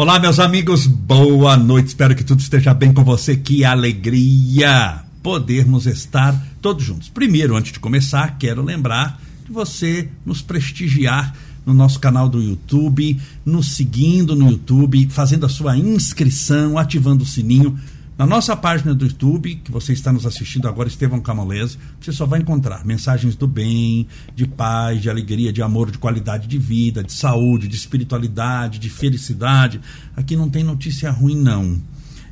[0.00, 1.88] Olá, meus amigos, boa noite.
[1.88, 3.36] Espero que tudo esteja bem com você.
[3.36, 7.10] Que alegria podermos estar todos juntos.
[7.10, 11.36] Primeiro, antes de começar, quero lembrar de você nos prestigiar
[11.66, 17.26] no nosso canal do YouTube, nos seguindo no YouTube, fazendo a sua inscrição, ativando o
[17.26, 17.78] sininho
[18.20, 22.26] na nossa página do YouTube, que você está nos assistindo agora, Estevão Camolese, você só
[22.26, 24.06] vai encontrar mensagens do bem,
[24.36, 28.90] de paz, de alegria, de amor, de qualidade de vida, de saúde, de espiritualidade, de
[28.90, 29.80] felicidade.
[30.14, 31.80] Aqui não tem notícia ruim, não.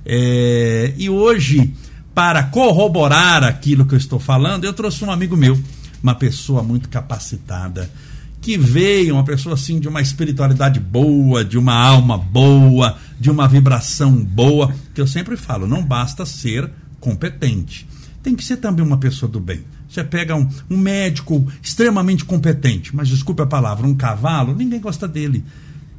[0.04, 0.92] É...
[0.98, 1.72] E hoje,
[2.14, 5.58] para corroborar aquilo que eu estou falando, eu trouxe um amigo meu,
[6.02, 7.90] uma pessoa muito capacitada
[8.48, 13.46] que veio uma pessoa assim de uma espiritualidade boa, de uma alma boa, de uma
[13.46, 17.86] vibração boa, que eu sempre falo, não basta ser competente.
[18.22, 19.64] Tem que ser também uma pessoa do bem.
[19.86, 25.06] Você pega um, um médico extremamente competente, mas desculpe a palavra, um cavalo, ninguém gosta
[25.06, 25.44] dele.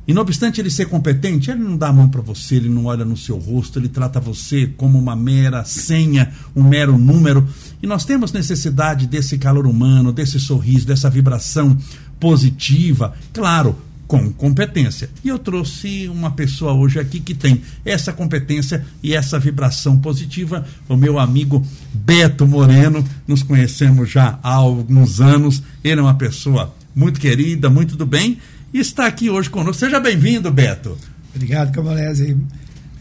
[0.09, 2.85] E não obstante ele ser competente, ele não dá a mão para você, ele não
[2.85, 7.47] olha no seu rosto, ele trata você como uma mera senha, um mero número.
[7.79, 11.77] E nós temos necessidade desse calor humano, desse sorriso, dessa vibração
[12.19, 13.75] positiva, claro,
[14.09, 15.07] com competência.
[15.23, 20.65] E eu trouxe uma pessoa hoje aqui que tem essa competência e essa vibração positiva,
[20.87, 23.05] o meu amigo Beto Moreno.
[23.27, 25.61] Nos conhecemos já há alguns anos.
[25.83, 28.39] Ele é uma pessoa muito querida, muito do bem
[28.73, 29.79] e está aqui hoje conosco.
[29.79, 30.97] Seja bem-vindo, Beto.
[31.35, 32.35] Obrigado, Cavalese.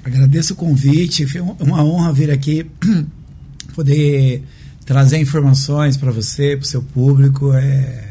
[0.05, 1.27] Agradeço o convite.
[1.27, 2.67] Foi uma honra vir aqui
[3.75, 4.43] poder
[4.85, 7.53] trazer informações para você, para o seu público.
[7.55, 8.08] É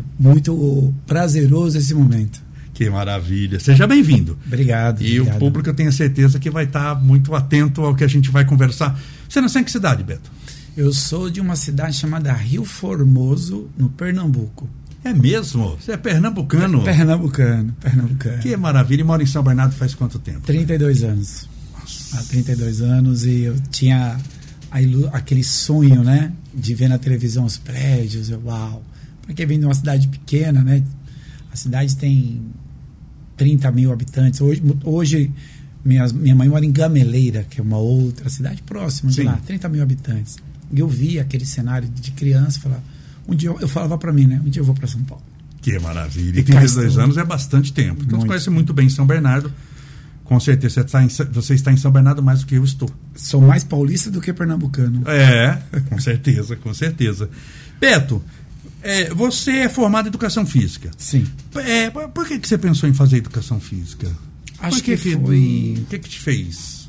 [0.00, 2.42] é muito prazeroso esse momento.
[2.74, 3.60] Que maravilha.
[3.60, 4.38] Seja bem-vindo.
[4.46, 5.02] Obrigado.
[5.02, 5.36] E obrigado.
[5.36, 8.44] o público eu tenho certeza que vai estar muito atento ao que a gente vai
[8.44, 8.98] conversar.
[9.28, 10.30] Você nasceu em que cidade, Beto?
[10.76, 14.66] Eu sou de uma cidade chamada Rio Formoso, no Pernambuco.
[15.04, 15.76] É mesmo?
[15.80, 16.82] Você é pernambucano?
[16.82, 18.38] Pernambucano, pernambucano.
[18.38, 19.00] Que maravilha.
[19.00, 20.40] E mora em São Bernardo faz quanto tempo?
[20.40, 21.48] 32 anos.
[21.78, 22.18] Nossa.
[22.18, 24.18] Há 32 anos e eu tinha
[25.12, 26.32] aquele sonho, né?
[26.54, 28.30] De ver na televisão os prédios.
[28.30, 28.82] Eu, uau,
[29.30, 30.82] porque vem de uma cidade pequena, né?
[31.52, 32.42] A cidade tem
[33.36, 34.40] 30 mil habitantes.
[34.40, 35.30] Hoje, hoje
[35.84, 39.22] minha, minha mãe mora em Gameleira, que é uma outra cidade próxima Sim.
[39.22, 40.36] de lá, 30 mil habitantes.
[40.72, 42.82] E eu vi aquele cenário de criança, falar,
[43.26, 44.40] um dia eu, eu falava para mim, né?
[44.44, 45.22] Um dia eu vou para São Paulo.
[45.62, 46.40] Que maravilha.
[46.40, 48.02] E 32 anos é bastante tempo.
[48.02, 48.22] Então muito.
[48.22, 49.52] você conhece muito bem São Bernardo.
[50.24, 52.90] Com certeza, você está, em, você está em São Bernardo mais do que eu estou.
[53.14, 55.02] Sou mais paulista do que pernambucano.
[55.08, 55.58] É,
[55.88, 57.28] com certeza, com certeza.
[57.80, 58.22] Beto,
[58.82, 60.90] é, você é formado em educação física.
[60.96, 61.26] Sim.
[61.56, 64.10] É, por que, que você pensou em fazer educação física?
[64.58, 65.74] Acho que, que foi.
[65.78, 66.80] O que, que te fez?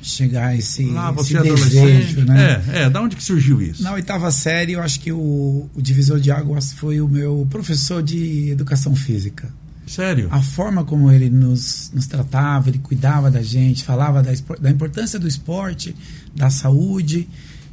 [0.00, 2.64] Chegar a esse, Lá, você esse desejo, né?
[2.72, 3.82] É, é, da onde que surgiu isso?
[3.82, 8.02] Na oitava série, eu acho que o, o divisor de águas foi o meu professor
[8.02, 9.52] de educação física.
[9.86, 10.28] Sério?
[10.30, 14.30] A forma como ele nos, nos tratava, ele cuidava da gente, falava da,
[14.60, 15.94] da importância do esporte,
[16.34, 17.28] da saúde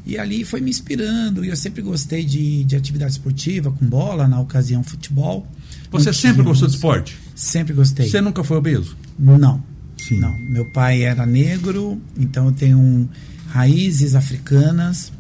[0.06, 1.44] e ali foi me inspirando.
[1.44, 5.48] E eu sempre gostei de, de atividade esportiva, com bola, na ocasião futebol.
[5.92, 7.18] Você sempre gostou de esporte?
[7.34, 8.10] Sempre gostei.
[8.10, 8.96] Você nunca foi obeso?
[9.18, 9.64] Não.
[9.98, 10.20] Sim.
[10.20, 10.38] Não.
[10.38, 13.08] Meu pai era negro, então eu tenho um,
[13.48, 15.12] raízes africanas.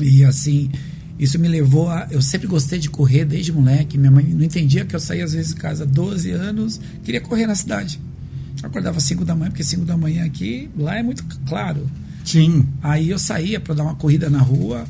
[0.00, 0.70] E assim,
[1.18, 2.06] isso me levou a.
[2.10, 3.98] Eu sempre gostei de correr desde moleque.
[3.98, 7.46] Minha mãe não entendia que eu saía às vezes de casa 12 anos, queria correr
[7.46, 7.98] na cidade.
[8.62, 11.88] Eu acordava às 5 da manhã, porque 5 da manhã aqui, lá é muito claro.
[12.28, 12.66] Sim.
[12.82, 14.86] Aí eu saía para dar uma corrida na rua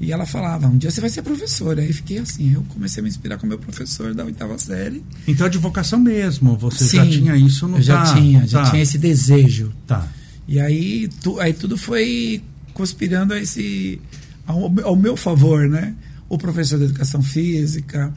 [0.00, 1.82] e ela falava: um dia você vai ser professora.
[1.82, 5.04] Aí fiquei assim, eu comecei a me inspirar com o meu professor da oitava série.
[5.26, 8.46] Então é de vocação mesmo, você Sim, já tinha isso no Eu já tá, tinha,
[8.46, 8.70] já tá.
[8.70, 9.72] tinha esse desejo.
[9.86, 10.08] Tá.
[10.46, 14.00] E aí, tu, aí tudo foi conspirando a esse,
[14.46, 15.94] ao, ao meu favor, né?
[16.26, 18.12] O professor de educação física,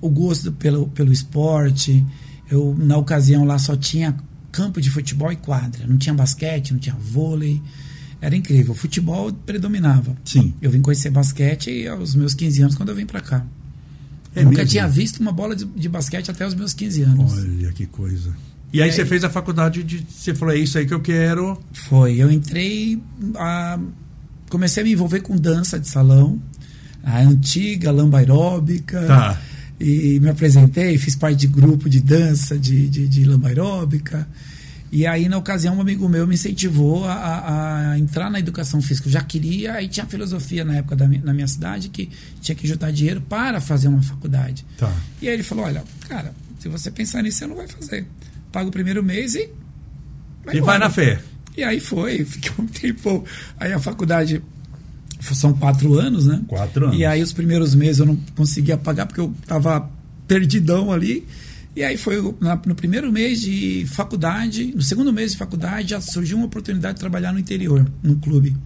[0.00, 2.04] o gosto pelo, pelo esporte.
[2.50, 4.16] Eu, na ocasião lá, só tinha
[4.50, 5.86] campo de futebol e quadra.
[5.86, 7.62] Não tinha basquete, não tinha vôlei
[8.20, 8.72] era incrível.
[8.72, 10.16] O futebol predominava.
[10.24, 10.52] Sim.
[10.60, 13.44] Eu vim conhecer basquete aos meus 15 anos, quando eu vim para cá.
[14.34, 14.70] É nunca mesmo?
[14.70, 17.32] tinha visto uma bola de, de, basquete até os meus 15 anos.
[17.32, 18.34] Olha que coisa.
[18.72, 20.04] E aí, você fez a faculdade de.
[20.10, 21.58] Você falou, é isso aí que eu quero.
[21.72, 22.16] Foi.
[22.16, 23.00] Eu entrei.
[23.36, 23.78] A,
[24.50, 26.40] comecei a me envolver com dança de salão,
[27.02, 29.00] a antiga lamba aeróbica.
[29.06, 29.40] Tá.
[29.80, 34.28] E me apresentei, fiz parte de grupo de dança de, de, de lamba aeróbica.
[34.90, 39.08] E aí, na ocasião, um amigo meu me incentivou a, a entrar na educação física.
[39.08, 42.08] Eu já queria, aí tinha filosofia na época da minha, na minha cidade que
[42.40, 44.64] tinha que juntar dinheiro para fazer uma faculdade.
[44.78, 44.92] Tá.
[45.20, 48.06] E aí ele falou: Olha, cara, se você pensar nisso, você não vai fazer.
[48.50, 49.50] Paga o primeiro mês e.
[50.44, 51.20] Vai e vai na fé.
[51.56, 53.24] E aí foi, fiquei um tempo.
[53.60, 54.42] Aí a faculdade
[55.20, 56.40] são quatro anos, né?
[56.46, 56.98] Quatro anos.
[56.98, 59.90] E aí os primeiros meses eu não conseguia pagar porque eu estava
[60.26, 61.26] perdidão ali.
[61.78, 62.20] E aí foi
[62.66, 67.00] no primeiro mês de faculdade, no segundo mês de faculdade, já surgiu uma oportunidade de
[67.00, 68.56] trabalhar no interior, num clube.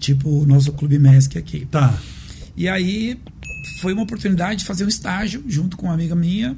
[0.00, 1.66] Tipo o nosso clube MESC aqui.
[1.70, 1.94] Tá.
[2.56, 3.20] E aí
[3.82, 6.56] foi uma oportunidade de fazer um estágio junto com uma amiga minha.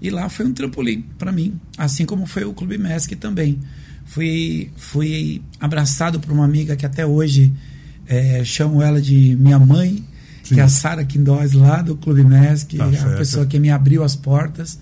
[0.00, 3.58] E lá foi um trampolim para mim, assim como foi o Clube MESC também.
[4.04, 7.52] Fui, fui abraçado por uma amiga que até hoje
[8.06, 10.04] é, chamo ela de minha mãe,
[10.44, 10.54] Sim.
[10.54, 14.04] que é a Sara Quindós, lá do Clube MESC, tá a pessoa que me abriu
[14.04, 14.78] as portas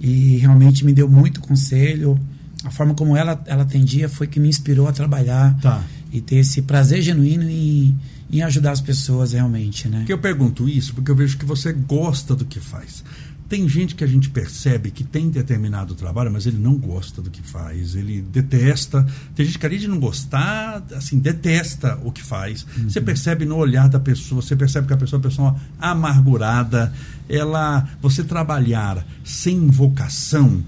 [0.00, 2.18] e realmente me deu muito conselho.
[2.64, 5.82] A forma como ela, ela atendia foi que me inspirou a trabalhar tá.
[6.12, 7.94] e ter esse prazer genuíno em,
[8.30, 10.04] em ajudar as pessoas realmente, né?
[10.06, 13.04] Que eu pergunto isso porque eu vejo que você gosta do que faz.
[13.48, 17.30] Tem gente que a gente percebe que tem determinado trabalho, mas ele não gosta do
[17.30, 19.06] que faz, ele detesta.
[19.34, 22.66] Tem gente que além de não gostar, assim, detesta o que faz.
[22.76, 22.88] Uhum.
[22.88, 26.92] Você percebe no olhar da pessoa, você percebe que a pessoa é uma pessoa amargurada.
[27.28, 30.62] Ela, você trabalhar sem vocação,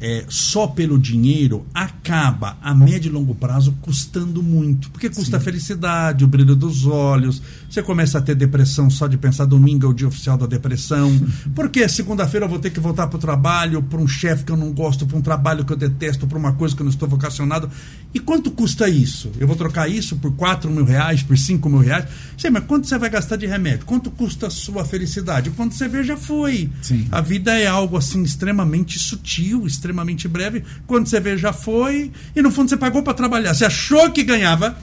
[0.00, 4.90] é, só pelo dinheiro acaba a médio e longo prazo custando muito.
[4.90, 5.36] Porque custa Sim.
[5.36, 7.42] a felicidade, o brilho dos olhos.
[7.68, 11.10] Você começa a ter depressão só de pensar domingo é o dia oficial da depressão.
[11.54, 14.56] Porque segunda-feira eu vou ter que voltar para o trabalho, para um chefe que eu
[14.56, 17.08] não gosto, para um trabalho que eu detesto, para uma coisa que eu não estou
[17.08, 17.70] vocacionado.
[18.14, 19.30] E quanto custa isso?
[19.38, 22.06] Eu vou trocar isso por 4 mil reais, por 5 mil reais?
[22.38, 23.84] Sei, mas quanto você vai gastar de remédio?
[23.84, 25.50] Quanto custa a sua felicidade?
[25.50, 26.70] Quando você vê, já foi.
[26.80, 27.06] Sim.
[27.12, 30.64] A vida é algo assim extremamente sutil, extremamente breve.
[30.86, 32.10] Quando você vê, já foi.
[32.34, 33.52] E no fundo você pagou para trabalhar.
[33.52, 34.76] Você achou que ganhava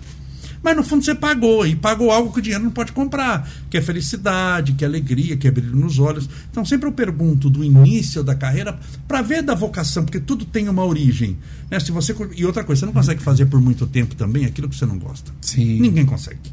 [0.66, 3.78] mas no fundo você pagou, e pagou algo que o dinheiro não pode comprar, que
[3.78, 6.28] é felicidade, que é alegria, que é brilho nos olhos.
[6.50, 8.76] Então sempre eu pergunto do início da carreira
[9.08, 11.38] para ver da vocação, porque tudo tem uma origem.
[11.70, 11.80] Né?
[11.80, 14.76] Se você, e outra coisa, você não consegue fazer por muito tempo também aquilo que
[14.76, 15.32] você não gosta.
[15.40, 15.80] Sim.
[15.80, 16.52] Ninguém consegue.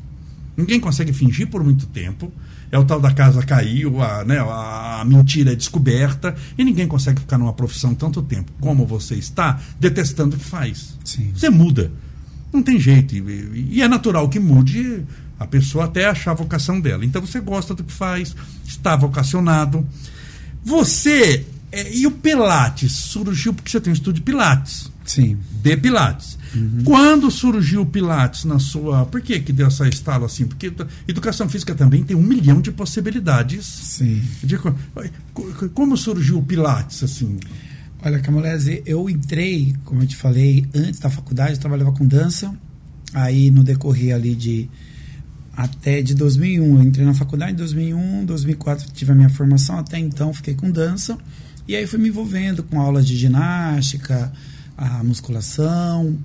[0.55, 2.31] Ninguém consegue fingir por muito tempo.
[2.70, 7.20] É o tal da casa caiu, a, né, a mentira é descoberta, e ninguém consegue
[7.20, 10.99] ficar numa profissão tanto tempo como você está, detestando o que faz.
[11.03, 11.32] Sim.
[11.35, 11.91] Você muda.
[12.53, 13.15] Não tem jeito.
[13.15, 15.05] E, e é natural que mude
[15.39, 17.05] a pessoa até achar a vocação dela.
[17.05, 18.35] Então você gosta do que faz,
[18.67, 19.87] está vocacionado.
[20.65, 21.47] Você.
[21.71, 24.93] É, e o Pilates surgiu porque você tem um estúdio de Pilates.
[25.05, 25.39] Sim.
[25.63, 26.39] De Pilates.
[26.55, 26.83] Uhum.
[26.85, 29.07] Quando surgiu o Pilates na sua.
[29.07, 30.47] Por que, que deu essa estalo assim?
[30.47, 30.73] Porque
[31.09, 33.65] educação física também tem um milhão de possibilidades.
[33.65, 34.23] Sim.
[34.43, 34.59] De,
[35.75, 37.39] como surgiu o Pilates, assim?
[38.05, 42.53] Olha, Camolese, eu entrei, como eu te falei, antes da faculdade, eu trabalhava com dança.
[43.15, 44.69] Aí, no decorrer ali de
[45.53, 50.01] até de 2001, eu entrei na faculdade em 2001, 2004 tive a minha formação, até
[50.01, 51.17] então fiquei com dança.
[51.69, 54.33] E aí fui me envolvendo com aulas de ginástica,
[54.77, 56.19] a musculação.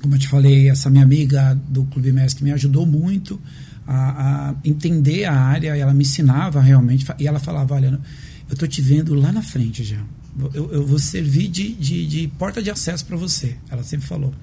[0.00, 3.38] Como eu te falei, essa minha amiga do Clube Mestre me ajudou muito
[3.86, 8.00] a, a entender a área, ela me ensinava realmente, e ela falava, olha,
[8.48, 10.02] eu estou te vendo lá na frente já
[10.52, 13.56] eu, eu vou servir de, de, de porta de acesso para você.
[13.70, 14.34] Ela sempre falou.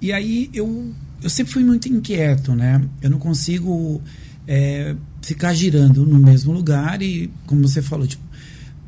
[0.00, 0.92] E aí eu,
[1.22, 2.82] eu sempre fui muito inquieto, né?
[3.02, 4.02] Eu não consigo
[4.46, 8.22] é, ficar girando no mesmo lugar e, como você falou, tipo,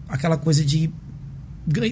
[0.08, 0.90] aquela coisa de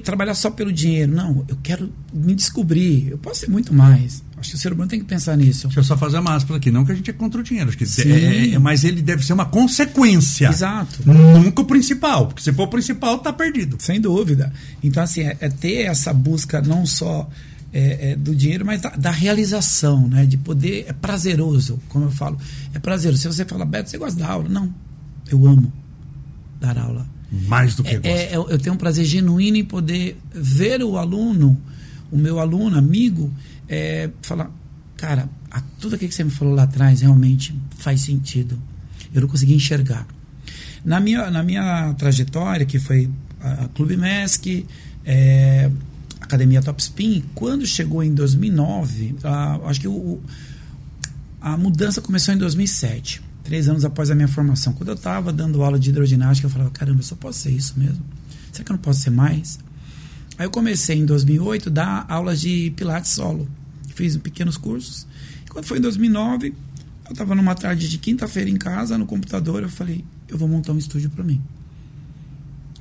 [0.02, 1.12] trabalhar só pelo dinheiro.
[1.12, 3.08] Não, eu quero me descobrir.
[3.10, 4.22] Eu posso ser muito mais.
[4.36, 5.66] Acho que o ser humano tem que pensar nisso.
[5.66, 6.70] Deixa eu só fazer a máscara aqui.
[6.70, 7.68] Não que a gente é contra o dinheiro.
[7.68, 10.48] Acho que é, é, mas ele deve ser uma consequência.
[10.48, 11.02] Exato.
[11.04, 12.28] Nunca o principal.
[12.28, 13.76] Porque se for o principal, tá perdido.
[13.80, 14.52] Sem dúvida.
[14.82, 17.28] Então, assim, é, é ter essa busca não só
[17.72, 20.24] é, é, do dinheiro, mas da, da, realização, né?
[20.24, 20.86] De poder.
[20.88, 22.38] É prazeroso, como eu falo.
[22.72, 23.22] É prazeroso.
[23.22, 24.48] Se você fala, Beto, você gosta da aula?
[24.48, 24.72] Não.
[25.30, 25.72] Eu amo
[26.60, 30.82] dar aula mais do que é, é, eu tenho um prazer genuíno em poder ver
[30.82, 31.60] o aluno,
[32.10, 33.32] o meu aluno, amigo,
[33.68, 34.50] é, falar,
[34.96, 38.58] cara, a, tudo aquilo que você me falou lá atrás realmente faz sentido.
[39.14, 40.06] Eu não consegui enxergar.
[40.84, 44.66] Na minha, na minha trajetória, que foi a, a Clube MESC,
[45.04, 45.70] é,
[46.20, 50.18] Academia Top Spin, quando chegou em 2009, a, acho que o,
[51.42, 54.74] a mudança começou em 2007 três anos após a minha formação.
[54.74, 57.78] Quando eu estava dando aula de hidroginástica, eu falava, caramba, eu só posso ser isso
[57.78, 58.04] mesmo?
[58.52, 59.58] Será que eu não posso ser mais?
[60.36, 63.48] Aí eu comecei em 2008 a dar aulas de pilates solo.
[63.94, 65.06] Fiz pequenos cursos.
[65.46, 66.54] E quando foi em 2009,
[67.06, 70.72] eu estava numa tarde de quinta-feira em casa, no computador, eu falei, eu vou montar
[70.74, 71.42] um estúdio para mim.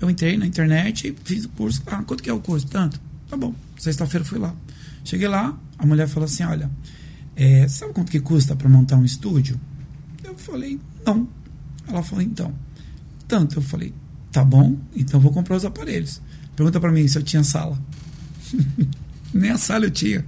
[0.01, 1.81] Eu entrei na internet, fiz o curso.
[1.86, 2.67] Ah, quanto que é o curso?
[2.67, 3.00] Tanto.
[3.29, 3.55] Tá bom.
[3.77, 4.53] Sexta-feira fui lá.
[5.05, 6.69] Cheguei lá, a mulher falou assim, olha,
[7.38, 9.57] é, sabe quanto que custa para montar um estúdio?
[10.48, 11.27] Falei, não.
[11.88, 12.54] Ela falou, então.
[13.27, 13.58] Tanto.
[13.58, 13.94] Eu falei,
[14.32, 16.22] tá bom, então vou comprar os aparelhos.
[16.56, 17.77] Pergunta para mim se eu tinha sala.
[19.34, 20.25] Nem a sala eu tinha.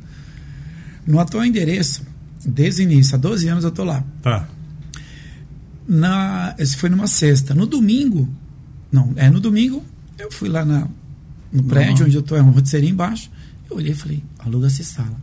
[1.08, 2.06] No atual endereço,
[2.46, 4.04] desde o início, há 12 anos eu tô lá.
[4.22, 4.48] Tá.
[5.88, 7.56] Na, esse foi numa sexta.
[7.56, 8.30] No domingo,
[8.92, 9.84] não, é no domingo,
[10.18, 10.88] Eu fui lá na,
[11.52, 13.32] no prédio onde eu tô, é uma rotisseria embaixo.
[13.70, 15.20] Eu olhei e falei, aluga-se sala.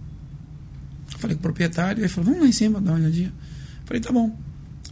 [1.12, 3.28] Eu falei com o proprietário, ele falou, vamos lá em cima, dar uma olhadinha.
[3.28, 4.36] Eu falei, tá bom.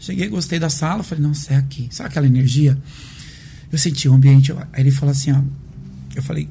[0.04, 1.88] Cheguei, gostei da sala, falei, nossa, é aqui.
[1.90, 2.76] Sabe aquela energia?
[3.72, 4.52] Eu senti o ambiente.
[4.52, 5.40] Aí ele falou assim, ó.
[6.14, 6.46] Eu falei,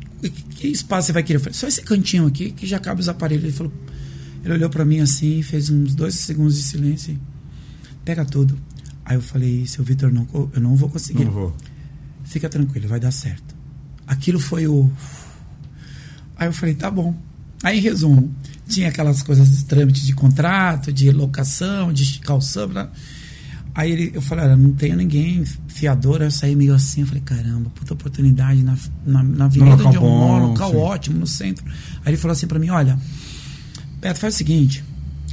[0.56, 1.38] que espaço você vai querer?
[1.38, 3.44] Eu falei, só esse cantinho aqui que já cabe os aparelhos.
[3.44, 3.72] Ele falou,
[4.44, 7.16] ele olhou para mim assim, fez uns dois segundos de silêncio.
[8.04, 8.58] Pega tudo.
[9.06, 11.26] Aí eu falei, seu Vitor, não, eu não vou conseguir.
[11.26, 11.58] Não vou.
[12.24, 13.56] Fica tranquilo, vai dar certo.
[14.08, 14.90] Aquilo foi o.
[16.36, 17.16] Aí eu falei, tá bom.
[17.62, 18.34] Aí, em resumo,
[18.68, 22.68] tinha aquelas coisas de trâmite de contrato, de locação, de calção.
[22.68, 22.92] Blá.
[23.76, 26.22] Aí ele, eu falei, olha, não tenho ninguém fiador.
[26.22, 30.02] Eu saí meio assim, eu falei, caramba, puta oportunidade na, na, na avenida onde eu
[30.02, 30.78] moro, local sim.
[30.78, 31.66] ótimo, no centro.
[32.06, 33.00] Aí ele falou assim para mim, olha,
[34.00, 34.84] Beto, faz o seguinte,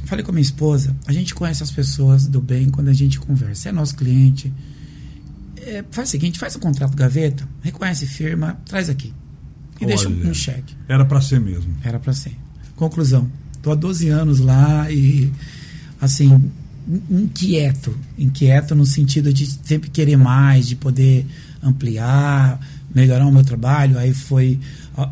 [0.05, 3.19] falei com a minha esposa, a gente conhece as pessoas do bem quando a gente
[3.19, 3.69] conversa.
[3.69, 4.51] É nosso cliente.
[5.57, 9.13] É, faz o seguinte, faz o contrato gaveta, reconhece firma, traz aqui.
[9.79, 10.75] E Olha, deixa um cheque.
[10.87, 11.75] Era para ser mesmo.
[11.83, 12.35] Era para ser.
[12.75, 13.29] Conclusão,
[13.61, 15.31] tô há 12 anos lá e
[15.99, 16.51] assim,
[17.09, 21.25] inquieto, inquieto no sentido de sempre querer mais, de poder
[21.61, 22.59] ampliar,
[22.93, 23.97] melhorar o meu trabalho.
[23.97, 24.59] Aí foi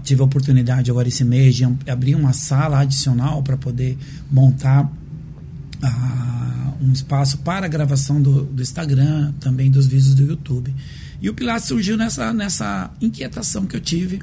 [0.04, 3.98] tive a oportunidade agora esse mês de abrir uma sala adicional para poder
[4.30, 10.74] montar uh, um espaço para a gravação do, do, Instagram, também dos vídeos do YouTube.
[11.22, 14.22] E o Pilates surgiu nessa, nessa inquietação que eu tive,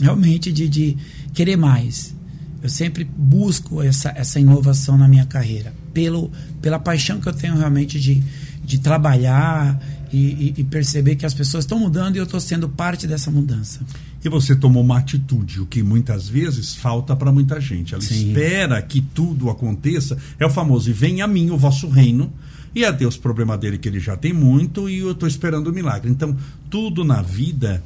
[0.00, 0.96] realmente, de, de
[1.32, 2.14] querer mais.
[2.62, 7.56] Eu sempre busco essa, essa inovação na minha carreira, pelo, pela paixão que eu tenho
[7.56, 8.22] realmente de,
[8.62, 9.80] de trabalhar
[10.12, 13.30] e, e, e perceber que as pessoas estão mudando e eu estou sendo parte dessa
[13.30, 13.80] mudança.
[14.22, 17.94] E você tomou uma atitude, o que muitas vezes falta para muita gente.
[17.94, 18.28] Ela Sim.
[18.28, 20.18] espera que tudo aconteça.
[20.38, 22.30] É o famoso: e vem a mim o vosso reino.
[22.74, 25.72] E a Deus, problema dele que ele já tem muito e eu estou esperando o
[25.72, 26.10] milagre.
[26.10, 26.36] Então,
[26.68, 27.82] tudo na vida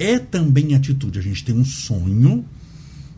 [0.00, 1.20] é também atitude.
[1.20, 2.44] A gente tem um sonho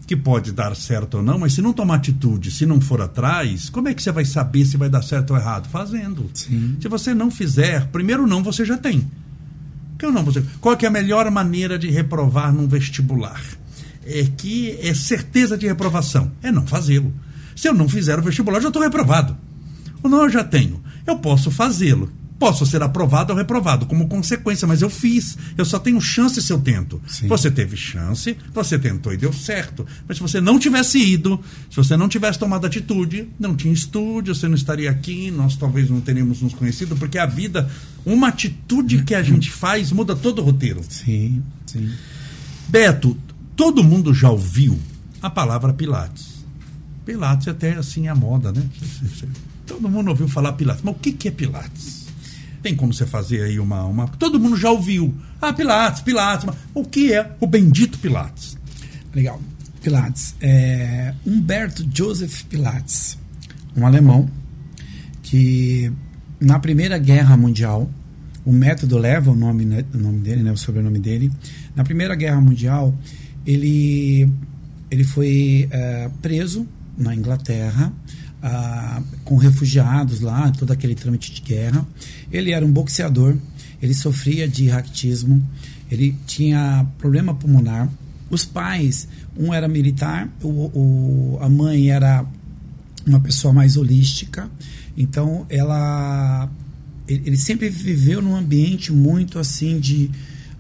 [0.07, 3.71] que pode dar certo ou não, mas se não tomar atitude, se não for atrás,
[3.71, 5.69] como é que você vai saber se vai dar certo ou errado?
[5.69, 6.31] Fazendo.
[6.35, 6.77] Sim.
[6.81, 9.11] Se você não fizer, primeiro não você já tem.
[9.99, 10.45] Que não você.
[10.61, 13.43] Qual é a melhor maneira de reprovar num vestibular?
[14.05, 16.31] É que é certeza de reprovação.
[16.43, 17.13] É não fazê-lo.
[17.57, 19.37] Se eu não fizer o vestibular, já estou reprovado.
[20.03, 20.83] Ou não, eu já tenho.
[21.07, 22.11] Eu posso fazê-lo.
[22.39, 25.39] Posso ser aprovado ou reprovado como consequência, mas eu fiz.
[25.57, 27.01] Eu só tenho chance se eu tento.
[27.07, 27.29] Sim.
[27.29, 29.87] Você teve chance, você tentou e deu certo.
[30.07, 34.35] Mas se você não tivesse ido, se você não tivesse tomado atitude, não tinha estúdio,
[34.35, 37.71] você não estaria aqui, nós talvez não teríamos nos conhecido, porque a vida,
[38.05, 40.81] uma atitude que a gente faz muda todo o roteiro.
[40.89, 41.91] Sim, sim.
[42.69, 43.17] Beto,
[43.55, 44.79] todo mundo já ouviu
[45.23, 46.35] a palavra Pilates.
[47.05, 48.63] Pilates é até assim a moda, né?
[49.67, 50.83] Todo mundo ouviu falar Pilates.
[50.83, 52.04] Mas o que, que é Pilates?
[52.65, 54.09] Tem como você fazer aí uma, uma.
[54.09, 55.15] Todo mundo já ouviu.
[55.39, 56.49] Ah, Pilates, Pilates.
[56.73, 58.57] O que é o bendito Pilates?
[59.15, 59.39] Legal.
[59.83, 60.35] Pilates.
[60.41, 63.19] É Humberto Joseph Pilates,
[63.77, 64.31] um alemão
[65.23, 65.93] que
[66.41, 67.87] na Primeira Guerra Mundial,
[68.47, 71.31] o método leva o nome, né, o nome dele, né, o sobrenome dele.
[71.77, 72.95] Na Primeira Guerra Mundial,
[73.47, 74.27] ele,
[74.91, 76.67] ele foi é, preso
[76.97, 77.93] na Inglaterra
[78.47, 81.87] ah, com refugiados lá, todo aquele trâmite de guerra.
[82.31, 83.35] Ele era um boxeador,
[83.81, 85.43] ele sofria de raquitismo,
[85.91, 87.89] ele tinha problema pulmonar.
[88.29, 92.27] Os pais, um era militar, o, o, a mãe era
[93.07, 94.51] uma pessoa mais holística,
[94.95, 96.51] então ela
[97.09, 100.11] ele sempre viveu num ambiente muito assim de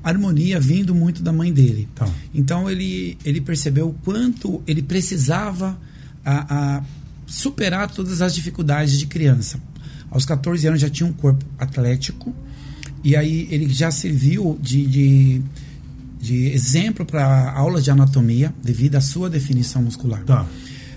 [0.02, 1.88] harmonia vindo muito da mãe dele.
[1.94, 2.08] Tá.
[2.34, 5.78] Então ele, ele percebeu o quanto ele precisava
[6.24, 6.82] a, a
[7.26, 9.58] superar todas as dificuldades de criança.
[10.10, 12.34] Aos 14 anos já tinha um corpo atlético
[13.02, 15.42] e aí ele já serviu de, de,
[16.20, 20.22] de exemplo para aulas de anatomia devido à sua definição muscular.
[20.24, 20.46] Tá.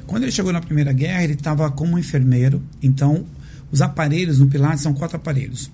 [0.05, 3.25] Quando ele chegou na Primeira Guerra, ele estava como enfermeiro, então
[3.71, 5.69] os aparelhos no Pilates são quatro aparelhos.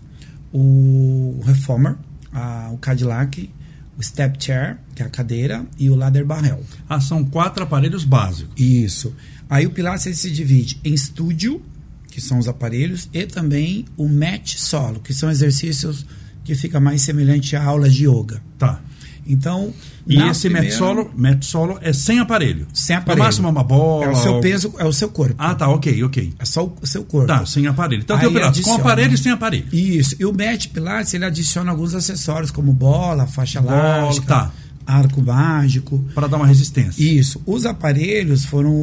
[0.52, 1.96] O Reformer,
[2.32, 3.50] a, o Cadillac,
[3.96, 6.64] o Step Chair, que é a cadeira, e o Ladder Barrel.
[6.90, 8.54] Ah, são quatro aparelhos básicos.
[8.58, 9.16] Isso.
[9.50, 11.62] Aí o Pilates ele se divide em estúdio,
[12.10, 16.06] que são os aparelhos, e também o mat solo, que são exercícios
[16.44, 18.42] que fica mais semelhante a aula de yoga.
[18.58, 18.82] Tá.
[19.26, 19.74] Então,
[20.06, 20.76] e esse primeira...
[20.76, 22.68] solo, mat solo é sem aparelho.
[22.74, 23.20] Sem aparelho.
[23.20, 24.06] No máximo é uma bola.
[24.06, 25.36] É o seu peso, é o seu corpo.
[25.38, 26.34] Ah, tá, ok, ok.
[26.38, 27.28] É só o seu corpo.
[27.28, 28.02] Tá, sem aparelho.
[28.02, 28.78] Então Aí tem o Pilates adiciona...
[28.78, 29.68] com aparelho e sem aparelho.
[29.72, 30.16] Isso.
[30.20, 34.28] E o mat Pilates, ele adiciona alguns acessórios, como bola, faixa bola, elástica.
[34.28, 34.52] Tá
[34.86, 36.04] arco mágico.
[36.14, 37.02] Para dar uma resistência.
[37.02, 37.42] Isso.
[37.46, 38.74] Os aparelhos foram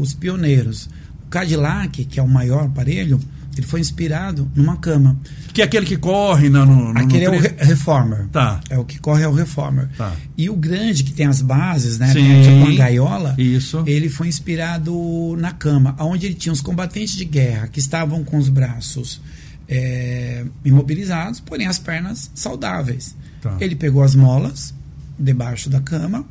[0.00, 0.88] os pioneiros.
[1.26, 3.20] O Cadillac, que é o maior aparelho,
[3.56, 5.16] ele foi inspirado numa cama.
[5.52, 6.66] Que é aquele que corre no.
[6.66, 8.26] no aquele no é o re Reformer.
[8.28, 8.60] Tá.
[8.68, 9.88] É o que corre é o Reformer.
[9.96, 10.12] Tá.
[10.36, 12.12] E o grande, que tem as bases, né?
[12.12, 12.42] Sim.
[12.42, 13.34] Tipo uma gaiola.
[13.38, 13.84] Isso.
[13.86, 18.36] Ele foi inspirado na cama, onde ele tinha os combatentes de guerra que estavam com
[18.36, 19.20] os braços
[19.68, 23.14] é, imobilizados, porém as pernas saudáveis.
[23.40, 23.56] Tá.
[23.60, 24.74] Ele pegou as molas
[25.18, 26.26] debaixo da cama,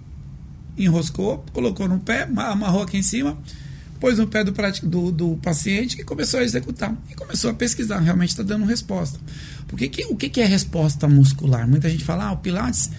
[0.77, 3.37] enroscou, colocou no pé, amarrou aqui em cima,
[3.99, 4.51] pôs no pé do,
[4.83, 6.95] do, do paciente e começou a executar.
[7.09, 9.19] E começou a pesquisar, realmente está dando resposta.
[9.67, 11.67] Porque que, o que, que é resposta muscular?
[11.67, 12.89] Muita gente fala, ah, o Pilates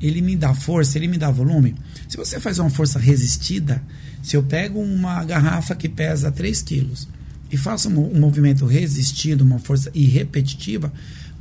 [0.00, 1.74] ele me dá força, ele me dá volume.
[2.08, 3.82] Se você faz uma força resistida,
[4.22, 7.08] se eu pego uma garrafa que pesa 3 quilos
[7.50, 10.92] e faço um, um movimento resistido, uma força e repetitiva,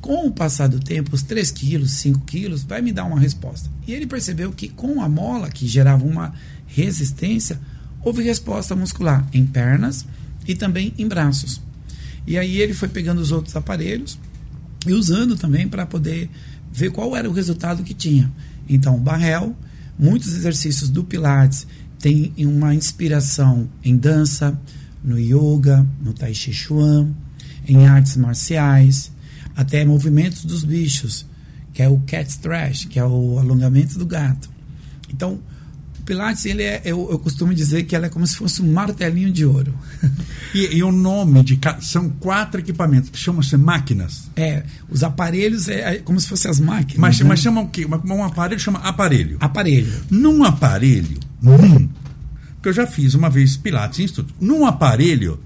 [0.01, 3.69] com o passar do tempo, os 3 quilos, 5 quilos, vai me dar uma resposta.
[3.85, 6.33] E ele percebeu que com a mola, que gerava uma
[6.67, 7.59] resistência,
[8.01, 10.05] houve resposta muscular em pernas
[10.47, 11.61] e também em braços.
[12.25, 14.17] E aí ele foi pegando os outros aparelhos
[14.85, 16.29] e usando também para poder
[16.71, 18.31] ver qual era o resultado que tinha.
[18.67, 19.55] Então, Barrel,
[19.97, 24.59] muitos exercícios do Pilates têm uma inspiração em dança,
[25.03, 27.09] no yoga, no Tai Chi Chuan,
[27.67, 29.11] em artes marciais,
[29.59, 31.25] até movimentos dos bichos,
[31.73, 34.49] que é o cat stretch, que é o alongamento do gato.
[35.13, 35.37] Então,
[35.99, 38.71] o Pilates, ele é, eu, eu costumo dizer que ela é como se fosse um
[38.71, 39.73] martelinho de ouro.
[40.51, 44.31] E, e o nome de são quatro equipamentos que chamam-se máquinas.
[44.35, 46.97] É, os aparelhos é, é como se fossem as máquinas.
[46.97, 47.25] Mas, né?
[47.27, 47.85] mas chamam o quê?
[47.85, 49.37] Um aparelho chama aparelho.
[49.39, 49.93] Aparelho.
[50.09, 51.87] Num aparelho, num,
[52.55, 54.33] porque eu já fiz uma vez Pilates estudo.
[54.41, 55.39] Num aparelho,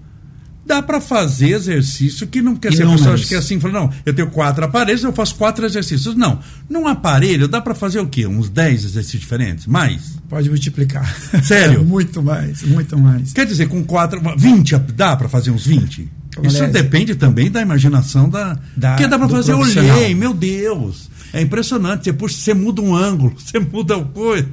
[0.65, 3.74] dá para fazer exercício que não quer dizer, a pessoa acha que é assim, fala,
[3.74, 6.15] não, eu tenho quatro aparelhos, eu faço quatro exercícios.
[6.15, 6.39] Não.
[6.70, 8.25] Num aparelho dá para fazer o quê?
[8.25, 9.67] Uns dez exercícios diferentes?
[9.67, 10.17] Mais?
[10.29, 11.05] Pode multiplicar.
[11.43, 11.84] Sério?
[11.86, 13.34] muito mais, muito mais.
[13.34, 16.10] Quer dizer, com quatro, 20 dá para fazer uns 20?
[16.41, 18.58] Isso Aliás, depende também da imaginação da.
[18.75, 21.10] da porque dá para fazer, eu olhei, meu Deus.
[21.32, 22.05] É impressionante.
[22.05, 24.48] Você, puxa, você muda um ângulo, você muda o coisa.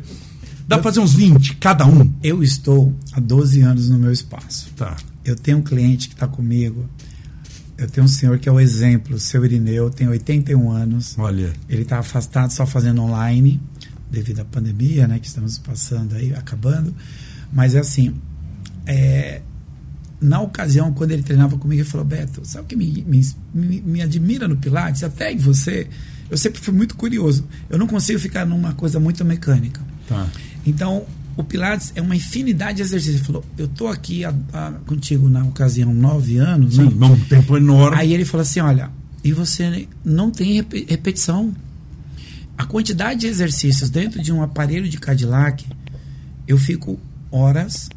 [0.68, 2.12] Dá para fazer uns 20 cada um.
[2.22, 4.70] Eu estou há 12 anos no meu espaço.
[4.76, 4.96] Tá.
[5.30, 6.88] Eu tenho um cliente que está comigo.
[7.78, 11.14] Eu tenho um senhor que é o exemplo, o seu Irineu, tem 81 anos.
[11.18, 11.52] Olha.
[11.68, 13.60] Ele está afastado, só fazendo online,
[14.10, 16.94] devido à pandemia, né, que estamos passando aí, acabando.
[17.50, 18.14] Mas é assim,
[18.86, 19.40] é,
[20.20, 23.02] na ocasião, quando ele treinava comigo, ele falou: Beto, sabe o que me,
[23.54, 25.02] me, me, admira no Pilates?
[25.02, 25.88] Até em você,
[26.30, 27.46] eu sempre fui muito curioso.
[27.70, 29.80] Eu não consigo ficar numa coisa muito mecânica.
[30.06, 30.28] Tá.
[30.66, 31.06] Então,
[31.40, 33.16] o Pilates é uma infinidade de exercícios.
[33.16, 36.76] Ele falou, eu tô aqui a, a, contigo na ocasião nove anos.
[36.76, 37.06] Sim, né?
[37.06, 37.96] um tempo enorme.
[37.96, 38.90] Aí ele falou assim, olha,
[39.22, 41.54] e você não tem rep repetição.
[42.56, 45.66] A quantidade de exercícios dentro de um aparelho de Cadillac,
[46.46, 46.98] eu fico
[47.30, 47.88] horas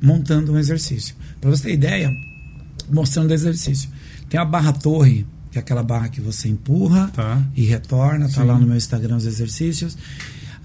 [0.00, 1.14] montando um exercício.
[1.40, 2.10] Para você ter ideia,
[2.90, 3.88] mostrando o exercício.
[4.28, 7.42] Tem a barra torre, que é aquela barra que você empurra tá.
[7.56, 8.46] e retorna, tá Sim.
[8.46, 9.96] lá no meu Instagram os exercícios.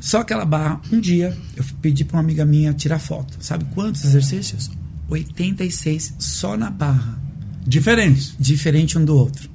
[0.06, 3.38] Só aquela barra, um dia, eu pedi para uma amiga minha tirar foto.
[3.39, 4.70] Sabe quantos exercícios?
[5.10, 7.20] 86 só na barra.
[7.65, 8.36] Diferentes?
[8.39, 9.50] Diferente um do outro.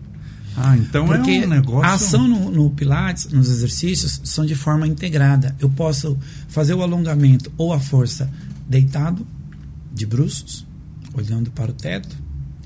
[0.57, 1.89] Ah, então Porque é um negócio.
[1.89, 5.55] A ação no, no Pilates, nos exercícios, são de forma integrada.
[5.61, 8.29] Eu posso fazer o alongamento ou a força
[8.69, 9.25] deitado,
[9.95, 10.67] de bruços,
[11.15, 12.17] olhando para o teto,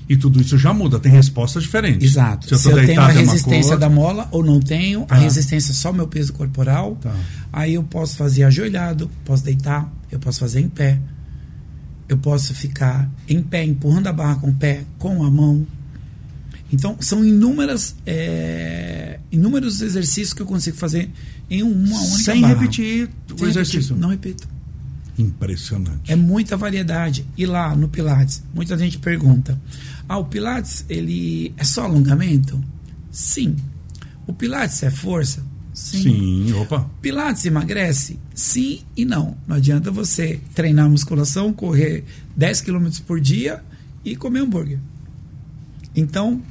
[0.07, 2.11] e tudo isso já muda, tem respostas diferentes.
[2.11, 2.47] Exato.
[2.47, 5.15] Se eu, Se eu tenho a resistência da mola ou não tenho, tá.
[5.15, 7.13] a resistência é só meu peso corporal, tá.
[7.51, 10.99] aí eu posso fazer ajoelhado, posso deitar, eu posso fazer em pé.
[12.07, 15.65] Eu posso ficar em pé, empurrando a barra com o pé, com a mão.
[16.71, 21.09] Então, são inúmeras, é, inúmeros exercícios que eu consigo fazer
[21.49, 22.53] em uma única Sem barra.
[22.53, 23.95] repetir o Sem exercício.
[23.95, 24.54] Repetir, não repito.
[25.17, 26.11] Impressionante.
[26.11, 27.25] É muita variedade.
[27.37, 29.59] E lá no Pilates, muita gente pergunta:
[30.07, 32.61] ah, o Pilates ele é só alongamento?
[33.11, 33.55] Sim.
[34.27, 35.43] O Pilates é força?
[35.73, 36.03] Sim.
[36.03, 36.89] Sim, opa.
[37.01, 38.19] Pilates emagrece?
[38.33, 39.37] Sim e não.
[39.47, 43.61] Não adianta você treinar musculação, correr 10 km por dia
[44.03, 44.79] e comer hambúrguer.
[45.95, 46.41] Então,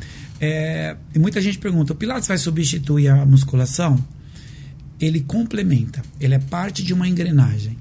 [0.40, 4.03] é, muita gente pergunta: o Pilates vai substituir a musculação?
[5.00, 7.77] Ele complementa, ele é parte de uma engrenagem.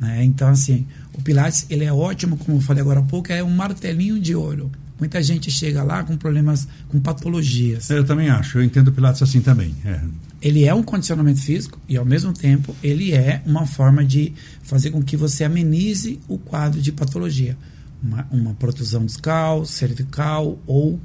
[0.00, 0.24] Né?
[0.24, 3.50] Então, assim, o Pilates ele é ótimo, como eu falei agora há pouco, é um
[3.50, 4.70] martelinho de ouro.
[4.98, 7.88] Muita gente chega lá com problemas, com patologias.
[7.88, 9.74] Eu também acho, eu entendo o Pilates assim também.
[9.84, 10.00] É.
[10.42, 14.32] Ele é um condicionamento físico e, ao mesmo tempo, ele é uma forma de
[14.62, 17.56] fazer com que você amenize o quadro de patologia.
[18.02, 20.98] Uma, uma protusão discal, cervical ou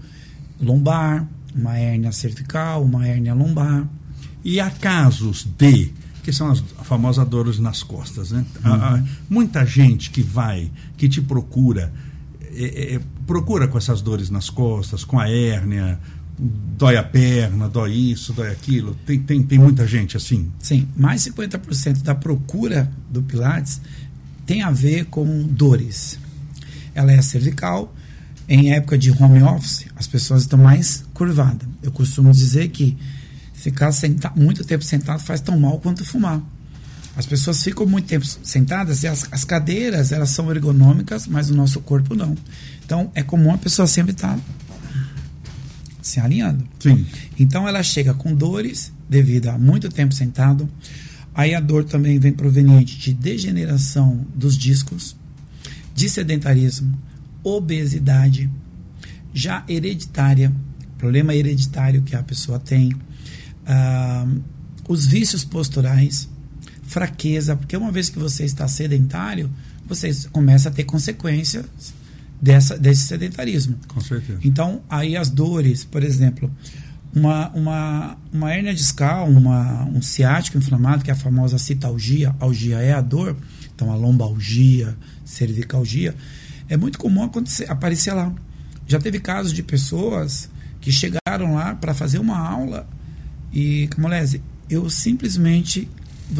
[0.60, 3.88] lombar, uma hérnia cervical, uma hérnia lombar.
[4.44, 5.92] E há casos de
[6.26, 8.32] que são as famosas dores nas costas.
[8.32, 8.44] Né?
[8.66, 9.08] Uhum.
[9.30, 11.94] Muita gente que vai, que te procura,
[12.42, 16.00] é, é, procura com essas dores nas costas, com a hérnia,
[16.40, 18.96] dói a perna, dói isso, dói aquilo.
[19.06, 20.52] Tem, tem, tem muita gente assim?
[20.58, 23.80] Sim, mais 50% da procura do Pilates
[24.48, 26.18] tem a ver com dores.
[26.96, 27.94] Ela é cervical.
[28.50, 31.68] Em época de home office, as pessoas estão mais curvadas.
[31.84, 32.98] Eu costumo dizer que
[33.66, 36.40] ficar senta muito tempo sentado faz tão mal quanto fumar.
[37.18, 41.56] As pessoas ficam muito tempo sentadas e as, as cadeiras elas são ergonômicas, mas o
[41.56, 42.36] nosso corpo não.
[42.86, 44.42] Então é comum a pessoa sempre estar tá
[46.00, 46.64] se alinhando.
[46.80, 47.08] Sim.
[47.40, 50.70] Então ela chega com dores devido a muito tempo sentado.
[51.34, 55.16] Aí a dor também vem proveniente de degeneração dos discos,
[55.96, 56.96] de sedentarismo,
[57.44, 58.48] obesidade,
[59.34, 60.54] já hereditária,
[61.00, 62.94] problema hereditário que a pessoa tem,
[63.68, 64.42] uh,
[64.88, 66.30] os vícios posturais,
[66.84, 69.50] fraqueza, porque uma vez que você está sedentário,
[69.88, 71.66] você começa a ter consequências
[72.42, 73.78] dessa, desse sedentarismo.
[73.88, 74.40] Com certeza.
[74.44, 76.52] Então, aí as dores, por exemplo,
[77.14, 82.78] uma, uma, uma hérnia discal, uma, um ciático inflamado, que é a famosa citalgia, algia
[82.80, 83.36] é a dor,
[83.74, 86.14] então a lombalgia, cervicalgia,
[86.68, 88.34] é muito comum acontecer, aparecer lá.
[88.88, 90.50] Já teve casos de pessoas
[90.82, 92.88] que chegaram lá para fazer uma aula
[93.56, 95.90] e, Camolese, eu simplesmente,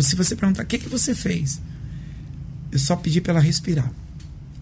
[0.02, 1.62] se você perguntar o que, que você fez,
[2.70, 3.90] eu só pedi para ela respirar.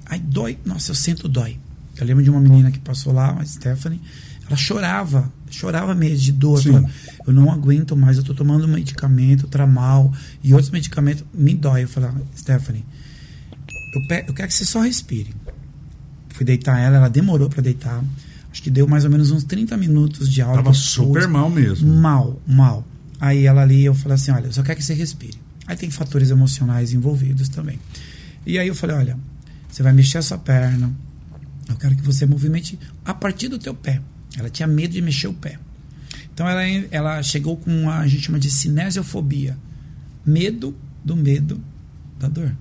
[0.05, 1.57] Aí dói, nossa, eu sinto dói.
[1.97, 3.99] Eu lembro de uma menina que passou lá, a Stephanie,
[4.45, 6.61] ela chorava, chorava mesmo de dor.
[6.61, 6.89] Falava,
[7.25, 10.13] eu não aguento mais, eu estou tomando medicamento, tramal
[10.43, 11.83] e outros medicamentos, me dói.
[11.83, 12.85] Eu falei, Stephanie,
[13.95, 15.33] eu, eu quero que você só respire.
[16.29, 18.03] Fui deitar ela, ela demorou para deitar.
[18.53, 20.57] Acho que deu mais ou menos uns 30 minutos de aula.
[20.57, 21.91] Tava super mal mesmo.
[21.91, 22.87] Mal, mal.
[23.19, 25.39] Aí ela ali, eu falei assim, olha, eu só quero que você respire.
[25.65, 27.79] Aí tem fatores emocionais envolvidos também.
[28.45, 29.17] E aí eu falei, olha,
[29.67, 30.93] você vai mexer a sua perna.
[31.67, 33.99] Eu quero que você movimente a partir do teu pé.
[34.37, 35.57] Ela tinha medo de mexer o pé.
[36.31, 36.61] Então ela,
[36.91, 39.57] ela chegou com a, a gente chama de cinesiofobia.
[40.23, 41.59] Medo do medo
[42.19, 42.55] da dor.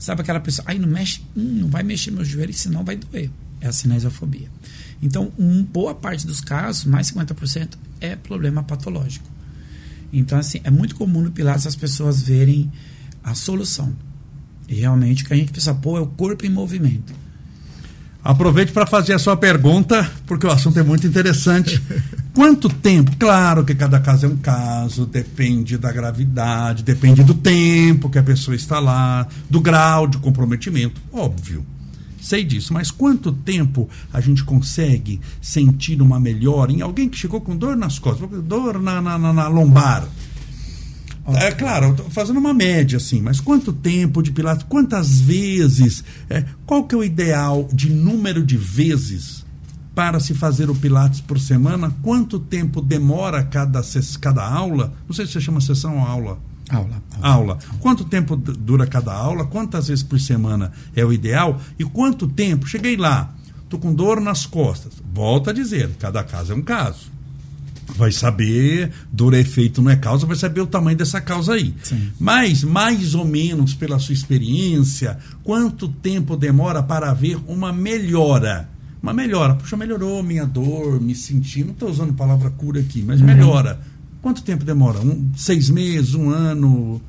[0.00, 3.30] Sabe aquela pessoa, aí não mexe, hum, não vai mexer meu joelho, senão vai doer.
[3.60, 4.48] É a cinesiofobia.
[5.02, 9.28] Então, um, boa parte dos casos, mais 50%, é problema patológico.
[10.12, 12.70] Então, assim, é muito comum no Pilates as pessoas verem
[13.24, 13.92] a solução.
[14.68, 17.12] E realmente o que a gente precisa pôr é o corpo em movimento.
[18.24, 21.82] Aproveite para fazer a sua pergunta, porque o assunto é muito interessante.
[22.32, 23.10] Quanto tempo?
[23.18, 28.22] Claro que cada caso é um caso, depende da gravidade, depende do tempo que a
[28.22, 31.66] pessoa está lá, do grau de comprometimento, óbvio.
[32.22, 37.40] Sei disso, mas quanto tempo a gente consegue sentir uma melhora em alguém que chegou
[37.40, 40.08] com dor nas costas, dor na, na, na, na lombar?
[41.26, 46.84] É claro, fazendo uma média assim, mas quanto tempo de Pilates, quantas vezes, é, qual
[46.84, 49.44] que é o ideal de número de vezes
[49.92, 51.92] para se fazer o Pilates por semana?
[52.02, 53.82] Quanto tempo demora cada,
[54.20, 54.92] cada aula?
[55.08, 56.38] Não sei se você chama sessão ou aula.
[56.70, 57.58] Aula, aula.
[57.80, 59.44] Quanto tempo dura cada aula?
[59.44, 61.60] Quantas vezes por semana é o ideal?
[61.78, 62.66] E quanto tempo?
[62.66, 63.34] Cheguei lá,
[63.68, 64.92] tô com dor nas costas.
[65.12, 67.12] Volto a dizer, cada caso é um caso
[67.96, 71.74] vai saber, dor é efeito não é causa, vai saber o tamanho dessa causa aí.
[71.82, 72.10] Sim.
[72.18, 78.68] Mas, mais ou menos pela sua experiência, quanto tempo demora para haver uma melhora?
[79.02, 79.54] Uma melhora.
[79.54, 81.64] Puxa, melhorou minha dor, me senti.
[81.64, 83.26] Não estou usando palavra cura aqui, mas uhum.
[84.22, 85.00] Quanto tempo demora?
[85.00, 87.02] Um, seis meses, um ano?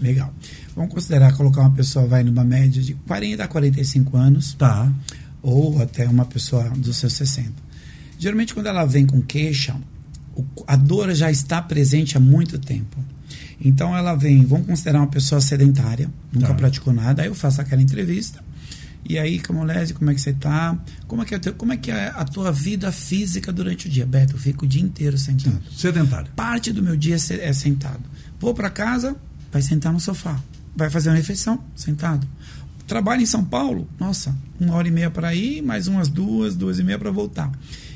[0.00, 0.32] Legal.
[0.76, 4.52] Vamos considerar colocar uma pessoa vai numa média de 40 a 45 anos.
[4.54, 4.92] Tá.
[5.42, 7.50] Ou até uma pessoa dos seus 60.
[8.18, 9.74] Geralmente, quando ela vem com queixa,
[10.66, 13.02] a dor já está presente há muito tempo.
[13.64, 16.54] Então ela vem, vamos considerar uma pessoa sedentária, nunca tá.
[16.54, 18.42] praticou nada, aí eu faço aquela entrevista.
[19.08, 20.78] E aí, Camolese, como é que você está?
[21.06, 23.90] Como é que é, teu, como é, que é a tua vida física durante o
[23.90, 24.06] dia?
[24.06, 25.60] Beto, eu fico o dia inteiro sentado.
[25.70, 26.30] Sedentário.
[26.36, 28.00] Parte do meu dia é sentado.
[28.38, 29.16] Vou para casa,
[29.50, 30.40] vai sentar no sofá.
[30.74, 32.26] Vai fazer uma refeição, sentado.
[32.86, 36.78] Trabalho em São Paulo, nossa, uma hora e meia para ir, mais umas duas, duas
[36.78, 37.50] e meia para voltar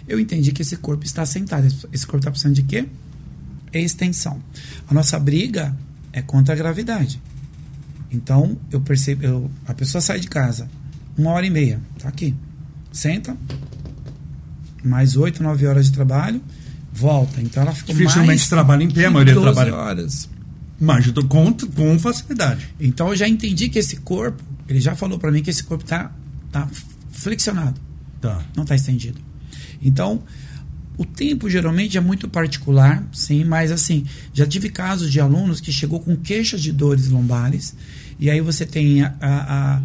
[0.09, 1.67] eu entendi que esse corpo está sentado.
[1.93, 2.87] Esse corpo está precisando de quê?
[3.73, 4.41] Extensão.
[4.89, 5.77] A nossa briga
[6.13, 7.21] é contra a gravidade.
[8.11, 10.71] Então, eu percebo, eu, a pessoa sai de casa,
[11.17, 12.35] uma hora e meia, tá aqui.
[12.93, 13.37] Senta,
[14.83, 16.41] mais oito, nove horas de trabalho,
[16.93, 17.41] volta.
[17.41, 19.75] Então ela ficou Dificilmente mais trabalha em pé, a maioria trabalha.
[19.75, 20.29] horas.
[20.79, 22.69] Mas com, com facilidade.
[22.79, 25.85] Então eu já entendi que esse corpo, ele já falou para mim que esse corpo
[25.85, 26.13] está
[26.53, 26.69] tá
[27.11, 27.81] flexionado.
[28.21, 28.43] Tá.
[28.55, 29.19] Não está estendido.
[29.81, 30.23] Então,
[30.97, 35.71] o tempo geralmente é muito particular, sim, mas assim, já tive casos de alunos que
[35.71, 37.75] chegou com queixas de dores lombares,
[38.19, 39.83] e aí você tem a, a,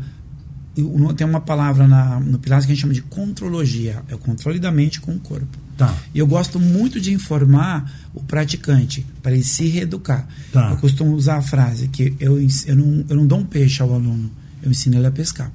[1.16, 4.58] tem uma palavra na, no Pilates que a gente chama de contrologia, é o controle
[4.58, 5.58] da mente com o corpo.
[5.78, 5.94] Tá.
[6.14, 10.28] E eu gosto muito de informar o praticante para ele se reeducar.
[10.52, 10.72] Tá.
[10.72, 13.94] Eu costumo usar a frase que eu, eu, não, eu não dou um peixe ao
[13.94, 14.32] aluno,
[14.64, 15.52] eu ensino ele a pescar.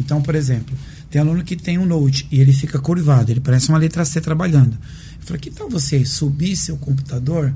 [0.00, 0.76] Então, por exemplo,
[1.10, 4.20] tem aluno que tem um note e ele fica curvado, ele parece uma letra C
[4.20, 4.76] trabalhando.
[5.20, 7.54] Eu falei, que tal você subir seu computador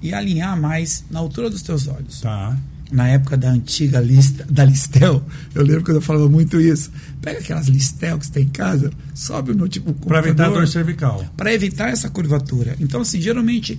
[0.00, 2.20] e alinhar mais na altura dos teus olhos?
[2.20, 2.56] Tá
[2.90, 5.22] na época da antiga lista, da Listel,
[5.54, 6.90] eu lembro que eu falava muito isso.
[7.20, 10.06] Pega aquelas Listel que você tem em casa, sobe o notebook.
[10.06, 11.24] Para evitar dor cervical.
[11.36, 12.76] Para evitar essa curvatura.
[12.80, 13.78] Então, assim, geralmente,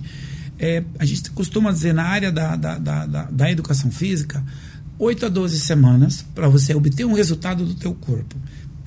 [0.58, 4.44] é, a gente costuma dizer na área da, da, da, da, da educação física,
[4.98, 8.36] 8 a 12 semanas para você obter um resultado do teu corpo.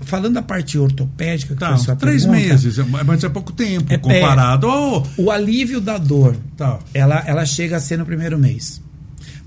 [0.06, 3.92] Falando da parte ortopédica, que tá, foi a três pergunta, meses, mas é pouco tempo
[3.92, 4.68] é, comparado.
[4.68, 5.04] É, oh.
[5.18, 6.80] O alívio da dor, tá.
[6.94, 8.83] ela, ela chega a ser no primeiro mês.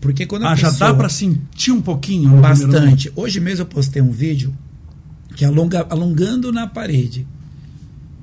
[0.01, 0.73] Porque quando a ah, pessoa...
[0.73, 2.41] já dá para sentir um pouquinho?
[2.41, 3.13] Bastante.
[3.17, 4.55] Hoje mesmo eu postei um vídeo
[5.35, 7.27] que alonga, alongando na parede.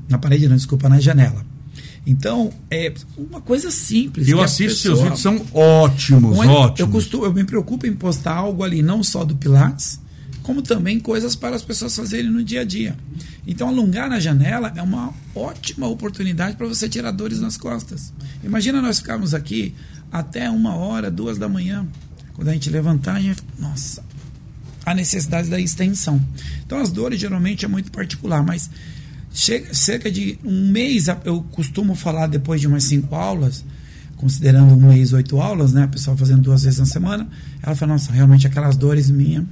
[0.10, 1.46] Na parede, não, desculpa, na janela.
[2.06, 4.28] Então, é uma coisa simples.
[4.28, 6.80] Eu assisto, pessoa, seus vídeos são ótimos, um, ótimos.
[6.80, 10.00] Eu, costumo, eu me preocupo em postar algo ali, não só do Pilates,
[10.42, 12.98] como também coisas para as pessoas fazerem no dia a dia.
[13.48, 18.12] Então, alongar na janela é uma ótima oportunidade para você tirar dores nas costas.
[18.44, 19.74] Imagina nós ficarmos aqui
[20.14, 21.88] até uma hora, duas da manhã.
[22.36, 23.42] Quando a gente levantar, a gente.
[23.58, 24.04] Nossa,
[24.86, 26.22] a necessidade da extensão.
[26.64, 28.70] Então, as dores geralmente é muito particular, mas
[29.34, 33.66] chega, cerca de um mês, eu costumo falar depois de umas cinco aulas,
[34.16, 35.84] considerando um mês, oito aulas, né?
[35.84, 37.28] A pessoa fazendo duas vezes na semana,
[37.62, 39.46] ela fala: Nossa, realmente aquelas dores minhas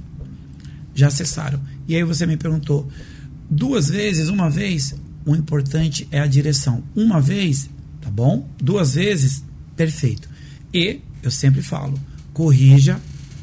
[0.94, 1.60] já cessaram.
[1.88, 2.88] E aí você me perguntou:
[3.50, 4.94] duas vezes, uma vez,
[5.26, 6.84] o importante é a direção.
[6.94, 7.68] Uma vez,
[8.00, 8.48] tá bom?
[8.62, 9.42] Duas vezes,
[9.76, 10.31] perfeito.
[10.72, 11.98] E, eu sempre falo,
[12.32, 13.00] corrija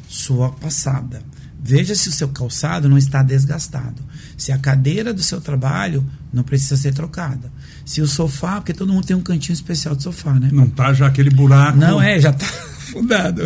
[0.08, 1.22] sua passada.
[1.62, 4.02] Veja se o seu calçado não está desgastado.
[4.36, 7.52] Se a cadeira do seu trabalho não precisa ser trocada.
[7.84, 10.48] Se o sofá, porque todo mundo tem um cantinho especial de sofá, né?
[10.52, 11.76] Não tá já aquele buraco.
[11.78, 12.46] Não é, já tá
[12.90, 13.42] fundado.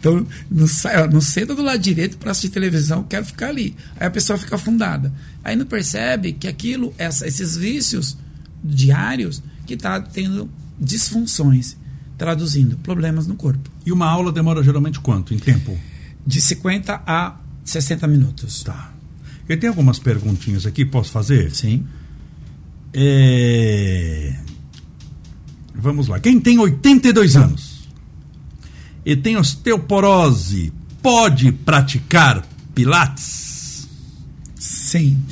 [0.00, 3.76] Então, não, sai, não senta do lado direito para assistir televisão, quero ficar ali.
[4.00, 5.12] Aí a pessoa fica afundada.
[5.44, 8.16] Aí não percebe que aquilo, essa, esses vícios
[8.64, 11.76] diários, que está tendo disfunções.
[12.18, 13.70] Traduzindo, problemas no corpo.
[13.86, 15.78] E uma aula demora geralmente quanto em tempo?
[16.26, 18.64] De 50 a 60 minutos.
[18.64, 18.92] Tá.
[19.48, 21.54] Eu tenho algumas perguntinhas aqui, posso fazer?
[21.54, 21.86] Sim.
[22.92, 24.34] É...
[25.74, 26.18] Vamos lá.
[26.18, 27.88] Quem tem 82 anos
[29.06, 33.88] e tem osteoporose pode praticar pilates?
[34.56, 35.22] Sim.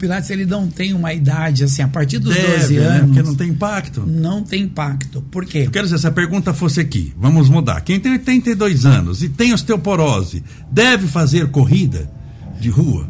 [0.00, 2.86] Pilates ele não tem uma idade assim, a partir dos Deve, 12 né?
[2.86, 3.06] anos.
[3.06, 4.06] Porque não tem impacto.
[4.06, 5.20] Não tem impacto.
[5.30, 5.64] Por quê?
[5.66, 7.82] Eu quero dizer, se a pergunta fosse aqui, vamos mudar.
[7.82, 12.10] Quem tem 82 anos e tem osteoporose, deve fazer corrida
[12.58, 13.06] de rua?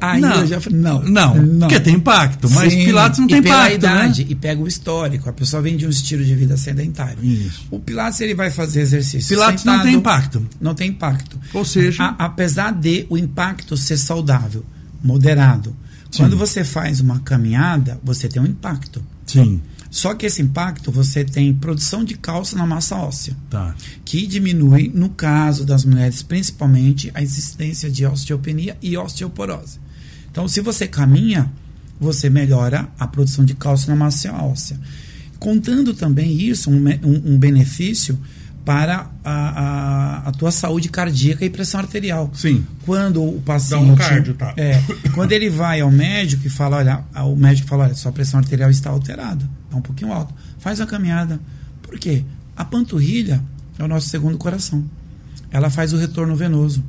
[0.00, 0.40] Aí não.
[0.40, 3.54] eu já não, não, não, porque tem impacto, mas Sim, Pilates não e tem pela
[3.56, 4.30] impacto, idade, né?
[4.30, 7.22] E pega o histórico, a pessoa vem de um estilo de vida sedentário.
[7.22, 7.68] Isso.
[7.70, 10.48] O Pilates ele vai fazer exercício Pilates sentado, não tem impacto.
[10.60, 11.38] Não tem impacto.
[11.54, 14.64] Ou seja, a, apesar de o impacto ser saudável,
[15.04, 15.76] moderado.
[16.12, 16.18] Sim.
[16.24, 19.02] Quando você faz uma caminhada, você tem um impacto.
[19.26, 19.62] Sim.
[19.90, 23.74] Só que esse impacto você tem produção de cálcio na massa óssea, Tá.
[24.04, 29.78] que diminui, no caso das mulheres, principalmente a existência de osteopenia e osteoporose.
[30.30, 31.50] Então, se você caminha,
[31.98, 34.78] você melhora a produção de cálcio na massa óssea.
[35.38, 38.18] Contando também isso, um, um, um benefício
[38.64, 42.30] para a, a, a, tua saúde cardíaca e pressão arterial.
[42.32, 42.64] Sim.
[42.84, 43.86] Quando o paciente.
[43.86, 44.54] Dá um cardio, tá?
[44.56, 44.80] É,
[45.14, 48.70] quando ele vai ao médico e fala, olha, o médico fala, olha, sua pressão arterial
[48.70, 50.32] está alterada, está um pouquinho alta.
[50.58, 51.40] Faz uma caminhada.
[51.82, 52.24] Por quê?
[52.56, 53.42] A panturrilha
[53.78, 54.84] é o nosso segundo coração.
[55.50, 56.84] Ela faz o retorno venoso.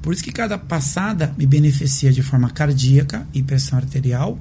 [0.00, 4.38] Por isso que cada passada me beneficia de forma cardíaca e pressão arterial.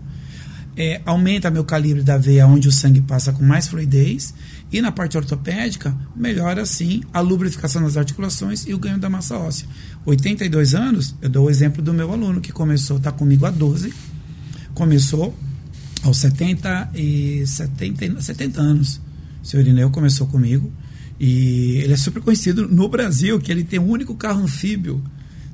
[0.79, 4.31] É, aumenta meu calibre da veia onde o sangue passa com mais fluidez
[4.71, 9.35] e na parte ortopédica melhora sim a lubrificação das articulações e o ganho da massa
[9.37, 9.67] óssea.
[10.05, 13.91] 82 anos, eu dou o exemplo do meu aluno que começou, está comigo há 12,
[14.75, 15.35] começou
[16.03, 19.01] aos 70 e 70, 70 anos.
[19.41, 20.71] O senhor Irineu começou comigo
[21.19, 25.03] e ele é super conhecido no Brasil que ele tem o único carro anfíbio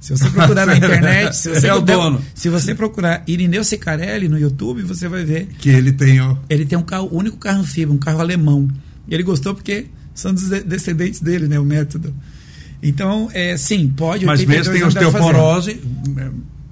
[0.03, 2.21] se você procurar na internet, se você, é o puder, dono.
[2.35, 6.65] se você procurar Irineu Sicarelli no YouTube, você vai ver que ele tem o ele
[6.65, 8.67] tem um carro, único carro anfíbio, um carro alemão.
[9.07, 12.13] E ele gostou porque são dos descendentes dele, né, o método.
[12.81, 14.25] Então, é, sim, pode.
[14.25, 15.79] Mas mesmo tem osteoporose,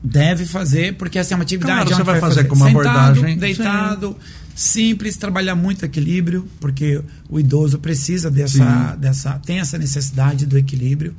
[0.04, 1.88] deve fazer porque essa é uma atividade.
[1.88, 4.18] Claro, você vai fazer, fazer com uma Sentado, abordagem deitado,
[4.54, 4.82] sim.
[4.90, 11.16] simples, trabalhar muito equilíbrio, porque o idoso precisa dessa, dessa tem essa necessidade do equilíbrio.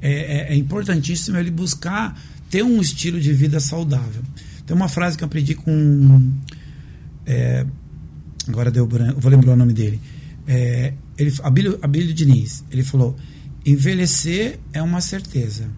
[0.00, 2.18] É, é, é importantíssimo ele buscar
[2.50, 4.22] ter um estilo de vida saudável.
[4.66, 6.32] Tem uma frase que eu aprendi com.
[7.26, 7.66] É,
[8.46, 10.00] agora deu branco, vou lembrar o nome dele.
[10.46, 12.64] É, ele, Abílio, Abílio Diniz.
[12.70, 13.16] Ele falou:
[13.64, 15.68] envelhecer é uma certeza,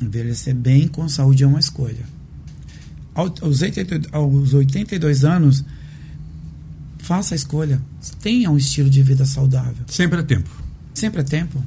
[0.00, 2.04] envelhecer bem com saúde é uma escolha.
[3.14, 5.64] Aos 82, aos 82 anos,
[6.98, 7.80] faça a escolha.
[8.20, 9.84] Tenha um estilo de vida saudável.
[9.88, 10.50] Sempre é tempo.
[10.94, 11.62] Sempre é tempo.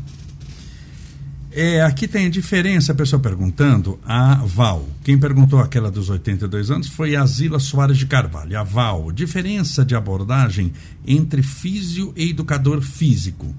[1.54, 4.88] É, aqui tem a diferença, a pessoa perguntando, a Val.
[5.04, 8.58] Quem perguntou aquela dos 82 anos foi a Zila Soares de Carvalho.
[8.58, 10.72] A Val, diferença de abordagem
[11.06, 13.54] entre físio e educador físico.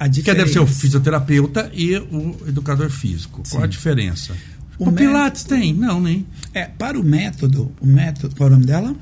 [0.00, 0.32] A diferença...
[0.32, 3.42] Que deve ser o fisioterapeuta e o educador físico.
[3.44, 3.52] Sim.
[3.52, 4.34] Qual a diferença?
[4.76, 5.72] O, o Pilates tem?
[5.72, 6.26] Não, nem.
[6.52, 8.96] É, para o método, o método, qual é o nome dela?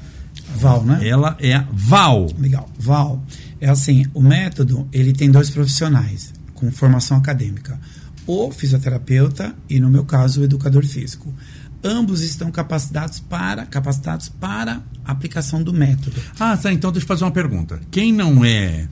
[0.56, 1.08] Val, né?
[1.08, 2.28] Ela é a Val.
[2.38, 2.68] Legal.
[2.78, 3.24] Val.
[3.60, 7.80] É assim, o método, ele tem dois profissionais com formação acadêmica
[8.26, 11.32] o fisioterapeuta e, no meu caso, o educador físico.
[11.82, 16.16] Ambos estão capacitados para, capacitados para aplicação do método.
[16.38, 16.72] Ah, tá.
[16.72, 17.78] Então deixa eu fazer uma pergunta.
[17.90, 18.88] Quem não é,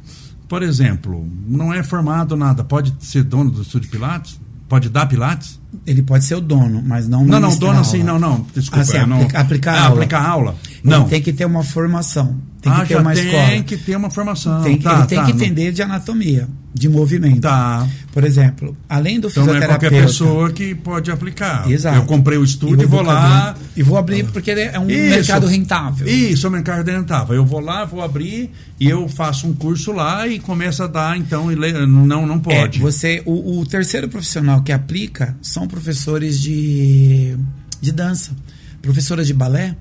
[0.46, 4.38] por exemplo, não é formado nada, pode ser dono do estúdio Pilates?
[4.68, 5.58] Pode dar Pilates?
[5.86, 8.46] Ele pode ser o dono, mas não Não, não, dono assim, não, não.
[8.54, 8.82] Desculpa.
[8.82, 9.94] Assim, não, aplica, aplicar ah, aula.
[9.94, 10.56] Aplicar aula.
[10.82, 11.02] Não.
[11.02, 12.36] Ele tem que ter uma formação.
[12.60, 13.46] Tem ah, que ter uma tem escola.
[13.46, 14.62] Tem que ter uma formação.
[14.62, 17.40] Tem, tá, ele tem tá, que entender de anatomia, de movimento.
[17.40, 17.86] Tá.
[18.12, 19.68] Por exemplo, além do então fisioterapeuta.
[19.68, 21.68] Não é qualquer pessoa que pode aplicar.
[21.70, 21.96] Exato.
[21.96, 23.54] Eu comprei o estúdio e vou, lá.
[23.76, 25.16] E vou abrir porque é um Isso.
[25.16, 26.06] mercado rentável.
[26.06, 27.34] Isso, é um mercado rentável.
[27.34, 31.16] Eu vou lá, vou abrir e eu faço um curso lá e começa a dar,
[31.16, 32.78] então, não, não pode.
[32.78, 37.36] É, você, o, o terceiro profissional que aplica são professores de,
[37.80, 38.32] de dança.
[38.80, 39.76] Professoras de balé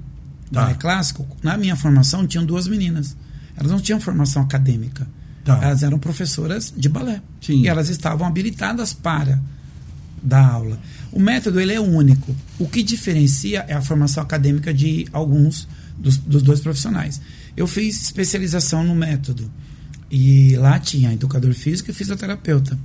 [0.51, 0.61] tá.
[0.61, 3.15] balé clássico, na minha formação tinham duas meninas.
[3.55, 5.07] Elas não tinham formação acadêmica.
[5.43, 5.59] Tá.
[5.61, 7.21] Elas eram professoras de balé.
[7.41, 7.61] Sim.
[7.61, 9.41] E elas estavam habilitadas para
[10.21, 10.79] dar aula.
[11.11, 12.35] O método ele é único.
[12.59, 17.19] O que diferencia é a formação acadêmica de alguns dos, dos dois profissionais.
[17.55, 19.51] Eu fiz especialização no método.
[20.09, 22.77] E lá tinha educador físico e fisioterapeuta.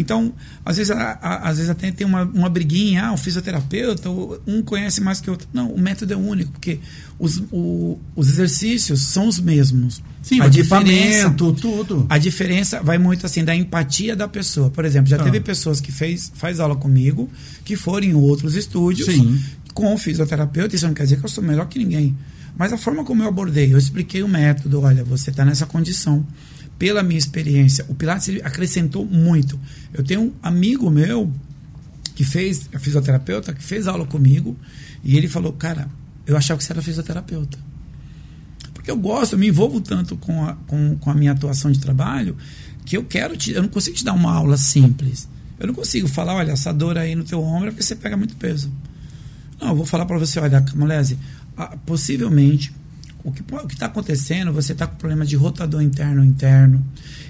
[0.00, 0.32] Então,
[0.64, 4.08] às vezes, a, a, às vezes até tem uma, uma briguinha, ah, o fisioterapeuta,
[4.46, 5.46] um conhece mais que o outro.
[5.52, 6.80] Não, o método é único, porque
[7.18, 10.02] os, o, os exercícios são os mesmos.
[10.22, 12.06] Sim, a diferença, tudo.
[12.08, 14.70] A diferença vai muito assim da empatia da pessoa.
[14.70, 15.22] Por exemplo, já ah.
[15.22, 17.28] teve pessoas que fez, faz aula comigo,
[17.62, 19.38] que foram em outros estúdios Sim.
[19.74, 22.16] com o fisioterapeuta, isso não quer dizer que eu sou melhor que ninguém.
[22.56, 26.26] Mas a forma como eu abordei, eu expliquei o método, olha, você está nessa condição
[26.80, 29.60] pela minha experiência, o Pilates acrescentou muito.
[29.92, 31.30] Eu tenho um amigo meu
[32.14, 34.56] que fez, fisioterapeuta, que fez aula comigo,
[35.04, 35.90] e ele falou, cara,
[36.26, 37.58] eu achava que você era fisioterapeuta.
[38.72, 41.78] Porque eu gosto, eu me envolvo tanto com a, com, com a minha atuação de
[41.78, 42.34] trabalho,
[42.86, 45.28] que eu quero te, eu não consigo te dar uma aula simples.
[45.58, 48.16] Eu não consigo falar, olha, essa dor aí no teu ombro é porque você pega
[48.16, 48.72] muito peso.
[49.60, 51.18] Não, eu vou falar para você, olha, Camolese,
[51.84, 52.72] possivelmente
[53.24, 56.84] o que está acontecendo, você está com problema de rotador interno interno.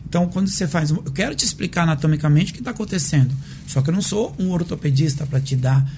[0.06, 0.90] Então, quando você faz.
[0.90, 3.34] Eu quero te explicar anatomicamente o que está acontecendo.
[3.66, 5.88] Só que eu não sou um ortopedista para te dar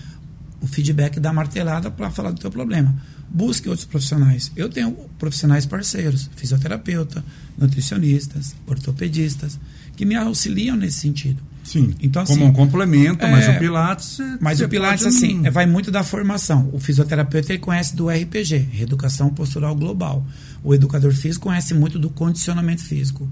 [0.61, 2.95] o feedback da martelada para falar do teu problema.
[3.29, 4.53] Busque outros profissionais.
[4.55, 7.25] Eu tenho profissionais parceiros, fisioterapeuta,
[7.57, 9.59] nutricionistas, ortopedistas,
[9.97, 11.43] que me auxiliam nesse sentido.
[11.63, 11.95] Sim.
[12.01, 14.19] Então, assim, como um complemento, é, mas o Pilates.
[14.41, 15.17] Mas o Pilates, pode...
[15.17, 16.69] assim, vai muito da formação.
[16.73, 20.27] O fisioterapeuta ele conhece do RPG, Reeducação Postural Global.
[20.63, 23.29] O educador físico conhece muito do condicionamento físico.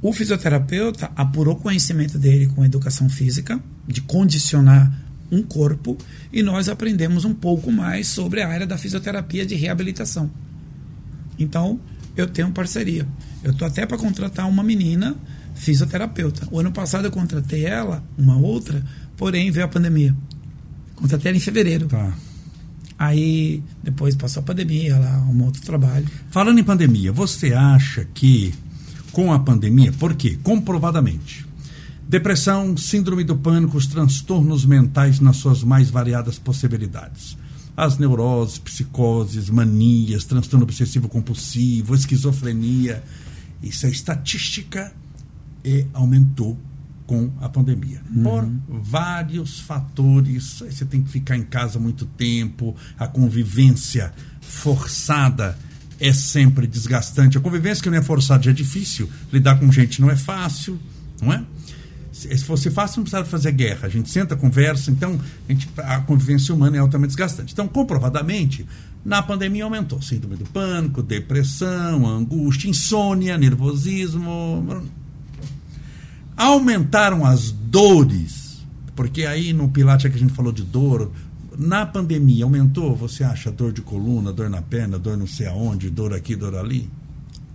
[0.00, 4.92] O fisioterapeuta apurou conhecimento dele com a educação física, de condicionar
[5.30, 5.96] um corpo,
[6.32, 10.30] e nós aprendemos um pouco mais sobre a área da fisioterapia de reabilitação.
[11.38, 11.80] Então,
[12.16, 13.06] eu tenho parceria.
[13.42, 15.16] Eu estou até para contratar uma menina
[15.54, 16.46] fisioterapeuta.
[16.50, 18.84] O ano passado eu contratei ela, uma outra,
[19.16, 20.14] porém veio a pandemia.
[20.96, 21.86] Contratei ela em fevereiro.
[21.86, 22.12] Tá.
[22.98, 26.06] Aí depois passou a pandemia, ela arrumou outro trabalho.
[26.30, 28.54] Falando em pandemia, você acha que
[29.12, 30.38] com a pandemia, por quê?
[30.42, 31.46] Comprovadamente.
[32.06, 37.36] Depressão, síndrome do pânico, os transtornos mentais nas suas mais variadas possibilidades.
[37.76, 43.02] As neuroses, psicoses, manias, transtorno obsessivo compulsivo, esquizofrenia.
[43.62, 44.92] Isso é estatística
[45.64, 46.58] e aumentou
[47.06, 48.00] com a pandemia.
[48.14, 48.22] Uhum.
[48.22, 50.60] Por vários fatores.
[50.60, 55.58] Você tem que ficar em casa muito tempo, a convivência forçada
[56.00, 57.38] é sempre desgastante.
[57.38, 60.78] A convivência que não é forçada já é difícil, lidar com gente não é fácil,
[61.20, 61.44] não é?
[62.12, 63.86] Se fosse fácil, não precisava fazer guerra.
[63.86, 67.52] A gente senta, conversa, então a, gente, a convivência humana é altamente desgastante.
[67.52, 68.64] Então, comprovadamente,
[69.04, 74.84] na pandemia aumentou síndrome do pânico, depressão, angústia, insônia, nervosismo,
[76.36, 78.64] aumentaram as dores
[78.94, 81.10] Porque aí no Pilates é que a gente falou de dor.
[81.58, 85.90] Na pandemia, aumentou, você acha, dor de coluna, dor na perna, dor não sei aonde,
[85.90, 86.90] dor aqui, dor ali?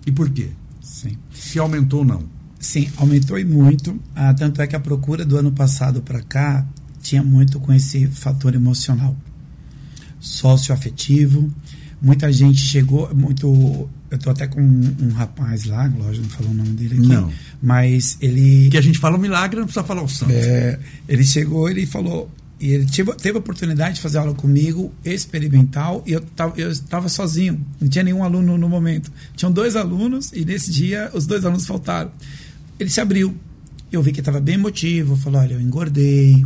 [0.05, 0.49] E por quê?
[0.81, 1.17] Sim.
[1.31, 2.23] Se aumentou ou não?
[2.59, 3.99] Sim, aumentou e muito.
[4.15, 6.65] Ah, tanto é que a procura do ano passado para cá
[7.01, 9.15] tinha muito com esse fator emocional,
[10.19, 11.49] socioafetivo.
[12.01, 13.89] Muita gente chegou, muito.
[14.09, 17.07] Eu estou até com um, um, rapaz lá, lógico, não falou o nome dele aqui.
[17.07, 17.31] Não.
[17.61, 18.69] Mas ele.
[18.69, 20.31] Que a gente fala o milagre, não precisa falar o santo.
[20.31, 22.31] É, ele chegou, ele falou.
[22.59, 27.65] E ele teve, teve a oportunidade de fazer aula comigo, experimental, e eu estava sozinho,
[27.79, 29.09] não tinha nenhum aluno no momento.
[29.33, 32.11] Tinham dois alunos, e nesse dia os dois alunos faltaram.
[32.77, 33.35] Ele se abriu.
[33.91, 36.45] Eu vi que estava bem emotivo, falou: olha, eu engordei,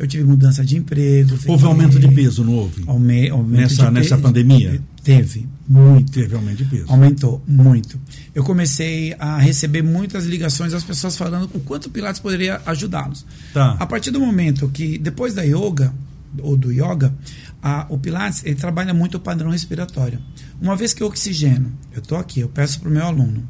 [0.00, 1.38] eu tive mudança de emprego.
[1.46, 2.82] Houve aumento de peso, não houve?
[2.86, 4.80] Aume, aumento nessa, de nessa pandemia?
[5.04, 6.10] Teve, muito.
[6.10, 6.86] Teve aumento de peso.
[6.88, 8.00] Aumentou, muito.
[8.34, 13.26] Eu comecei a receber muitas ligações das pessoas falando o quanto o Pilates poderia ajudá-los.
[13.52, 13.76] Tá.
[13.78, 15.92] A partir do momento que, depois da yoga,
[16.38, 17.14] ou do yoga,
[17.62, 20.18] a, o Pilates ele trabalha muito o padrão respiratório.
[20.62, 23.46] Uma vez que eu oxigeno, eu estou aqui, eu peço para o meu aluno,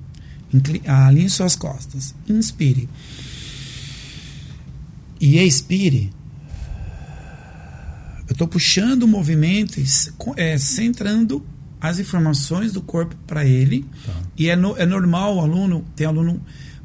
[0.84, 2.88] alinhe suas costas, inspire
[5.20, 6.11] e expire
[8.41, 9.84] estou puxando o movimento e
[10.36, 11.45] é, centrando
[11.78, 13.84] as informações do corpo para ele.
[14.07, 14.12] Tá.
[14.36, 16.41] E é, no, é normal o aluno, tem aluno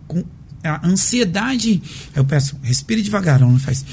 [0.06, 0.24] com
[0.64, 1.82] a ansiedade.
[2.14, 3.86] Eu peço, respire devagar, o aluno faz.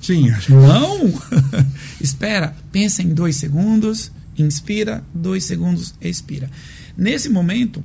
[0.00, 0.30] Sim.
[0.50, 1.12] Não!
[2.00, 6.50] Espera, pensa em dois segundos, inspira, dois segundos, expira.
[6.96, 7.82] Nesse momento,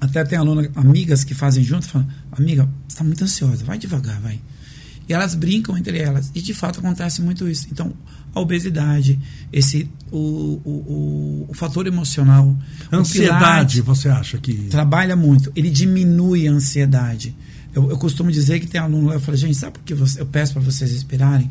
[0.00, 4.20] até tem aluna, amigas que fazem junto, falam, amiga, você está muito ansiosa, vai devagar,
[4.20, 4.38] vai.
[5.08, 6.30] E elas brincam entre elas.
[6.34, 7.66] E de fato acontece muito isso.
[7.72, 7.92] Então,
[8.34, 9.18] a obesidade,
[9.52, 12.56] esse o, o, o, o fator emocional.
[12.92, 14.54] Ansiedade, você acha que.
[14.68, 15.50] Trabalha muito.
[15.56, 17.34] Ele diminui a ansiedade.
[17.74, 20.26] Eu, eu costumo dizer que tem aluno lá, eu falo, gente, sabe por que eu
[20.26, 21.50] peço para vocês respirarem?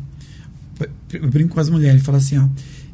[1.12, 2.48] Eu brinco com as mulheres, falo assim, ó.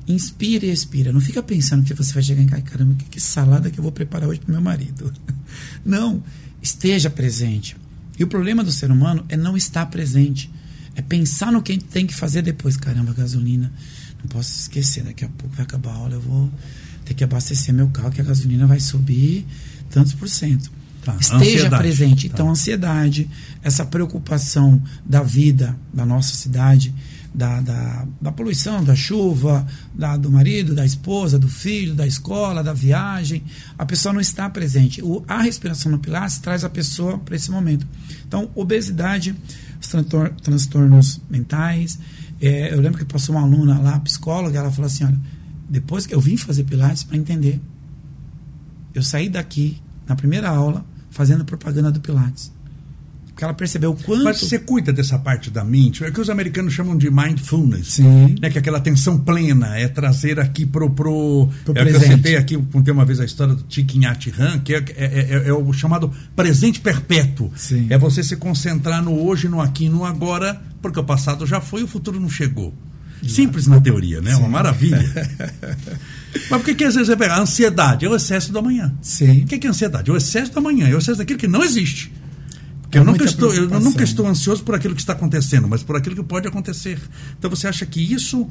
[0.07, 1.13] Inspira e expira.
[1.13, 3.83] Não fica pensando que você vai chegar em casa, caramba, que, que salada que eu
[3.83, 5.13] vou preparar hoje para meu marido.
[5.85, 6.23] Não.
[6.63, 7.77] Esteja presente.
[8.19, 10.51] E o problema do ser humano é não estar presente.
[10.95, 12.77] É pensar no que tem que fazer depois.
[12.77, 13.73] Caramba, gasolina.
[14.21, 16.51] Não posso esquecer, daqui a pouco vai acabar a aula, eu vou
[17.05, 19.45] ter que abastecer meu carro, que a gasolina vai subir
[19.91, 20.71] tantos por cento.
[21.05, 21.83] Tá, Esteja ansiedade.
[21.83, 22.29] presente.
[22.29, 22.35] Tá.
[22.35, 23.29] Então, ansiedade,
[23.63, 26.95] essa preocupação da vida da nossa cidade,
[27.35, 32.63] da, da, da poluição, da chuva, da, do marido, da esposa, do filho, da escola,
[32.63, 33.43] da viagem,
[33.77, 35.03] a pessoa não está presente.
[35.03, 37.85] O, a respiração no Pilates traz a pessoa para esse momento.
[38.27, 39.35] Então, obesidade,
[39.81, 41.99] os transtor, transtornos mentais.
[42.41, 45.19] É, eu lembro que passou uma aluna lá, psicóloga, ela falou assim: olha,
[45.69, 47.61] depois que eu vim fazer Pilates para entender,
[48.95, 52.54] eu saí daqui, na primeira aula, fazendo propaganda do Pilates.
[53.35, 54.23] Porque ela percebeu o quanto.
[54.23, 57.95] Mas você cuida dessa parte da mente, é que os americanos chamam de mindfulness.
[57.95, 58.37] Sim.
[58.41, 60.89] Né, que é aquela atenção plena, é trazer aqui pro.
[60.89, 62.17] pro, Pro é que eu presente.
[62.17, 65.05] citei aqui, contei uma vez a história do Thich Nhat Hanh, que é, é,
[65.45, 67.51] é- é o chamado presente perpétuo.
[67.57, 67.89] Sim.
[67.91, 71.81] É você se concentrar no hoje, no aqui, no agora, porque o passado já foi
[71.81, 72.73] e o futuro não chegou.
[73.27, 74.37] Simples na teoria, né?
[74.37, 75.03] Uma maravilha.
[76.51, 77.41] Mas por que, que às vezes é verdade?
[77.41, 78.93] A ansiedade é o excesso do amanhã.
[79.01, 79.43] Sim.
[79.43, 80.11] O que que é ansiedade?
[80.11, 82.13] É o excesso do amanhã, é o excesso daquilo que não existe.
[82.95, 85.83] Porque É eu, nunca estou, eu nunca estou ansioso por aquilo que está acontecendo, mas
[85.83, 86.99] por aquilo que pode acontecer.
[87.39, 88.47] Então você acha que isso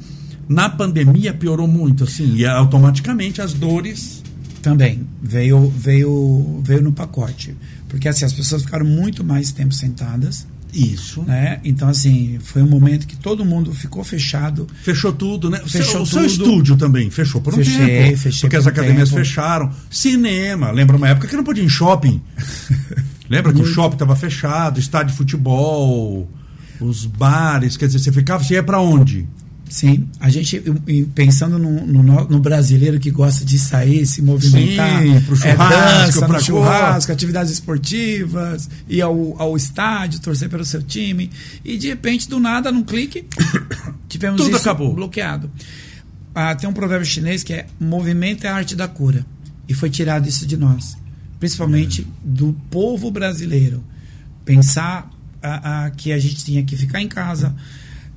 [0.48, 4.22] na pandemia piorou muito, assim, e automaticamente as dores.
[4.60, 7.54] Também veio, veio, veio no pacote.
[7.88, 11.22] Porque assim, as pessoas ficaram muito mais tempo sentadas, Isso.
[11.22, 11.60] né?
[11.62, 14.66] Então, assim, foi um momento que todo mundo ficou fechado.
[14.82, 15.60] Fechou tudo, né?
[15.64, 16.26] O seu- Fechou o seu tudo.
[16.30, 18.16] estúdio também fechou por um Fechei, tempo.
[18.18, 19.20] fechei porque por as um academias tempo.
[19.20, 19.70] fecharam.
[19.90, 22.20] Cinema, lembra uma época que não podia ir em shopping.
[23.28, 23.74] lembra que o Muito.
[23.74, 26.28] shopping estava fechado, estádio de futebol,
[26.80, 29.26] os bares, quer dizer, você ficava, você ia para onde?
[29.68, 30.62] Sim, a gente,
[31.14, 36.10] pensando no, no, no brasileiro que gosta de sair, se movimentar, Sim, pro é churrasco,
[36.10, 41.30] dança, pra churrasco, atividades esportivas, ir ao, ao estádio, torcer pelo seu time,
[41.64, 43.26] e de repente, do nada, num clique,
[44.08, 44.94] tivemos Tudo isso acabou.
[44.94, 45.50] bloqueado.
[46.34, 49.24] Ah, tem um provérbio chinês que é movimento é a arte da cura,
[49.68, 50.96] e foi tirado isso de nós,
[51.44, 53.84] principalmente do povo brasileiro.
[54.46, 55.10] Pensar
[55.42, 57.54] ah, ah, que a gente tinha que ficar em casa,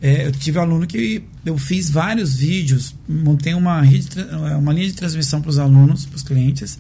[0.02, 4.08] é, eu tive aluno que eu fiz vários vídeos, montei uma, rede,
[4.58, 6.80] uma linha de transmissão para os alunos, para os clientes.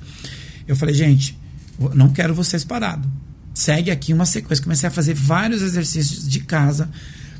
[0.65, 1.37] Eu falei, gente,
[1.93, 3.09] não quero vocês parados.
[3.53, 4.63] Segue aqui uma sequência.
[4.63, 6.89] Comecei a fazer vários exercícios de casa: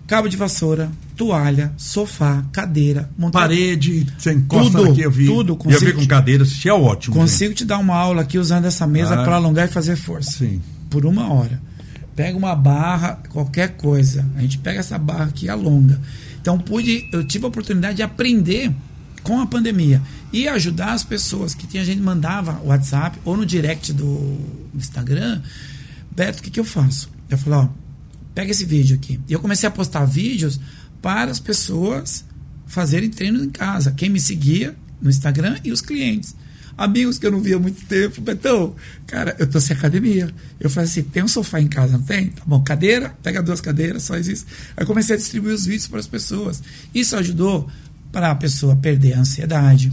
[0.08, 3.42] cabo de vassoura, toalha, sofá, cadeira, montar.
[3.42, 5.26] Parede, você encosta Tudo, aqui, eu vi.
[5.26, 7.16] tudo, E eu consigo vi com te- cadeira, assistir é ótimo.
[7.16, 9.24] Consigo te dar uma aula aqui usando essa mesa Ah.
[9.24, 10.62] para alongar e fazer força Sim.
[10.90, 11.62] por uma hora.
[12.16, 14.26] pega uma barra, qualquer coisa.
[14.36, 16.02] A gente pega essa barra aqui e alonga.
[16.42, 18.74] Então pude, eu tive a oportunidade de aprender
[19.22, 20.02] com a pandemia
[20.34, 24.36] e ajudar as pessoas que tinha gente mandava WhatsApp ou no direct do
[24.74, 25.42] Instagram,
[26.10, 27.08] Beto, o que, que eu faço?
[27.30, 27.68] Eu falo, ó,
[28.38, 29.20] pega esse vídeo aqui.
[29.28, 30.60] E eu comecei a postar vídeos
[31.02, 32.24] para as pessoas
[32.68, 33.90] fazerem treinos em casa.
[33.90, 36.36] Quem me seguia no Instagram e os clientes.
[36.78, 38.22] Amigos que eu não via há muito tempo.
[38.22, 38.76] Betão,
[39.08, 40.30] cara, eu tô sem academia.
[40.60, 42.28] Eu falei assim: tem um sofá em casa, não tem?
[42.28, 44.46] Tá bom, cadeira, pega duas cadeiras, faz isso.
[44.76, 46.62] Aí comecei a distribuir os vídeos para as pessoas.
[46.94, 47.68] Isso ajudou
[48.12, 49.92] para a pessoa perder a ansiedade,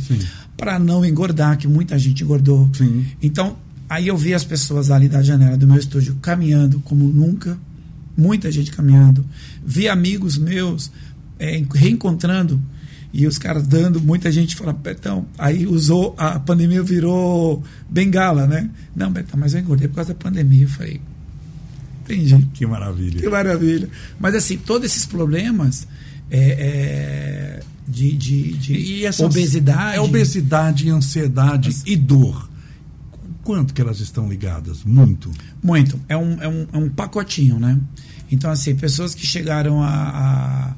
[0.55, 2.69] para não engordar, que muita gente engordou.
[2.75, 3.07] Sim.
[3.23, 3.57] Então,
[3.89, 7.59] aí eu vi as pessoas ali da janela do meu estúdio caminhando como nunca,
[8.17, 9.25] muita gente caminhando.
[9.65, 10.91] Vi amigos meus
[11.39, 12.61] é, reencontrando
[13.17, 18.69] e os caras dando, muita gente fala, Betão, aí usou, a pandemia virou bengala, né?
[18.95, 20.65] Não, Betão, mas eu engordei por causa da pandemia.
[20.65, 21.01] Eu falei,
[22.03, 22.49] entendi.
[22.53, 23.21] Que maravilha.
[23.21, 23.89] Que maravilha.
[24.19, 25.87] Mas assim, todos esses problemas
[26.29, 29.97] é, é, de, de, de essa obesidade.
[29.97, 32.51] É obesidade, ansiedade Mas, e dor.
[33.45, 34.83] Quanto que elas estão ligadas?
[34.83, 35.31] Muito.
[35.63, 36.01] Muito.
[36.09, 37.79] É um, é um, é um pacotinho, né?
[38.31, 40.75] Então, assim, pessoas que chegaram a,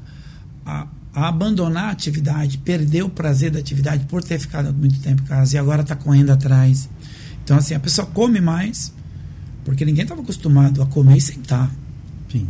[0.65, 0.87] a, a
[1.17, 5.25] a abandonar a atividade, perder o prazer da atividade por ter ficado muito tempo em
[5.25, 6.87] casa e agora está correndo atrás.
[7.43, 8.93] Então, assim, a pessoa come mais,
[9.65, 11.71] porque ninguém estava acostumado a comer e sentar.
[12.31, 12.47] Sim.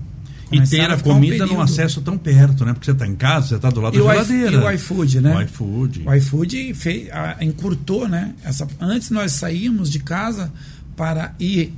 [0.51, 2.73] E ter a comida um num acesso tão perto, né?
[2.73, 4.51] Porque você está em casa, você está do lado e da geladeira.
[4.51, 5.37] E o iFood, né?
[5.37, 6.03] O iFood.
[6.05, 8.35] O iFood fez, a, encurtou, né?
[8.43, 10.51] Essa, antes nós saímos de casa
[10.93, 11.73] para ir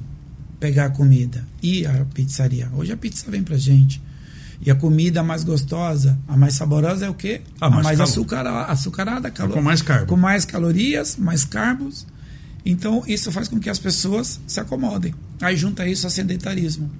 [0.60, 2.70] pegar a comida, ir à pizzaria.
[2.74, 4.02] Hoje a pizza vem pra gente.
[4.62, 7.42] E a comida mais gostosa, a mais saborosa é o quê?
[7.62, 10.06] A mais, a mais açucarada, açucarada é com mais carbo.
[10.08, 12.06] Com mais calorias, mais carbos.
[12.66, 15.14] Então, isso faz com que as pessoas se acomodem.
[15.42, 16.92] Aí junta isso a sedentarismo.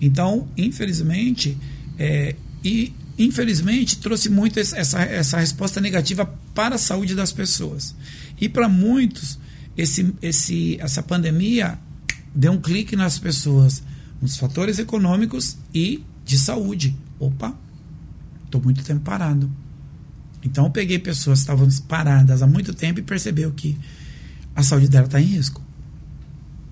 [0.00, 1.56] Então, infelizmente,
[1.98, 7.94] é, e infelizmente trouxe muito essa, essa resposta negativa para a saúde das pessoas.
[8.38, 9.38] E para muitos,
[9.76, 11.78] esse, esse, essa pandemia
[12.36, 13.82] deu um clique nas pessoas,
[14.20, 16.94] nos fatores econômicos e de saúde.
[17.18, 17.56] Opa,
[18.44, 19.50] estou muito tempo parado.
[20.44, 23.76] Então eu peguei pessoas que estavam paradas há muito tempo e percebeu que
[24.54, 25.62] a saúde dela está em risco.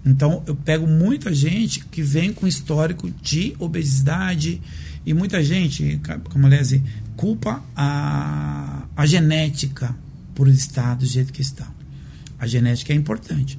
[0.05, 4.61] Então eu pego muita gente que vem com histórico de obesidade
[5.07, 6.75] e muita gente, como aliás,
[7.17, 9.97] culpa a, a genética
[10.35, 11.67] por estar do jeito que está.
[12.39, 13.59] A genética é importante,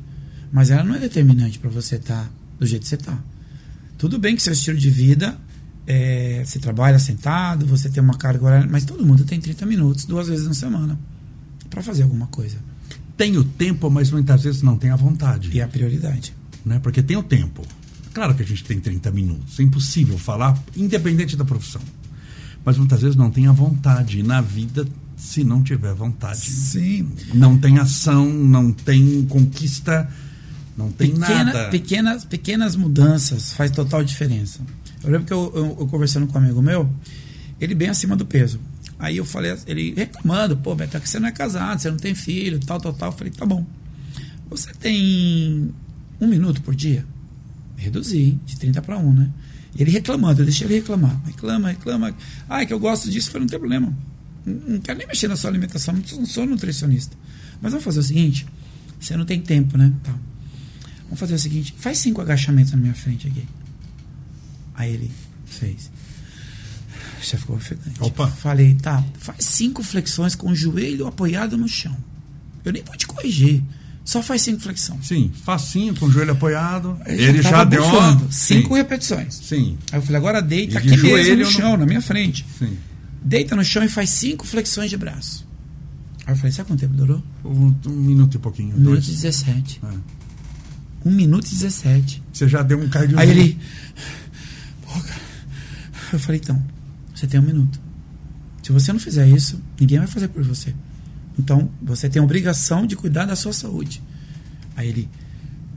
[0.51, 2.29] mas ela não é determinante para você estar tá
[2.59, 3.17] do jeito que você está.
[3.97, 5.37] Tudo bem que seu estilo de vida
[5.87, 10.05] é, você trabalha sentado, você tem uma carga horária, mas todo mundo tem 30 minutos,
[10.05, 10.97] duas vezes na semana,
[11.69, 12.57] para fazer alguma coisa.
[13.15, 15.49] Tem o tempo, mas muitas vezes não tem a vontade.
[15.53, 16.33] E a prioridade.
[16.65, 16.79] Né?
[16.79, 17.61] Porque tem o tempo.
[18.13, 21.81] Claro que a gente tem 30 minutos, é impossível falar, independente da profissão.
[22.63, 24.19] Mas muitas vezes não tem a vontade.
[24.19, 27.07] E na vida, se não tiver vontade, Sim.
[27.33, 30.09] não tem ação, não tem conquista,
[30.78, 31.69] não tem Pequena, nada.
[31.69, 34.59] Pequenas, pequenas mudanças faz total diferença.
[35.03, 36.89] Eu lembro que eu, eu, eu, conversando com um amigo meu,
[37.59, 38.59] ele bem acima do peso.
[38.99, 42.15] Aí eu falei, ele reclamando, pô, Beto, que você não é casado, você não tem
[42.15, 43.09] filho, tal, tal, tal.
[43.11, 43.65] Eu falei, tá bom.
[44.49, 45.73] Você tem
[46.19, 47.05] um minuto por dia?
[47.78, 49.30] Reduzi, de 30 para 1, né?
[49.78, 51.21] Ele reclamando, eu deixei ele reclamar.
[51.26, 52.15] Reclama, reclama.
[52.49, 53.30] Ah, é que eu gosto disso.
[53.30, 53.93] Falei, não tem problema.
[54.45, 57.17] Não, não quero nem mexer na sua alimentação, não sou nutricionista.
[57.61, 58.45] Mas vamos fazer o seguinte:
[58.99, 59.91] você não tem tempo, né?
[60.03, 60.17] Tá.
[61.06, 63.47] Vamos fazer o seguinte: faz cinco agachamentos na minha frente aqui.
[64.76, 65.12] Aí ele
[65.45, 65.89] fez.
[67.22, 68.01] Já ficou ofegante.
[68.01, 68.28] Opa.
[68.28, 71.95] Falei, tá, faz cinco flexões com o joelho apoiado no chão.
[72.64, 73.64] Eu nem vou te corrigir.
[74.03, 75.08] Só faz cinco flexões.
[75.08, 76.99] Sim, facinho, com o joelho apoiado.
[77.08, 78.32] Ele, ele já, deu uma...
[78.32, 78.76] Cinco Sim.
[78.76, 79.34] repetições.
[79.34, 79.78] Sim.
[79.91, 82.45] Aí eu falei, agora deita aqui mesmo no chão, na minha frente.
[82.60, 82.78] Sim.
[83.24, 85.47] Deita no chão e faz cinco flexões de braço.
[86.28, 87.24] Aí eu falei, sabe quanto tempo durou?
[87.43, 88.76] Um, um minuto e pouquinho.
[88.76, 89.82] Um minuto e dezessete.
[89.84, 90.24] É.
[91.06, 92.22] Um minuto e dezessete.
[92.34, 93.18] Você já deu um cardio.
[93.18, 93.60] Aí ele...
[96.12, 96.64] Eu falei, então,
[97.14, 97.80] você tem um minuto.
[98.64, 100.74] Se você não fizer isso, ninguém vai fazer por você.
[101.38, 104.01] Então, você tem a obrigação de cuidar da sua saúde.
[104.76, 105.10] Aí ele,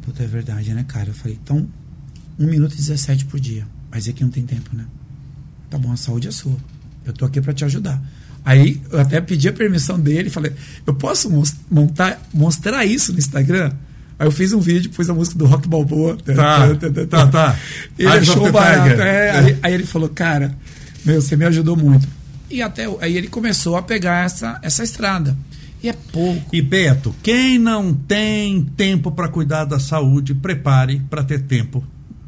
[0.03, 1.11] puta, é verdade, né, cara?
[1.11, 1.69] Eu falei, então,
[2.39, 3.67] um minuto e 17 por dia.
[3.91, 4.87] Mas aqui não tem tempo, né?
[5.69, 6.57] Tá bom, a saúde é sua.
[7.05, 8.03] Eu tô aqui para te ajudar.
[8.45, 10.55] Aí eu até pedi a permissão dele, falei,
[10.87, 11.31] eu posso
[11.71, 13.73] montar, mostrar isso no Instagram?
[14.19, 16.17] Aí eu fiz um vídeo, pus a música do Rock Balboa.
[16.17, 17.27] Tá, tá, tá.
[17.27, 17.59] tá.
[17.97, 19.01] Ele Eyes achou barato.
[19.01, 20.57] É, aí, aí, ele falou, cara,
[21.05, 22.09] meu, você me ajudou muito.
[22.51, 25.37] E até aí ele começou a pegar essa, essa estrada.
[25.83, 26.55] E é pouco.
[26.55, 31.85] E Beto, quem não tem tempo para cuidar da saúde, prepare para ter tempo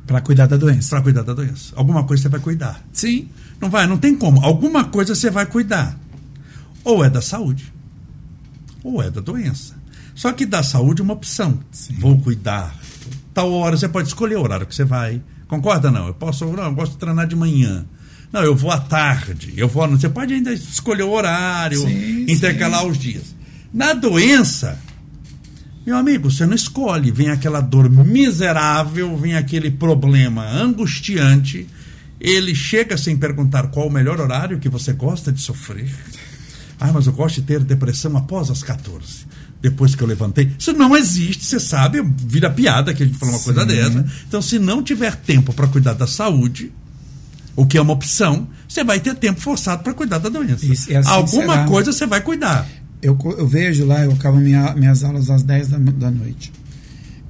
[0.06, 0.90] Para cuidar da doença.
[0.90, 1.72] Para cuidar da doença.
[1.74, 2.80] Alguma coisa você vai cuidar.
[2.92, 3.28] Sim.
[3.60, 4.44] Não vai, não tem como.
[4.44, 5.98] Alguma coisa você vai cuidar.
[6.84, 7.72] Ou é da saúde,
[8.82, 9.79] ou é da doença.
[10.20, 11.58] Só que da saúde é uma opção.
[11.72, 11.94] Sim.
[11.98, 12.78] Vou cuidar.
[13.32, 15.22] Tal hora você pode escolher o horário que você vai.
[15.48, 16.08] Concorda não?
[16.08, 17.86] Eu posso, não, eu gosto de treinar de manhã.
[18.30, 19.54] Não, eu vou à tarde.
[19.56, 22.90] Eu vou, você pode ainda escolher o horário, sim, intercalar sim.
[22.90, 23.34] os dias.
[23.72, 24.78] Na doença,
[25.86, 27.10] meu amigo, você não escolhe.
[27.10, 31.66] Vem aquela dor miserável, vem aquele problema angustiante.
[32.20, 35.90] Ele chega sem perguntar qual o melhor horário que você gosta de sofrer.
[36.78, 39.30] Ah, mas eu gosto de ter depressão após as 14.
[39.60, 40.50] Depois que eu levantei.
[40.58, 43.44] Isso não existe, você sabe, vira piada que a gente fala uma Sim.
[43.44, 44.06] coisa dessa.
[44.26, 46.72] Então, se não tiver tempo para cuidar da saúde,
[47.54, 50.64] o que é uma opção, você vai ter tempo forçado para cuidar da doença.
[50.64, 51.64] Isso, assim Alguma será.
[51.66, 52.66] coisa você vai cuidar.
[53.02, 56.52] Eu, eu vejo lá, eu acabo minha, minhas aulas às 10 da, da noite.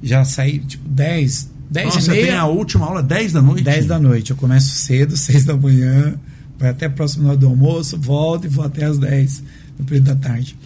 [0.01, 2.21] Já saí, tipo, 10, 10 Nossa, e meia.
[2.21, 3.63] Você tem a última aula 10 da noite?
[3.63, 4.31] 10 da noite.
[4.31, 6.15] Eu começo cedo, 6 da manhã,
[6.57, 9.43] vai até próximo hora do almoço, volto e vou até às 10,
[9.79, 10.57] no período da tarde.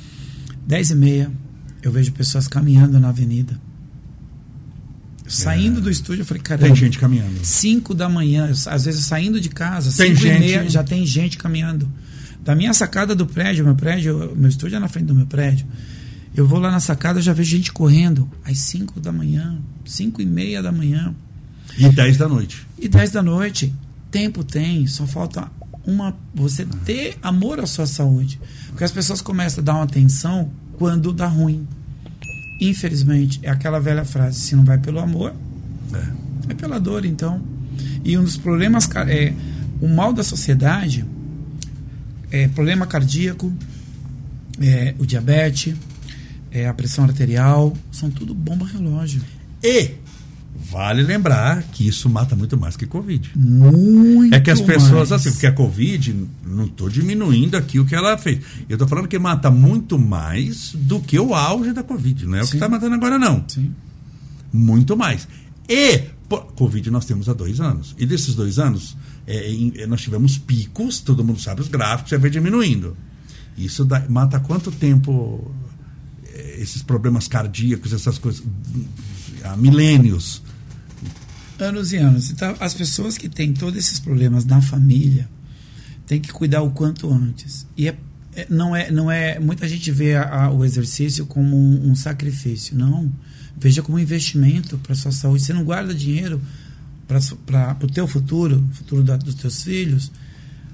[0.68, 1.32] 10 e meia,
[1.86, 3.62] eu vejo pessoas caminhando na avenida.
[5.28, 5.84] Saindo é.
[5.84, 6.66] do estúdio, eu falei, caramba.
[6.66, 7.46] Tem gente caminhando.
[7.46, 11.88] 5 da manhã, às vezes saindo de casa, 5 e meia, já tem gente caminhando.
[12.44, 15.68] Da minha sacada do prédio, meu prédio, meu estúdio é na frente do meu prédio.
[16.36, 20.26] Eu vou lá na sacada, já vejo gente correndo às 5 da manhã, 5 e
[20.26, 21.14] meia da manhã.
[21.78, 22.66] E 10 da noite.
[22.80, 23.72] E 10 da noite.
[24.10, 25.52] Tempo tem, só falta
[25.86, 28.40] uma você ter amor à sua saúde.
[28.70, 31.68] Porque as pessoas começam a dar uma atenção quando dá ruim.
[32.60, 35.34] Infelizmente, é aquela velha frase: se não vai pelo amor,
[35.94, 37.42] é, é pela dor, então.
[38.04, 39.34] E um dos problemas é
[39.82, 41.06] o mal da sociedade
[42.32, 43.52] é, problema cardíaco,
[44.60, 45.76] é, o diabetes,
[46.52, 49.22] é, a pressão arterial, são tudo bomba relógio.
[49.64, 49.92] E
[50.72, 53.32] vale lembrar que isso mata muito mais que Covid.
[53.36, 55.12] Muito É que as pessoas, mais.
[55.12, 58.40] assim, porque a Covid, não estou diminuindo aqui o que ela fez.
[58.68, 62.26] Eu estou falando que mata muito mais do que o auge da Covid.
[62.26, 62.48] Não é Sim.
[62.48, 63.44] o que está matando agora, não.
[63.48, 63.74] Sim.
[64.52, 65.28] Muito mais.
[65.68, 66.04] E
[66.56, 67.96] Covid nós temos há dois anos.
[67.98, 68.98] E desses dois anos,
[69.28, 72.96] é, é, nós tivemos picos, todo mundo sabe os gráficos, já vai diminuindo.
[73.58, 75.52] Isso dá, mata quanto tempo
[76.34, 78.44] é, esses problemas cardíacos, essas coisas,
[79.44, 80.42] há milênios.
[81.60, 82.30] Anos e anos.
[82.30, 85.30] Então, as pessoas que têm todos esses problemas na família
[86.06, 87.66] têm que cuidar o quanto antes.
[87.78, 87.96] E é,
[88.36, 89.40] é não, é, não é.
[89.40, 92.78] Muita gente vê a, a, o exercício como um, um sacrifício.
[92.78, 93.12] Não.
[93.58, 95.44] Veja como um investimento para sua saúde.
[95.44, 96.42] Você não guarda dinheiro
[97.08, 100.12] para o teu futuro, futuro da, dos teus filhos,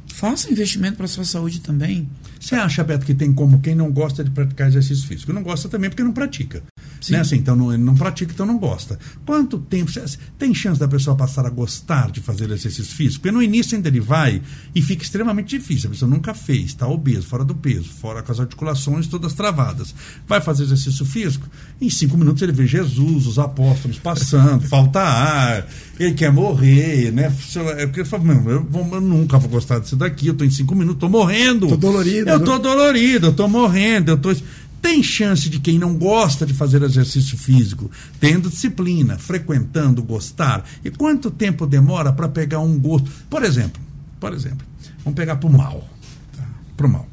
[0.07, 2.09] faça um investimento para sua saúde também.
[2.39, 5.33] Você acha, Beto, que tem como quem não gosta de praticar exercício físico?
[5.33, 6.63] Não gosta também porque não pratica.
[7.01, 7.13] Sim.
[7.13, 7.19] Né?
[7.19, 8.97] Assim, então não, não pratica, então não gosta.
[9.25, 9.91] Quanto tempo.
[10.37, 13.21] Tem chance da pessoa passar a gostar de fazer exercício físico?
[13.21, 14.41] Porque no início ainda ele vai
[14.73, 15.89] e fica extremamente difícil.
[15.89, 19.93] A pessoa nunca fez, está obeso, fora do peso, fora com as articulações todas travadas.
[20.27, 21.49] Vai fazer exercício físico?
[21.79, 25.67] Em cinco minutos ele vê Jesus, os apóstolos passando, falta ar,
[25.99, 27.33] ele quer morrer, né?
[27.77, 30.75] É porque ele fala, eu, eu, nunca vou gostar disso daqui, eu estou em cinco
[30.75, 31.65] minutos, estou morrendo.
[31.65, 32.29] Estou dolorido.
[32.29, 34.35] Eu estou dolorido, eu estou morrendo, eu estou.
[34.81, 40.65] Tem chance de quem não gosta de fazer exercício físico, tendo disciplina, frequentando, gostar.
[40.83, 43.09] E quanto tempo demora para pegar um gosto?
[43.29, 43.81] Por exemplo,
[44.19, 44.65] por exemplo,
[45.03, 45.87] vamos pegar para o mal.
[46.35, 46.47] Tá?
[46.75, 47.07] Para o mal.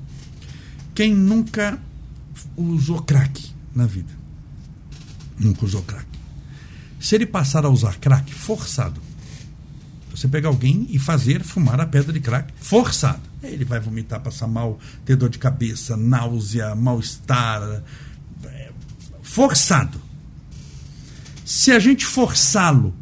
[0.95, 1.79] Quem nunca
[2.57, 4.13] usou crack na vida?
[5.39, 6.07] Nunca usou crack.
[6.99, 9.01] Se ele passar a usar crack forçado,
[10.11, 13.28] você pegar alguém e fazer fumar a pedra de crack forçado.
[13.43, 17.83] Ele vai vomitar, passar mal, ter dor de cabeça, náusea, mal-estar.
[18.45, 18.71] É,
[19.23, 20.01] forçado.
[21.45, 22.95] Se a gente forçá-lo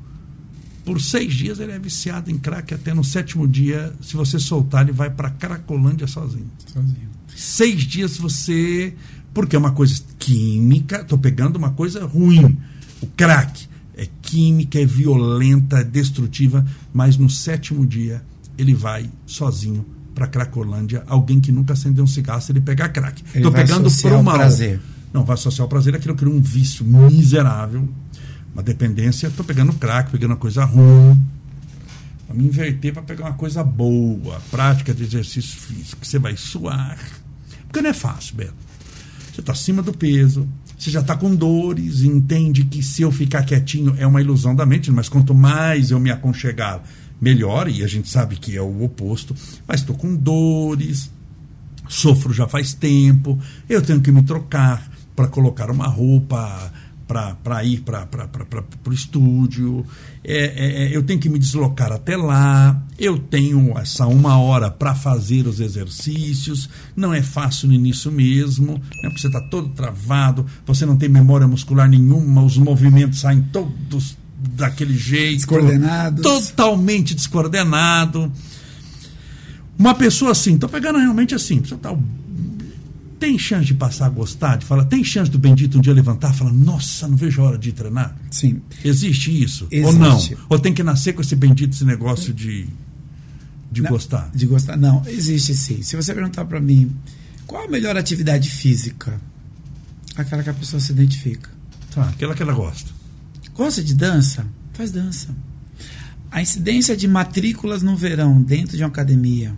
[0.85, 2.75] por seis dias, ele é viciado em crack.
[2.75, 6.51] Até no sétimo dia, se você soltar, ele vai para Cracolândia sozinho.
[6.73, 7.11] Sozinho.
[7.35, 8.95] Seis dias você.
[9.33, 12.57] Porque é uma coisa química, estou pegando uma coisa ruim.
[13.01, 18.23] O crack é química, é violenta, é destrutiva, mas no sétimo dia
[18.57, 21.05] ele vai sozinho para Cracolândia.
[21.07, 23.23] Alguém que nunca acendeu um cigarro, se ele pegar crack.
[23.35, 24.37] Estou pegando pro mal.
[24.37, 24.81] Prazer.
[25.13, 27.87] Não, vai associar o prazer aquilo que é um vício miserável,
[28.53, 29.27] uma dependência.
[29.27, 31.23] Estou pegando crack, pegando uma coisa ruim.
[32.27, 36.05] Vamos inverter para pegar uma coisa boa, prática de exercício físico.
[36.05, 36.99] Você vai suar.
[37.67, 38.55] Porque não é fácil, Beto.
[39.33, 40.49] Você está acima do peso,
[40.79, 44.65] você já está com dores entende que se eu ficar quietinho é uma ilusão da
[44.65, 46.83] mente, mas quanto mais eu me aconchegar,
[47.21, 49.35] melhor, e a gente sabe que é o oposto,
[49.67, 51.11] mas estou com dores,
[51.89, 53.39] sofro já faz tempo,
[53.69, 56.73] eu tenho que me trocar para colocar uma roupa
[57.07, 58.09] para ir para
[58.85, 59.87] o estúdio,
[60.25, 64.71] é, é, é, eu tenho que me deslocar até lá, eu tenho essa uma hora
[64.73, 69.69] para fazer os exercícios, não é fácil no início mesmo, né, porque você está todo
[69.69, 74.19] travado, você não tem memória muscular nenhuma, os movimentos saem todos
[74.57, 75.37] daquele jeito.
[75.37, 76.23] Descoordenados.
[76.23, 78.33] Totalmente descoordenado.
[79.79, 81.95] Uma pessoa assim, estou pegando realmente assim, está
[83.19, 86.35] tem chance de passar a gostar, de falar, tem chance do Bendito um dia levantar
[86.35, 88.15] e falar, nossa, não vejo a hora de treinar?
[88.31, 88.61] Sim.
[88.85, 89.67] Existe isso?
[89.71, 89.95] Existe.
[89.95, 90.47] Ou não?
[90.51, 92.67] Ou tem que nascer com esse bendito esse negócio de,
[93.73, 94.31] de não, gostar?
[94.35, 94.77] De gostar.
[94.77, 95.83] Não, existe sim.
[95.83, 96.95] Se você perguntar para mim,
[97.47, 99.19] qual a melhor atividade física?
[100.15, 101.51] Aquela que a pessoa se identifica.
[101.95, 102.96] Tá, aquela que ela gosta.
[103.57, 104.47] Gosta de dança?
[104.75, 105.29] Faz dança.
[106.31, 109.57] A incidência de matrículas no verão dentro de uma academia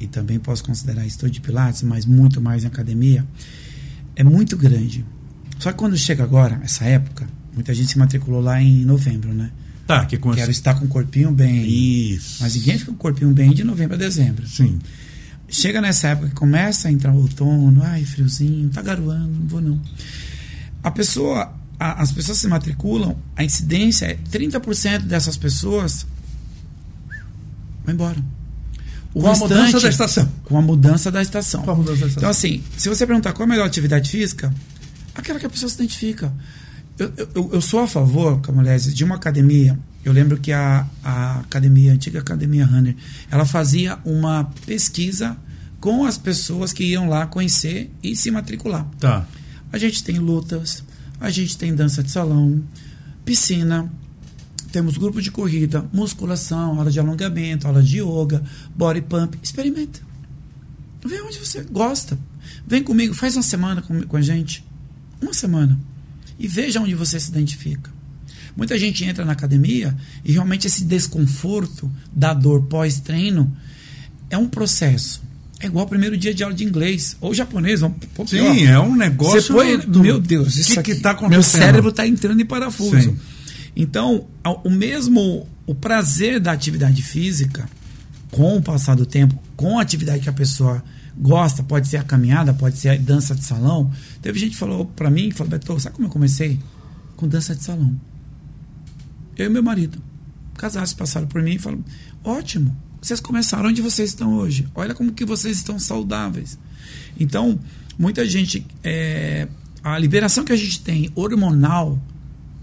[0.00, 3.26] e também posso considerar estúdio de Pilates, mas muito mais em academia,
[4.16, 5.04] é muito grande.
[5.58, 9.50] Só que quando chega agora, essa época, muita gente se matriculou lá em novembro, né?
[9.86, 10.40] Tá, que começa...
[10.40, 11.66] Quero estar com o corpinho bem.
[11.66, 12.42] Isso.
[12.42, 14.46] Mas ninguém fica com o corpinho bem de novembro a dezembro.
[14.46, 14.78] Sim.
[15.48, 19.60] Chega nessa época que começa a entrar o outono, ai, friozinho, tá garoando, não vou
[19.60, 19.80] não.
[20.82, 26.06] A pessoa, a, as pessoas se matriculam, a incidência é 30% dessas pessoas
[27.84, 28.22] vai embora.
[29.14, 30.32] O com a mudança da estação.
[30.44, 31.62] Com a mudança da estação.
[31.62, 32.20] Com a mudança da estação.
[32.20, 34.52] Então, assim, se você perguntar qual é a melhor atividade física,
[35.14, 36.32] aquela que a pessoa se identifica.
[36.98, 39.78] Eu, eu, eu sou a favor, Camolese, de uma academia.
[40.04, 42.94] Eu lembro que a, a academia, a antiga academia Runner,
[43.30, 45.36] ela fazia uma pesquisa
[45.80, 48.84] com as pessoas que iam lá conhecer e se matricular.
[48.98, 49.26] Tá.
[49.72, 50.82] A gente tem lutas,
[51.20, 52.62] a gente tem dança de salão,
[53.24, 53.90] piscina,
[54.70, 58.42] temos grupo de corrida, musculação, aula de alongamento, aula de yoga,
[58.76, 59.38] body pump.
[59.42, 60.00] Experimenta.
[61.04, 62.18] Vê onde você gosta.
[62.66, 64.64] Vem comigo, faz uma semana com, com a gente.
[65.22, 65.78] Uma semana.
[66.38, 67.90] E veja onde você se identifica.
[68.56, 73.56] Muita gente entra na academia e realmente esse desconforto da dor pós-treino
[74.28, 75.22] é um processo.
[75.60, 77.80] É igual ao primeiro dia de aula de inglês ou japonês.
[77.80, 79.42] Vamos, Sim, é um negócio.
[79.42, 81.32] Você põe, do, meu Deus, isso que, que tá acontecendo?
[81.32, 83.00] Meu cérebro está entrando em parafuso.
[83.00, 83.18] Sim.
[83.74, 84.26] Então,
[84.64, 87.68] o mesmo o prazer da atividade física,
[88.30, 90.82] com o passar do tempo, com a atividade que a pessoa
[91.16, 93.90] gosta, pode ser a caminhada, pode ser a dança de salão.
[94.22, 96.58] Teve gente que falou para mim, falou, Beto, sabe como eu comecei?
[97.16, 97.94] Com dança de salão.
[99.36, 100.00] Eu e meu marido.
[100.56, 101.84] Casados passaram por mim e falaram,
[102.24, 104.66] ótimo, vocês começaram onde vocês estão hoje.
[104.74, 106.58] Olha como que vocês estão saudáveis.
[107.18, 107.58] Então,
[107.98, 109.48] muita gente, é,
[109.82, 111.98] a liberação que a gente tem hormonal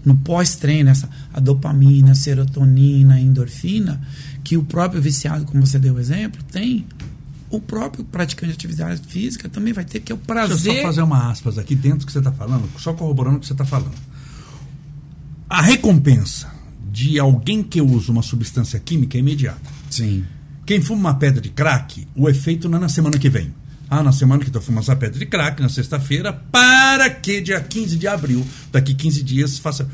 [0.04, 4.00] no pós-treino, essa, a dopamina, a serotonina, a endorfina,
[4.44, 6.86] que o próprio viciado, como você deu o exemplo, tem,
[7.50, 10.58] o próprio praticante de atividade física também vai ter, que é o prazer.
[10.58, 13.38] Deixa eu só fazer uma aspas aqui dentro do que você está falando, só corroborando
[13.38, 13.94] o que você está falando.
[15.48, 16.52] A recompensa
[16.92, 19.75] de alguém que usa uma substância química é imediata.
[19.96, 20.24] Sim.
[20.64, 23.54] Quem fuma uma pedra de crack, o efeito não é na semana que vem.
[23.88, 27.60] Ah, na semana que estou fumando essa pedra de crack, na sexta-feira, para que dia
[27.60, 29.88] 15 de abril, daqui 15 dias, faça.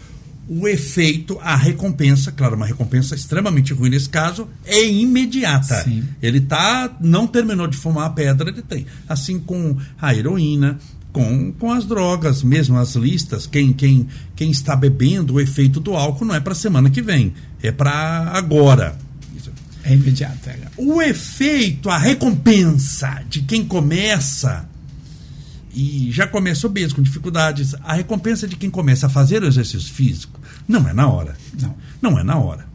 [0.48, 5.82] O efeito, a recompensa, claro, uma recompensa extremamente ruim nesse caso, é imediata.
[5.82, 6.04] Sim.
[6.22, 8.86] Ele tá, não terminou de fumar a pedra, ele tem.
[9.06, 10.78] Assim com a heroína,
[11.12, 15.94] com, com as drogas, mesmo as listas, quem, quem, quem está bebendo, o efeito do
[15.94, 18.96] álcool não é para semana que vem, é para agora.
[19.84, 20.48] É imediato.
[20.48, 20.58] É.
[20.76, 24.68] O efeito, a recompensa de quem começa
[25.74, 29.92] e já começou mesmo com dificuldades, a recompensa de quem começa a fazer o exercício
[29.92, 31.34] físico não é na hora.
[31.60, 31.74] Não.
[32.00, 32.66] Não é na hora.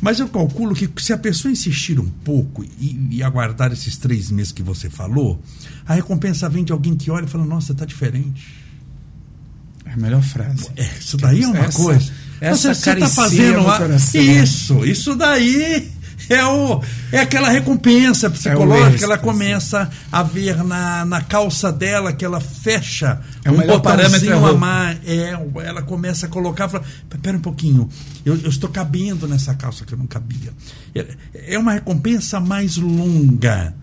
[0.00, 4.30] Mas eu calculo que se a pessoa insistir um pouco e, e aguardar esses três
[4.30, 5.40] meses que você falou,
[5.86, 8.54] a recompensa vem de alguém que olha e fala: Nossa, está diferente.
[9.84, 10.68] É a melhor frase.
[10.76, 12.12] É, isso daí é uma essa, coisa.
[12.40, 13.60] Essa você está fazendo
[14.14, 15.90] isso, isso daí
[16.28, 18.94] é, o, é aquela recompensa psicológica.
[18.94, 23.66] É que ela começa a ver na, na calça dela que ela fecha é um
[23.66, 24.98] botãozinho a mais.
[25.06, 26.68] É, ela começa a colocar.
[26.68, 26.84] Fala,
[27.22, 27.88] Pera um pouquinho,
[28.24, 30.52] eu, eu, estou cabendo nessa calça que eu não cabia.
[30.94, 31.06] É,
[31.54, 33.74] é uma recompensa mais longa.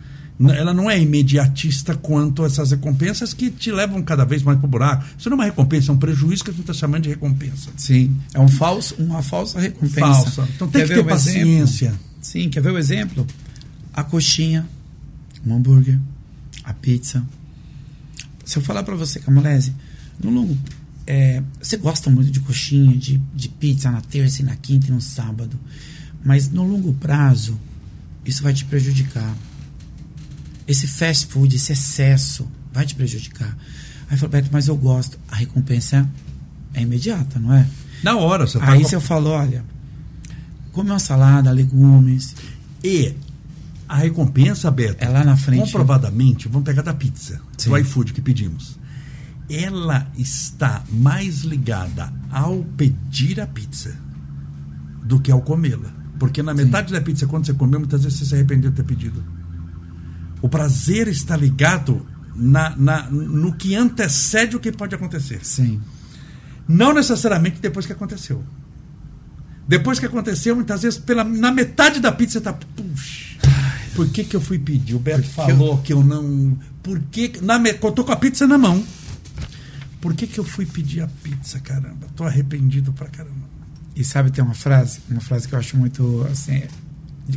[0.49, 4.69] Ela não é imediatista quanto essas recompensas que te levam cada vez mais para o
[4.69, 5.05] buraco.
[5.15, 7.69] Isso não é uma recompensa, é um prejuízo que a gente está chamando de recompensa.
[7.77, 10.01] Sim, é um falso, uma falsa recompensa.
[10.01, 10.47] Falsa.
[10.55, 11.87] Então tem Quer que ter paciência.
[11.87, 12.10] Exemplo?
[12.21, 13.25] Sim, quer ver o exemplo?
[13.93, 14.67] A coxinha,
[15.45, 15.99] o hambúrguer,
[16.63, 17.25] a pizza.
[18.45, 19.73] Se eu falar para você, Camolese,
[20.23, 20.57] no longo.
[21.07, 24.91] É, você gosta muito de coxinha, de, de pizza na terça e na quinta e
[24.91, 25.59] no sábado.
[26.23, 27.59] Mas no longo prazo,
[28.23, 29.35] isso vai te prejudicar.
[30.67, 33.57] Esse fast food, esse excesso, vai te prejudicar.
[34.09, 35.17] Aí falou, Beto, mas eu gosto.
[35.27, 36.07] A recompensa
[36.73, 37.67] é imediata, não é?
[38.03, 39.65] Na hora, você tá Aí com- se eu falo, olha,
[40.71, 42.35] come uma salada, legumes,
[42.83, 43.13] E
[43.87, 45.63] a recompensa, Beto, é lá na frente.
[45.65, 47.69] comprovadamente, vamos pegar da pizza, Sim.
[47.69, 48.79] do iFood que pedimos.
[49.49, 53.93] Ela está mais ligada ao pedir a pizza
[55.03, 55.89] do que ao comê-la.
[56.17, 58.83] Porque na metade da pizza, quando você comeu, muitas vezes você se arrependeu de ter
[58.83, 59.21] pedido.
[60.41, 62.05] O prazer está ligado
[62.35, 65.39] na, na- no que antecede o que pode acontecer.
[65.43, 65.81] Sim.
[66.67, 68.41] Não necessariamente depois que aconteceu.
[69.67, 72.53] Depois que aconteceu, muitas vezes, pela, na metade da pizza, você tá.
[72.53, 73.37] Puxa,
[73.95, 74.95] por que, que eu fui pedir?
[74.95, 76.57] O Beto falou que eu não.
[76.83, 77.33] Por que.
[77.41, 78.83] Na, me- eu tô com a pizza na mão.
[80.01, 82.07] Por que, que eu fui pedir a pizza, caramba?
[82.15, 83.49] Tô arrependido pra caramba.
[83.95, 86.63] E sabe, tem uma frase, uma frase que eu acho muito assim,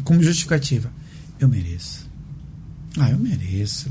[0.02, 0.90] como justificativa.
[1.38, 2.08] Eu mereço.
[2.98, 3.90] Ah, eu mereço.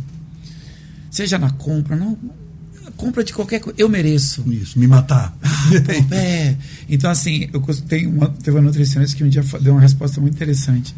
[1.11, 2.17] Seja na compra, não.
[3.03, 3.75] Compra de qualquer coisa.
[3.77, 4.49] Eu mereço.
[4.49, 5.37] Isso, me matar.
[5.37, 6.55] Pô, é.
[6.87, 10.35] Então, assim, eu tenho uma, teve uma nutricionista que um dia deu uma resposta muito
[10.35, 10.95] interessante.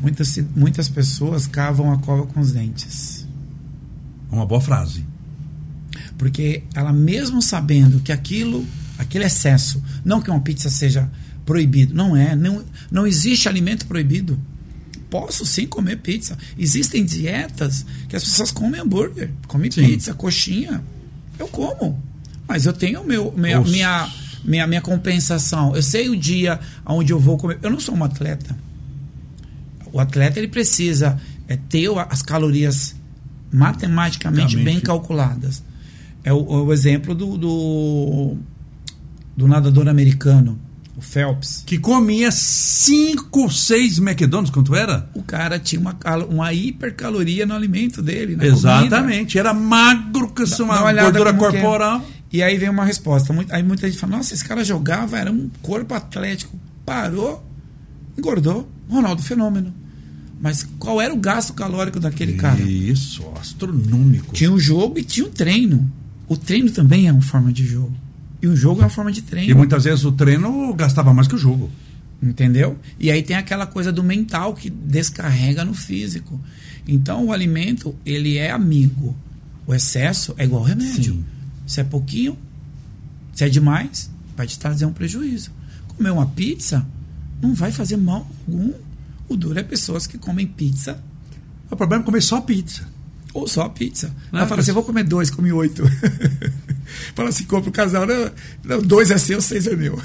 [0.00, 3.26] Muitas, muitas pessoas cavam a cova com os dentes.
[4.30, 5.04] Uma boa frase.
[6.16, 8.64] Porque ela mesmo sabendo que aquilo,
[8.96, 11.10] aquele excesso, não que uma pizza seja
[11.44, 14.38] proibido, não é, não, não existe alimento proibido.
[15.10, 16.38] Posso sim comer pizza.
[16.56, 19.84] Existem dietas que as pessoas comem hambúrguer, comem Sim.
[19.84, 20.80] pizza, coxinha.
[21.40, 22.00] Eu como.
[22.46, 23.72] Mas eu tenho meu, minha, Oxe.
[23.72, 24.08] minha,
[24.44, 25.74] minha, minha compensação.
[25.74, 27.58] Eu sei o dia onde eu vou comer.
[27.62, 28.56] Eu não sou um atleta.
[29.92, 31.18] O atleta ele precisa
[31.48, 32.94] é, ter as calorias
[33.50, 35.64] matematicamente bem calculadas.
[36.22, 38.36] É o, o exemplo do, do,
[39.36, 40.60] do nadador americano,
[41.00, 41.62] o Phelps.
[41.66, 45.08] Que comia 5, 6 McDonald's, quanto era?
[45.14, 45.96] O cara tinha uma,
[46.28, 48.36] uma hipercaloria no alimento dele.
[48.36, 48.56] Na comida.
[48.56, 49.38] Exatamente.
[49.38, 51.50] Era magro, com Dá uma uma gordura que é.
[51.50, 52.06] corporal.
[52.32, 53.32] E aí vem uma resposta.
[53.32, 56.56] Muito- Aí muita gente fala: Nossa, esse cara jogava, era um corpo atlético.
[56.86, 57.44] Parou,
[58.16, 58.68] engordou.
[58.88, 59.72] Ronaldo, fenômeno.
[60.40, 62.60] Mas qual era o gasto calórico daquele cara?
[62.62, 64.32] Isso, astronômico.
[64.34, 65.90] Tinha um jogo e tinha um treino.
[66.28, 67.92] O treino também é uma forma de jogo.
[68.42, 69.50] E o jogo é uma forma de treino.
[69.50, 71.70] E muitas vezes o treino gastava mais que o jogo.
[72.22, 72.78] Entendeu?
[72.98, 76.38] E aí tem aquela coisa do mental que descarrega no físico.
[76.86, 79.16] Então o alimento, ele é amigo.
[79.66, 81.14] O excesso é igual remédio.
[81.14, 81.24] Sim.
[81.66, 82.36] Se é pouquinho,
[83.32, 85.50] se é demais, vai te trazer um prejuízo.
[85.88, 86.86] Comer uma pizza
[87.40, 88.72] não vai fazer mal algum.
[89.28, 91.00] O duro é pessoas que comem pizza
[91.70, 92.86] O problema é comer só pizza.
[93.34, 94.14] Ou só pizza.
[94.32, 95.82] Não, Ela fala assim: eu vou comer dois, come oito.
[97.14, 98.30] fala assim: compra o casal, não,
[98.64, 100.00] não, dois é seu, seis é meu.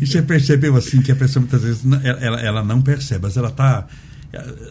[0.00, 3.48] E você percebeu assim que a pessoa muitas vezes ela, ela- não percebe, mas ela
[3.48, 3.86] está.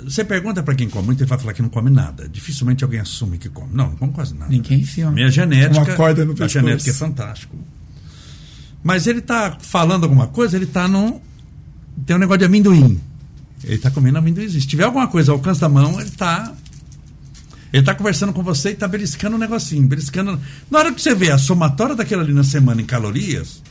[0.05, 2.29] Você pergunta para quem come muito, ele vai falar que não come nada.
[2.29, 3.69] Dificilmente alguém assume que come.
[3.73, 4.49] Não, não come quase nada.
[4.49, 5.11] Ninguém enfia.
[5.11, 5.79] Minha genética.
[5.83, 6.53] Uma corda no a pescoço.
[6.65, 7.57] genética é fantástico.
[8.81, 11.19] Mas ele está falando alguma coisa, ele está num.
[12.05, 12.99] Tem um negócio de amendoim.
[13.63, 14.47] Ele está comendo amendoim.
[14.49, 16.53] Se tiver alguma coisa ao alcance da mão, ele está.
[17.71, 19.87] Ele está conversando com você e está beliscando um negocinho.
[19.87, 20.39] Beliscando.
[20.69, 23.61] Na hora que você vê a somatória daquela ali na semana em calorias,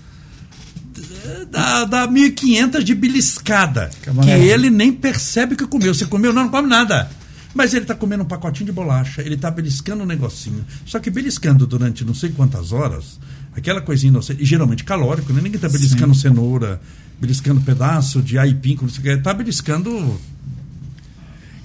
[1.51, 3.91] dá, dá 1.500 de beliscada.
[4.23, 5.95] Que ele nem percebe que comeu.
[5.95, 7.11] Você comeu, não, não come nada.
[7.55, 10.65] Mas ele está comendo um pacotinho de bolacha, ele está beliscando um negocinho.
[10.85, 13.19] Só que beliscando durante não sei quantas horas,
[13.57, 15.41] aquela coisinha inocente, e geralmente calórico, né?
[15.43, 16.81] ninguém está beliscando cenoura,
[17.21, 20.21] beliscando pedaço de aipim, como você quer, está beliscando.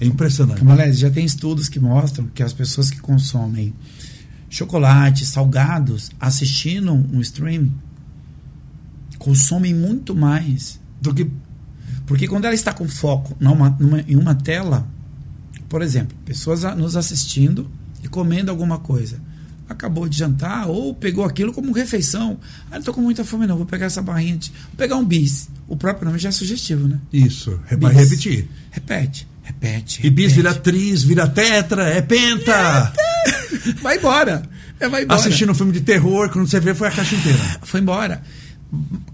[0.00, 0.58] É impressionante.
[0.58, 3.72] Camalés, já tem estudos que mostram que as pessoas que consomem
[4.50, 7.70] chocolate, salgados, assistindo um stream,
[9.18, 10.80] consomem muito mais.
[11.00, 11.30] Do que.
[12.06, 14.86] Porque quando ela está com foco numa, numa- em uma tela,
[15.68, 17.70] por exemplo, pessoas a- nos assistindo
[18.02, 19.18] e comendo alguma coisa.
[19.66, 22.38] Acabou de jantar ou pegou aquilo como refeição.
[22.70, 23.56] Ah, não tô com muita fome, não.
[23.56, 24.36] Vou pegar essa barrinha.
[24.36, 25.48] De, vou pegar um bis.
[25.66, 27.00] O próprio nome já é sugestivo, né?
[27.10, 28.02] Isso, é vai Bis.
[28.10, 28.48] repetir.
[28.70, 30.04] Repete, repete.
[30.04, 30.36] E bis repete.
[30.36, 32.92] vira tris, vira tetra, é penta.
[33.80, 34.42] Vai embora.
[34.80, 35.20] É, vai embora.
[35.20, 37.38] Assistindo um filme de terror, quando você vê, foi a caixa inteira.
[37.62, 38.22] Foi embora.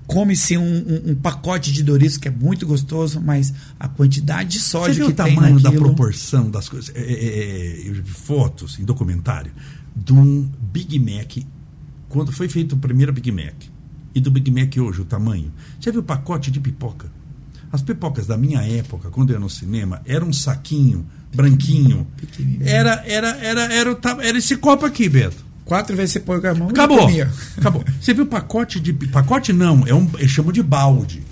[0.07, 4.61] Come-se um, um- um pacote de Doritos que é muito gostoso, mas a quantidade de
[4.61, 5.85] Você sódio viu que o tamanho da naquilo...
[5.87, 6.91] proporção das coisas?
[6.95, 7.13] É, é,
[7.85, 9.53] é, eu vi fotos em documentário
[9.95, 11.45] de um Big Mac,
[12.09, 13.55] quando foi feito o primeiro Big Mac,
[14.15, 15.53] e do Big Mac hoje, o tamanho.
[15.79, 17.13] Você viu o pacote de pipoca?
[17.73, 22.07] As pipocas da minha época, quando eu ia no cinema, era um saquinho branquinho.
[22.63, 25.45] Era, era, era, era, o era esse copo aqui, Beto.
[25.65, 27.09] Quatro vezes você põe com a mão Acabou.
[27.57, 27.85] Acabou.
[28.01, 28.93] Você viu pacote de.
[28.93, 31.23] Pacote não, é um, eu chamo de balde.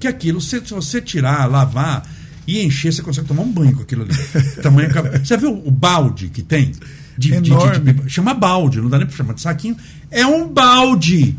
[0.00, 2.04] Que aquilo, se, se você tirar, lavar
[2.46, 4.14] e encher, você consegue tomar um banho com aquilo ali.
[4.60, 4.88] Tamanho,
[5.24, 6.72] você viu o balde que tem?
[7.16, 7.92] De, de- de- Enorme.
[7.92, 9.76] de- chama balde, não dá nem pra chamar de saquinho.
[10.10, 11.36] É um balde.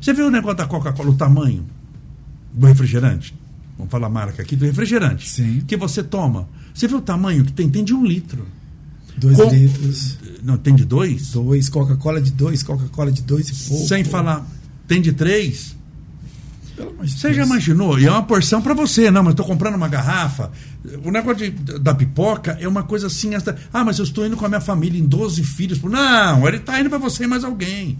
[0.00, 1.66] Você viu o negócio da Coca-Cola, o tamanho
[2.52, 3.34] do refrigerante?
[3.76, 5.28] Vamos falar a marca aqui, do refrigerante.
[5.28, 5.62] Sim.
[5.66, 6.48] Que você toma.
[6.74, 7.68] Você viu o tamanho que tem?
[7.68, 8.46] Tem de um litro.
[9.16, 10.18] Dois Com- litros.
[10.42, 11.30] Não, tem de dois?
[11.32, 13.86] Dois, Coca-Cola de dois, Coca-Cola de dois e pouco.
[13.86, 14.46] Sem falar.
[14.86, 15.76] Tem de três?
[16.76, 17.98] Pelo amor de Você já imaginou?
[17.98, 20.50] E é uma porção para você, não, mas estou comprando uma garrafa.
[21.04, 23.34] O negócio de- da pipoca é uma coisa assim.
[23.34, 25.80] essa- ah, mas eu estou indo com a minha família em 12 filhos.
[25.82, 27.98] Não, ele está indo para você e mais alguém.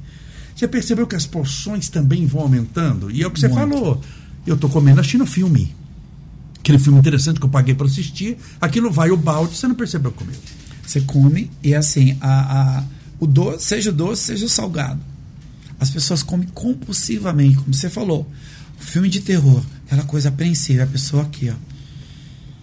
[0.55, 3.11] Você percebeu que as porções também vão aumentando?
[3.11, 3.61] E é o que você Muito.
[3.73, 4.01] falou.
[4.49, 5.75] Eu estou comendo assistindo filme.
[6.59, 8.37] Aquele filme interessante que eu paguei para assistir.
[8.61, 10.35] Aquilo vai o balde, você não percebeu comer.
[10.87, 12.85] Você come e assim, a, a-
[13.21, 15.01] o doce, seja o doce, seja o salgado.
[15.81, 18.31] As pessoas comem compulsivamente, como você falou.
[18.79, 21.55] Filme de terror, aquela coisa apreensiva, a pessoa aqui, ó.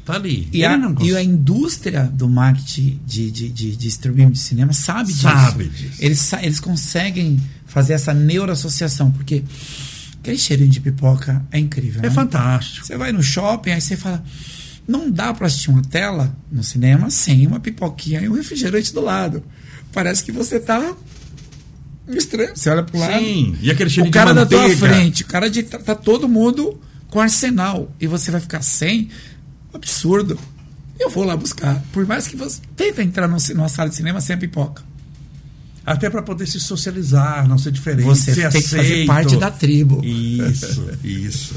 [0.05, 0.47] Tá ali.
[0.53, 5.11] E a, e a indústria do marketing de, de, de, de streaming de cinema sabe
[5.11, 5.23] disso.
[5.23, 5.95] Sabe disso.
[5.99, 9.43] Eles, eles conseguem fazer essa neuroassociação, porque
[10.25, 11.99] aquele cheirinho de pipoca é incrível.
[12.01, 12.09] É né?
[12.09, 12.85] fantástico.
[12.85, 14.23] Você vai no shopping, aí você fala.
[14.87, 19.01] Não dá para assistir uma tela no cinema sem uma pipoquinha e um refrigerante do
[19.01, 19.43] lado.
[19.91, 20.95] Parece que você tá
[22.07, 22.55] estranho.
[22.55, 23.19] Você olha pro lado.
[23.19, 25.95] Sim, e aquele cheiro O cara de da tua frente, o cara de tá, tá
[25.95, 29.09] todo mundo com arsenal e você vai ficar sem.
[29.73, 30.39] Absurdo.
[30.99, 31.83] Eu vou lá buscar.
[31.91, 34.83] Por mais que você tenta entrar ci- numa sala de cinema sem a pipoca.
[35.85, 38.05] Até para poder se socializar, não ser diferente.
[38.05, 39.07] Você ser tem que fazer aceito.
[39.07, 40.03] parte da tribo.
[40.03, 41.53] Isso, isso.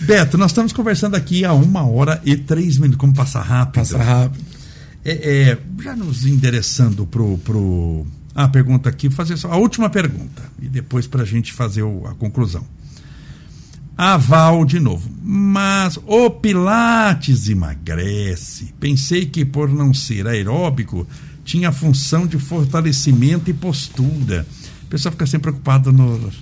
[0.00, 2.98] Beto, nós estamos conversando aqui há uma hora e três minutos.
[2.98, 3.74] Como passar rápido.
[3.82, 4.44] Passa rápido.
[5.04, 5.12] É,
[5.50, 8.06] é, já nos endereçando pro, pro.
[8.34, 10.42] Ah, pergunta aqui, fazer só a última pergunta.
[10.60, 12.64] E depois para a gente fazer o- a conclusão.
[13.96, 15.08] A Val de novo.
[15.22, 18.74] Mas o Pilates emagrece.
[18.80, 21.06] Pensei que por não ser aeróbico
[21.44, 24.46] tinha a função de fortalecimento e postura.
[24.84, 26.32] O pessoal fica sempre preocupado no.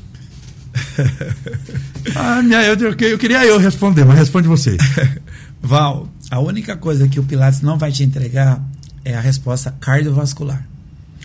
[2.17, 4.77] ah, minha, eu, eu, eu queria eu responder, mas responde você.
[5.61, 8.63] Val, a única coisa que o Pilates não vai te entregar
[9.05, 10.67] é a resposta cardiovascular.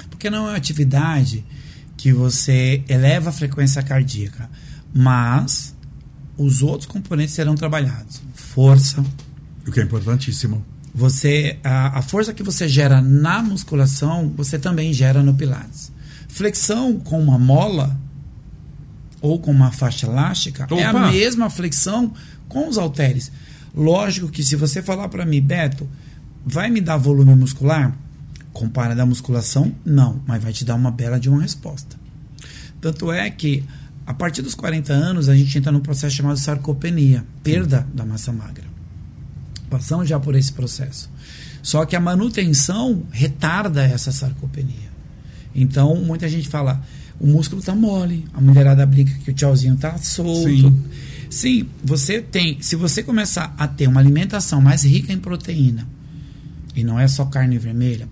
[0.10, 1.46] Porque não é uma atividade
[1.96, 4.50] que você eleva a frequência cardíaca,
[4.94, 5.76] mas
[6.38, 8.22] os outros componentes serão trabalhados.
[8.34, 9.04] Força,
[9.66, 10.66] O que é importantíssimo.
[10.98, 15.92] Você a, a força que você gera na musculação, você também gera no Pilates.
[16.28, 17.96] Flexão com uma mola
[19.22, 21.12] ou com uma faixa elástica é a Opa!
[21.12, 22.12] mesma flexão
[22.50, 23.32] com os halteres.
[23.76, 25.88] Lógico que se você falar para mim, Beto,
[26.44, 27.96] vai me dar volume muscular?
[28.52, 29.72] Compara da musculação?
[29.86, 31.96] Não, mas vai te dar uma bela de uma resposta.
[32.82, 33.64] Tanto é que
[34.04, 38.34] a partir dos 40 anos a gente entra num processo chamado sarcopenia, perda da massa
[38.34, 38.67] magra.
[39.70, 41.10] Passamos já por esse processo.
[41.62, 44.88] Só que a manutenção retarda essa sarcopenia.
[45.54, 46.82] Então, muita gente fala,
[47.20, 50.48] o músculo tá mole, a mulherada brinca que o tchauzinho tá solto.
[50.48, 50.84] Sim.
[51.30, 55.88] Sim, você tem, se você começar a ter uma alimentação mais rica em proteína,
[56.76, 58.08] e não é só carne vermelha,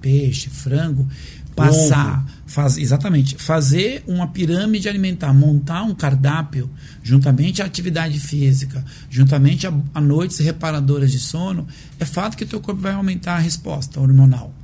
[0.00, 1.08] peixe, frango,
[1.54, 6.70] passar, faz, exatamente, fazer uma pirâmide alimentar, montar um cardápio,
[7.02, 11.66] juntamente à atividade física, juntamente a, a noites reparadoras de sono,
[11.98, 14.54] é fato que teu corpo vai aumentar a resposta hormonal.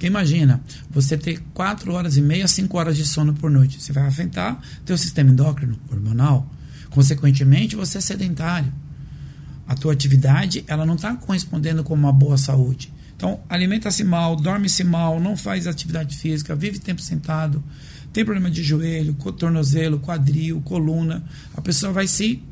[0.00, 3.82] Porque imagina, você ter 4 horas e meia, 5 horas de sono por noite.
[3.82, 6.50] Você vai afetar teu sistema endócrino, hormonal.
[6.88, 8.72] Consequentemente, você é sedentário.
[9.68, 12.90] A tua atividade, ela não está correspondendo com uma boa saúde.
[13.20, 17.62] Então, alimenta-se mal, dorme-se mal, não faz atividade física, vive tempo sentado,
[18.14, 21.22] tem problema de joelho, tornozelo, quadril, coluna.
[21.54, 22.42] A pessoa vai se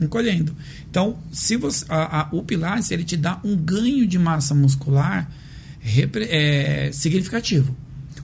[0.00, 0.54] encolhendo.
[0.88, 5.28] Então, se você, a- a- o Pilates ele te dá um ganho de massa muscular
[5.80, 7.76] repre- é, significativo.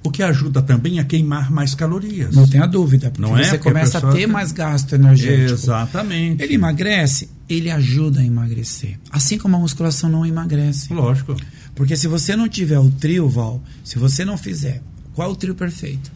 [0.06, 2.34] O que ajuda também a queimar mais calorias.
[2.34, 3.42] Não tenha dúvida, porque Não é?
[3.44, 5.52] você Porque a começa a pessoa ter tem- mais gasto energético.
[5.52, 6.42] Exatamente.
[6.42, 8.98] Ele emagrece, ele ajuda a emagrecer.
[9.10, 10.92] Assim como a musculação não emagrece.
[10.92, 11.36] Lógico.
[11.74, 14.80] Porque se você não tiver o trio, Val, se você não fizer,
[15.14, 16.10] qual é o trio perfeito?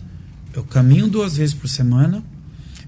[0.55, 2.23] Eu caminho duas vezes por semana.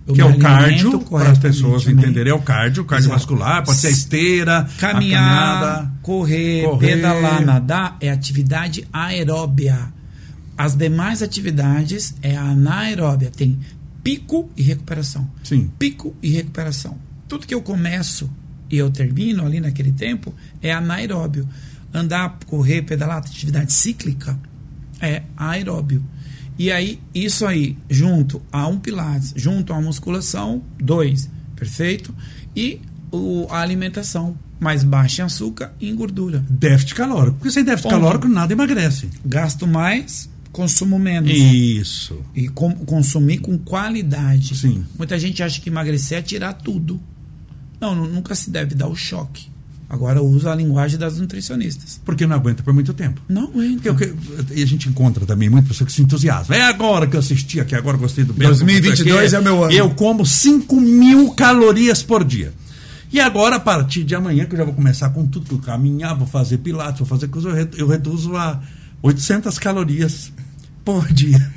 [0.07, 3.87] eu que é o cardio, para as pessoas entenderem, é o cardio, cardiovascular, pode ser
[3.87, 5.93] a esteira, Caminhar, a caminhada.
[6.03, 6.87] correr, correr.
[6.97, 9.93] pedalar, nadar é atividade aeróbia.
[10.57, 13.31] As demais atividades é anaeróbia.
[13.31, 13.59] Tem
[14.03, 15.31] pico e recuperação.
[15.43, 15.71] Sim.
[15.79, 16.99] Pico e recuperação.
[17.29, 18.31] Tudo que eu começo
[18.71, 21.49] e eu termino ali naquele tempo é anaeróbio.
[21.93, 24.39] Andar, correr, pedalar, atividade cíclica
[25.01, 26.03] é aeróbio.
[26.59, 32.15] E aí, isso aí, junto a um pilates, junto a uma musculação, dois, perfeito?
[32.55, 32.81] E
[33.11, 36.45] o, a alimentação mais baixa em açúcar e em gordura.
[36.49, 37.39] Déficit calórico.
[37.39, 38.01] Porque sem déficit Ponto.
[38.01, 39.09] calórico nada emagrece.
[39.25, 41.33] Gasto mais consumo menos.
[41.33, 42.21] Isso.
[42.35, 44.57] E com, consumir com qualidade.
[44.57, 44.85] Sim.
[44.97, 47.01] Muita gente acha que emagrecer é tirar tudo.
[47.81, 49.51] Não, nunca se deve dar o choque.
[49.89, 52.01] Agora usa a linguagem das nutricionistas.
[52.03, 53.21] Porque não aguenta por muito tempo.
[53.29, 53.93] Não aguenta.
[53.93, 54.15] Porque,
[54.55, 56.57] e a gente encontra também muita pessoa que se entusiasma.
[56.57, 58.49] É agora que eu assisti aqui, agora gostei do Bento.
[58.49, 59.73] 2022 é meu ano.
[59.73, 62.55] Eu como 5 mil calorias por dia.
[63.13, 66.17] E agora, a partir de amanhã, que eu já vou começar com tudo, eu caminhar,
[66.17, 68.63] vou fazer pilates, vou fazer coisa, eu reduzo a
[69.03, 70.32] 800 calorias
[70.85, 71.53] por dia.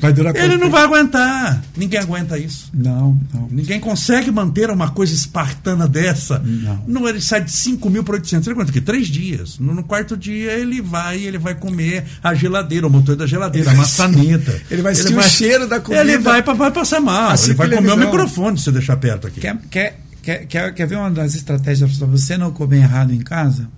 [0.00, 1.62] Vai durar Ele não vai aguentar.
[1.76, 2.70] Ninguém aguenta isso.
[2.72, 3.48] Não, não.
[3.50, 6.38] Ninguém consegue manter uma coisa espartana dessa.
[6.38, 6.82] Não.
[6.86, 8.46] não ele sai de 5 mil para 800.
[8.46, 8.80] Ele aguenta aqui?
[8.80, 9.58] Três dias.
[9.58, 13.68] No, no, quarto dia ele vai ele vai comer a geladeira, o motor da geladeira,
[13.68, 14.60] ele a maçaneta.
[14.70, 16.02] Ele vai sentir o cheiro da comida.
[16.02, 17.30] Ele vai, vai passar mal.
[17.30, 17.96] Assim ele vai televisão.
[17.96, 19.40] comer o microfone se você deixar perto aqui.
[19.40, 23.20] Quer, quer, quer, quer, quer ver uma das estratégias para você não comer errado em
[23.20, 23.68] casa?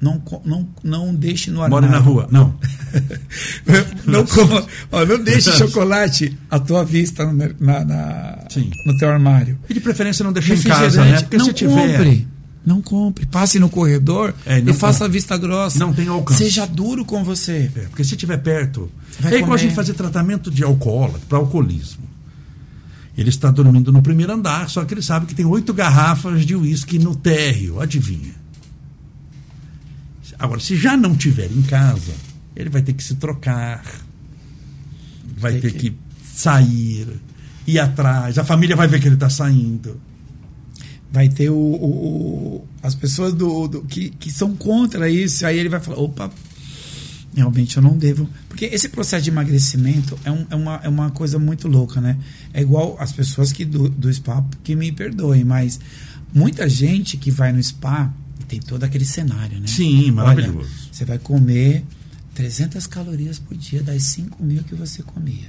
[0.00, 1.88] Não, não, não deixe no armário.
[1.88, 2.54] More na rua, não.
[4.06, 8.38] não, coma, ó, não deixe chocolate à tua vista na, na, na
[8.86, 9.58] no teu armário.
[9.68, 11.20] E de preferência não deixe em casa, né?
[11.20, 11.98] Porque não se tiver...
[11.98, 12.28] compre.
[12.64, 13.26] Não compre.
[13.26, 15.78] Passe no corredor é, e faça a vista grossa.
[15.78, 16.44] Não tem alcance.
[16.44, 17.70] Seja duro com você.
[17.74, 18.90] É, porque se estiver perto.
[19.18, 19.60] Vai é igual comer.
[19.60, 22.08] a gente fazer tratamento de alcoólatra, para alcoolismo.
[23.16, 26.56] Ele está dormindo no primeiro andar, só que ele sabe que tem oito garrafas de
[26.56, 27.80] uísque no térreo.
[27.80, 28.39] Adivinha?
[30.40, 32.12] Agora, se já não tiver em casa,
[32.56, 33.84] ele vai ter que se trocar,
[35.36, 35.90] vai ter que...
[35.90, 37.06] que sair,
[37.66, 40.00] ir atrás, a família vai ver que ele está saindo.
[41.12, 45.68] Vai ter o, o, as pessoas do, do, que, que são contra isso, aí ele
[45.68, 46.30] vai falar: opa,
[47.34, 48.28] realmente eu não devo.
[48.48, 52.16] Porque esse processo de emagrecimento é, um, é, uma, é uma coisa muito louca, né?
[52.54, 55.80] É igual as pessoas que do, do spa que me perdoem, mas
[56.32, 58.14] muita gente que vai no spa
[58.50, 59.68] tem todo aquele cenário, né?
[59.68, 60.58] Sim, maravilhoso.
[60.58, 61.84] Olha, você vai comer
[62.34, 65.48] 300 calorias por dia das 5 mil que você comia.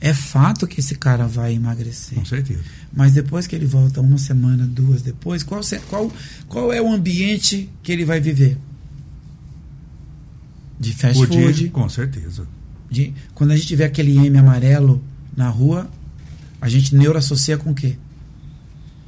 [0.00, 2.16] É fato que esse cara vai emagrecer.
[2.16, 2.62] Com certeza.
[2.90, 6.10] Mas depois que ele volta uma semana, duas depois, qual, qual,
[6.48, 8.56] qual é o ambiente que ele vai viver?
[10.80, 11.52] De fast food.
[11.52, 12.46] Dia, com certeza.
[12.90, 15.04] De, quando a gente vê aquele M amarelo
[15.36, 15.90] na rua,
[16.62, 17.98] a gente neuroassocia com o quê?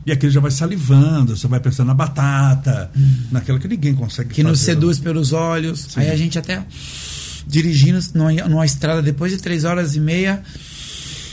[0.07, 3.14] E aquele já vai salivando, você vai pensando na batata, hum.
[3.30, 4.48] naquela que ninguém consegue Que fazer.
[4.48, 5.80] nos seduz pelos olhos.
[5.90, 6.01] Sim.
[6.01, 6.64] Aí a gente até
[7.46, 10.42] dirigindo numa, numa estrada depois de três horas e meia.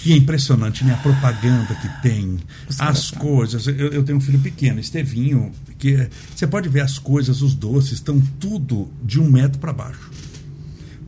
[0.05, 0.93] E é impressionante, né?
[0.93, 2.37] A propaganda que tem,
[2.79, 3.67] as coisas.
[3.67, 7.93] Eu, eu, tenho um filho pequeno, Estevinho, que você pode ver as coisas, os doces,
[7.93, 10.09] estão tudo de um metro para baixo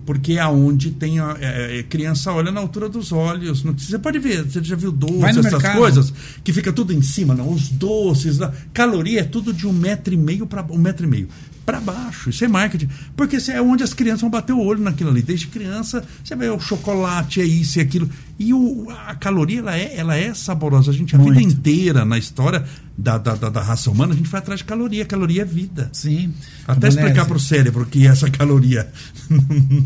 [0.09, 3.63] porque é aonde tem a, é, é, criança olha na altura dos olhos.
[3.63, 5.77] Não, você pode ver, você já viu doces, essas mercado.
[5.77, 6.11] coisas,
[6.43, 7.53] que fica tudo em cima, não?
[7.53, 11.07] Os doces, a caloria é tudo de um metro e meio para um metro e
[11.07, 11.27] meio
[11.69, 12.31] para baixo.
[12.31, 12.89] Isso é marketing.
[13.15, 15.21] Porque é onde as crianças vão bater o olho naquilo ali.
[15.21, 18.09] Desde criança, você vê o chocolate, é isso e aquilo.
[18.39, 20.89] E o, a caloria, ela é, ela é saborosa.
[20.89, 21.37] A gente, a Muito.
[21.37, 22.65] vida inteira, na história
[22.97, 25.05] da, da, da, da, raça humana, a gente vai atrás de caloria.
[25.05, 25.89] Caloria é vida.
[25.93, 26.33] Sim.
[26.67, 28.89] Até explicar para o cérebro que essa caloria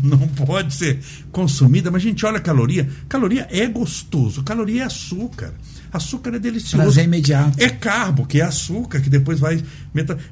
[0.02, 1.90] não pode ser consumida.
[1.90, 2.88] Mas a gente olha a caloria.
[3.10, 4.42] Caloria é gostoso.
[4.42, 5.52] Caloria é açúcar.
[5.94, 6.76] Açúcar é delicioso.
[6.76, 7.62] Prazer imediato.
[7.62, 9.62] É carbo, que é açúcar, que depois vai.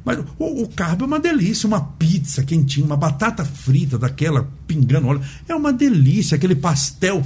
[0.05, 1.69] Mas o, o carbo é uma delícia.
[1.69, 5.23] Uma pizza quentinha, uma batata frita daquela pingando óleo.
[5.49, 6.35] É uma delícia.
[6.35, 7.23] Aquele pastel.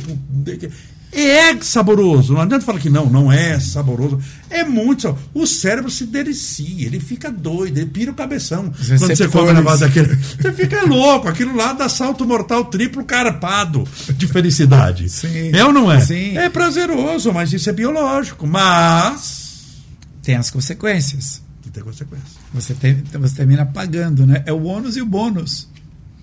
[1.18, 2.34] É saboroso.
[2.34, 4.20] Não adianta falar que não, não é saboroso.
[4.50, 5.28] É muito saboroso.
[5.32, 8.70] O cérebro se delicia, ele fica doido, ele pira o cabeção.
[8.70, 10.14] Quando você come na base daquele.
[10.16, 11.28] Você fica louco.
[11.28, 13.84] Aquilo lá dá salto mortal triplo carpado
[14.16, 15.08] de felicidade.
[15.08, 15.50] Sim.
[15.54, 16.00] É ou não é?
[16.00, 16.36] Sim.
[16.36, 18.46] É prazeroso, mas isso é biológico.
[18.46, 19.74] Mas.
[20.22, 21.40] Tem as consequências.
[21.72, 22.30] Tem consequências.
[22.54, 24.42] Você, tem, você termina pagando, né?
[24.46, 25.68] É o ônus e o bônus.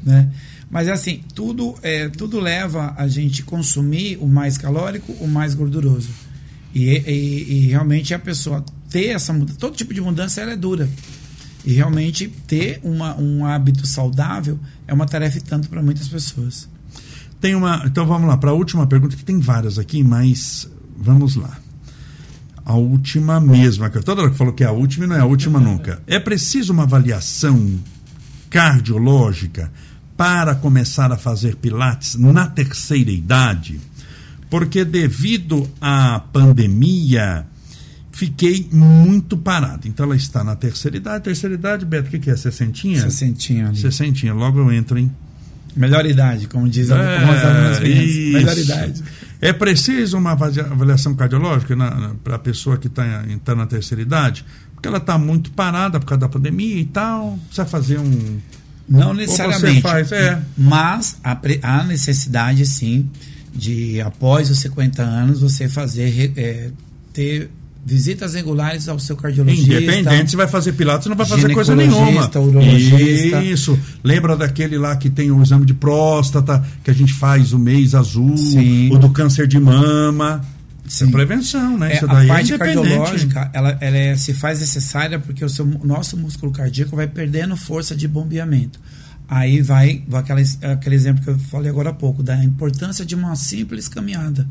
[0.03, 0.29] Né?
[0.69, 6.09] Mas assim, tudo, é, tudo leva a gente consumir o mais calórico, o mais gorduroso.
[6.73, 10.55] E, e, e realmente a pessoa ter essa mudança, todo tipo de mudança ela é
[10.55, 10.89] dura.
[11.65, 16.67] E realmente ter uma, um hábito saudável é uma tarefa tanto para muitas pessoas.
[17.39, 17.83] Tem uma.
[17.85, 20.67] Então vamos lá, para a última pergunta, que tem várias aqui, mas
[20.97, 21.59] vamos lá.
[22.65, 25.25] A última mesma, que toda hora que falou que é a última não é a
[25.25, 26.01] última nunca.
[26.07, 27.77] É preciso uma avaliação
[28.49, 29.71] cardiológica
[30.23, 33.77] para começar a fazer pilates na terceira idade,
[34.49, 37.45] porque devido à pandemia
[38.09, 39.85] fiquei muito parado.
[39.85, 41.25] Então ela está na terceira idade.
[41.25, 42.37] Terceira idade, Beto, o que, que é?
[42.37, 43.01] Sessentinha?
[43.01, 43.67] Sessentinha.
[43.67, 43.77] Ali.
[43.77, 44.33] Sessentinha.
[44.33, 45.11] Logo eu entro, hein?
[45.75, 48.15] Melhor idade, como diz é, algumas alunas minhas.
[48.15, 49.03] Melhor idade.
[49.41, 51.75] É preciso uma avaliação cardiológica
[52.23, 54.45] para a pessoa que está tá na terceira idade?
[54.73, 57.37] Porque ela está muito parada por causa da pandemia e tal.
[57.49, 58.39] Precisa fazer um
[58.87, 59.81] Não necessariamente.
[59.81, 60.41] Faz, é.
[60.57, 61.17] Mas
[61.61, 63.09] há necessidade, sim,
[63.53, 66.69] de após os 50 anos você fazer é,
[67.13, 67.49] ter
[67.85, 69.73] visitas regulares ao seu cardiologista.
[69.73, 72.29] Independente se vai fazer pilates, não vai fazer coisa nenhuma.
[72.39, 73.43] Urologista.
[73.43, 73.77] Isso.
[74.03, 77.93] Lembra daquele lá que tem o exame de próstata que a gente faz o mês
[77.93, 78.89] azul, Sim.
[78.91, 80.41] o do câncer de mama.
[80.85, 81.93] Isso é prevenção, né?
[81.93, 85.43] É, Isso daí a é parte é cardiológica, ela, ela é, se faz necessária porque
[85.43, 88.79] o seu, nosso músculo cardíaco vai perdendo força de bombeamento.
[89.27, 90.41] Aí vai, vai aquela,
[90.73, 94.47] aquele exemplo que eu falei agora há pouco, da importância de uma simples caminhada.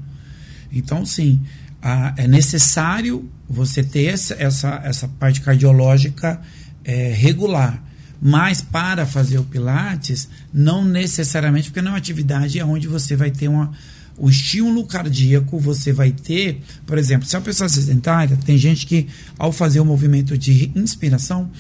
[0.73, 1.41] Então, sim,
[1.83, 6.41] a, é necessário você ter essa, essa, essa parte cardiológica
[6.85, 7.83] é, regular.
[8.21, 13.31] Mas para fazer o Pilates, não necessariamente, porque não é uma atividade onde você vai
[13.31, 13.73] ter uma,
[14.17, 18.87] o estímulo cardíaco, você vai ter, por exemplo, se é uma pessoa sedentária, tem gente
[18.87, 19.09] que
[19.39, 21.51] ao fazer o movimento de inspiração,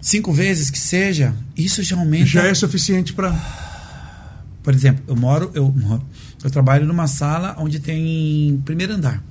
[0.00, 2.26] cinco vezes que seja, isso já aumenta.
[2.26, 3.32] Já é suficiente para.
[4.62, 6.02] Por exemplo, eu moro, eu moro,
[6.42, 9.22] eu trabalho numa sala onde tem primeiro andar.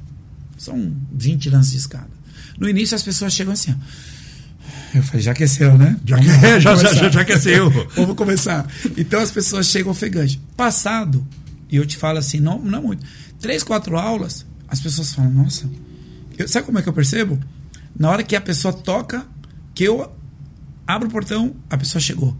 [0.57, 2.09] São 20 lances de escada.
[2.59, 4.13] No início as pessoas chegam assim, ó.
[4.93, 5.97] Eu falei, já aqueceu, né?
[6.05, 7.69] Já, vamos já, já, já, aqueceu.
[7.95, 8.67] vamos começar.
[8.95, 10.39] Então as pessoas chegam ofegantes.
[10.55, 11.25] Passado,
[11.73, 13.03] e eu te falo assim, não, não muito.
[13.39, 15.67] Três, quatro aulas, as pessoas falam, nossa.
[16.37, 17.39] Eu, sabe como é que eu percebo?
[17.97, 19.25] Na hora que a pessoa toca,
[19.73, 20.15] que eu
[20.85, 22.37] abro o portão, a pessoa chegou.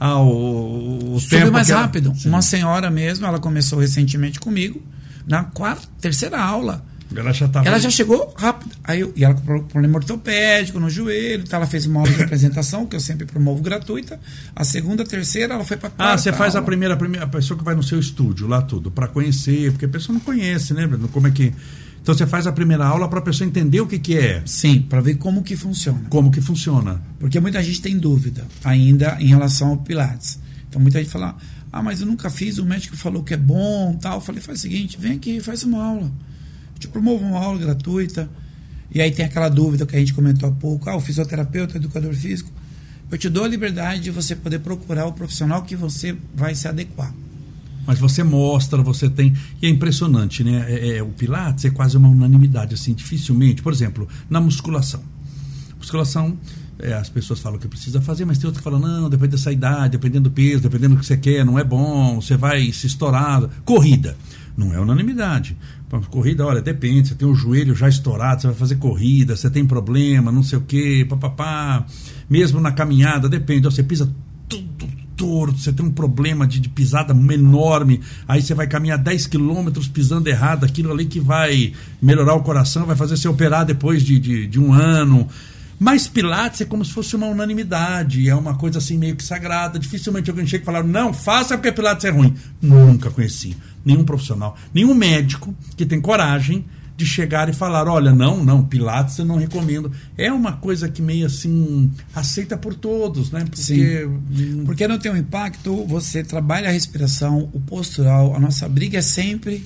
[0.00, 2.12] Ah, o, o tempo mais rápido.
[2.24, 4.82] Uma senhora mesmo, ela começou recentemente comigo,
[5.28, 6.84] na quarta, terceira aula.
[7.20, 7.66] Ela já, tava...
[7.66, 8.74] ela já chegou rápido.
[8.82, 12.22] Aí eu, e ela com problema ortopédico no joelho, tá, ela fez uma aula de
[12.22, 14.20] apresentação, que eu sempre promovo gratuita.
[14.54, 17.28] A segunda, a terceira, ela foi para Ah, você faz a primeira, a primeira a
[17.28, 20.74] pessoa que vai no seu estúdio lá tudo, para conhecer, porque a pessoa não conhece,
[20.74, 21.08] né, Bruno?
[21.08, 21.52] Como é que.
[22.02, 24.42] Então você faz a primeira aula para a pessoa entender o que, que é.
[24.44, 26.02] Sim, para ver como que funciona.
[26.10, 27.00] Como que funciona.
[27.18, 30.38] Porque muita gente tem dúvida ainda em relação ao Pilates.
[30.68, 31.34] Então muita gente fala,
[31.72, 34.16] ah, mas eu nunca fiz, o médico falou que é bom, tal.
[34.16, 36.12] Eu falei, faz o seguinte, vem aqui, faz uma aula.
[36.78, 38.28] Te promovo uma aula gratuita.
[38.90, 41.76] E aí tem aquela dúvida que a gente comentou há pouco, ah, o fisioterapeuta, o
[41.78, 42.50] educador físico.
[43.10, 46.66] Eu te dou a liberdade de você poder procurar o profissional que você vai se
[46.66, 47.12] adequar.
[47.86, 49.34] Mas você mostra, você tem.
[49.60, 50.64] E é impressionante, né?
[50.68, 53.62] É, é, o Pilates é quase uma unanimidade, assim, dificilmente.
[53.62, 55.02] Por exemplo, na musculação.
[55.78, 56.38] Musculação,
[56.78, 59.52] é, as pessoas falam que precisa fazer, mas tem outros que falam, não, depende dessa
[59.52, 62.86] idade, dependendo do peso, dependendo do que você quer, não é bom, você vai se
[62.86, 63.42] estourar.
[63.64, 64.16] Corrida.
[64.56, 65.56] Não é unanimidade.
[66.10, 69.64] Corrida, olha, depende, você tem o joelho já estourado, você vai fazer corrida, você tem
[69.64, 71.86] problema, não sei o quê, papapá.
[72.28, 74.12] Mesmo na caminhada, depende, você pisa
[74.48, 79.26] tudo torto, você tem um problema de, de pisada enorme, aí você vai caminhar 10
[79.28, 81.72] quilômetros pisando errado, aquilo ali que vai
[82.02, 85.28] melhorar o coração, vai fazer você operar depois de, de, de um ano.
[85.78, 89.78] Mas Pilates é como se fosse uma unanimidade, é uma coisa assim meio que sagrada.
[89.78, 92.34] Dificilmente alguém chega e fala, não, faça porque Pilates é ruim.
[92.62, 96.64] Nunca conheci nenhum profissional, nenhum médico que tem coragem
[96.96, 99.90] de chegar e falar: olha, não, não, Pilates eu não recomendo.
[100.16, 103.44] É uma coisa que meio assim aceita por todos, né?
[103.44, 104.64] Porque, Sim.
[104.64, 109.02] Porque não tem um impacto, você trabalha a respiração, o postural, a nossa briga é
[109.02, 109.64] sempre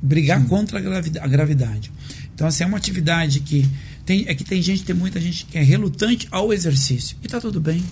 [0.00, 0.46] brigar Sim.
[0.46, 1.92] contra a gravidade.
[2.34, 3.68] Então, assim, é uma atividade que
[4.06, 7.16] tem, é que tem gente, tem muita gente que é relutante ao exercício.
[7.22, 7.84] E tá tudo bem.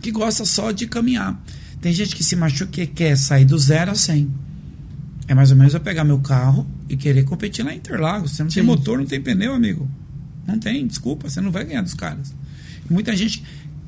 [0.00, 1.40] Que gosta só de caminhar.
[1.80, 4.45] Tem gente que se machuca e quer sair do zero a 100.
[5.28, 8.32] É mais ou menos eu pegar meu carro e querer competir na Interlagos.
[8.32, 8.56] Você não Sim.
[8.56, 9.88] tem motor, não tem pneu, amigo.
[10.46, 12.32] Não tem, desculpa, você não vai ganhar dos caras.
[12.88, 13.42] E muita gente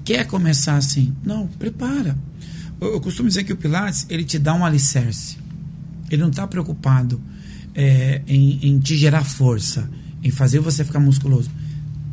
[0.04, 1.14] quer começar assim.
[1.24, 2.18] Não, prepara.
[2.80, 5.38] Eu, eu costumo dizer que o Pilates, ele te dá um alicerce.
[6.10, 7.20] Ele não está preocupado
[7.74, 9.88] é, em, em te gerar força,
[10.24, 11.50] em fazer você ficar musculoso.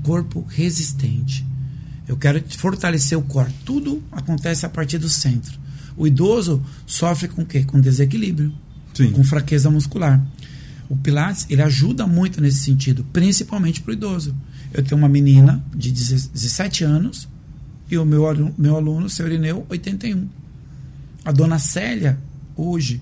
[0.03, 1.43] Corpo resistente.
[2.07, 3.53] Eu quero fortalecer o corpo.
[3.65, 5.57] Tudo acontece a partir do centro.
[5.97, 7.63] O idoso sofre com o quê?
[7.63, 8.53] Com desequilíbrio
[8.95, 9.11] Sim.
[9.11, 10.25] com fraqueza muscular.
[10.89, 14.35] O Pilates ele ajuda muito nesse sentido, principalmente para o idoso.
[14.73, 17.27] Eu tenho uma menina de 17 anos
[17.89, 20.27] e o meu aluno, meu aluno, seu Irineu, 81.
[21.23, 22.17] A dona Célia,
[22.55, 23.01] hoje,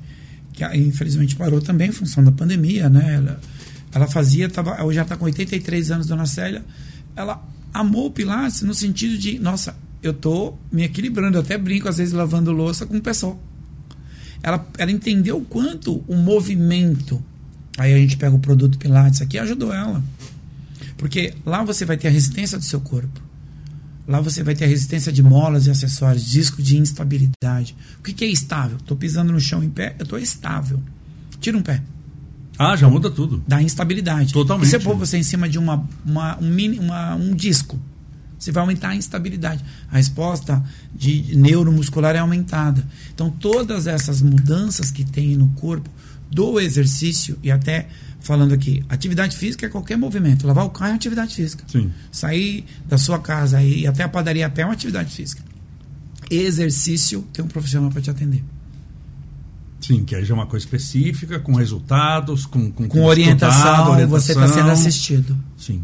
[0.54, 3.16] que infelizmente parou também em função da pandemia, né?
[3.16, 3.42] Ela,
[3.92, 6.64] ela fazia, tava, hoje já está com 83 anos, dona Célia.
[7.16, 7.44] Ela
[7.74, 11.98] amou o Pilates no sentido de, nossa, eu estou me equilibrando, eu até brinco às
[11.98, 13.42] vezes lavando louça com o pessoal
[14.44, 17.24] ela, ela entendeu o quanto o movimento.
[17.78, 20.04] Aí a gente pega o produto Pilates aqui ajudou ela.
[20.98, 23.22] Porque lá você vai ter a resistência do seu corpo.
[24.06, 27.76] Lá você vai ter a resistência de molas e acessórios, disco de instabilidade.
[28.00, 28.78] O que, que é estável?
[28.78, 30.82] Estou pisando no chão em pé, eu estou estável.
[31.40, 31.82] Tira um pé.
[32.58, 33.44] Ah, já muda tudo.
[33.48, 34.34] Dá instabilidade.
[34.34, 34.72] Totalmente.
[34.72, 37.80] E eu pôr você em cima de uma, uma, um, mini, uma, um disco,
[38.44, 39.64] você vai aumentar a instabilidade.
[39.92, 40.64] A resposta
[40.94, 42.86] de neuromuscular é aumentada.
[43.14, 45.90] Então, todas essas mudanças que tem no corpo
[46.30, 47.88] do exercício e até
[48.20, 50.48] falando aqui, atividade física é qualquer movimento.
[50.48, 51.64] Lavar o carro é atividade física.
[51.68, 51.92] Sim.
[52.12, 55.44] Sair da sua casa e até a padaria a pé é uma atividade física.
[56.30, 58.44] Exercício tem um profissional para te atender.
[59.82, 64.08] Sim, que aí já é uma coisa específica, com resultados, com, com, com orientação, orientação,
[64.08, 65.38] você está sendo assistido.
[65.58, 65.84] Sim.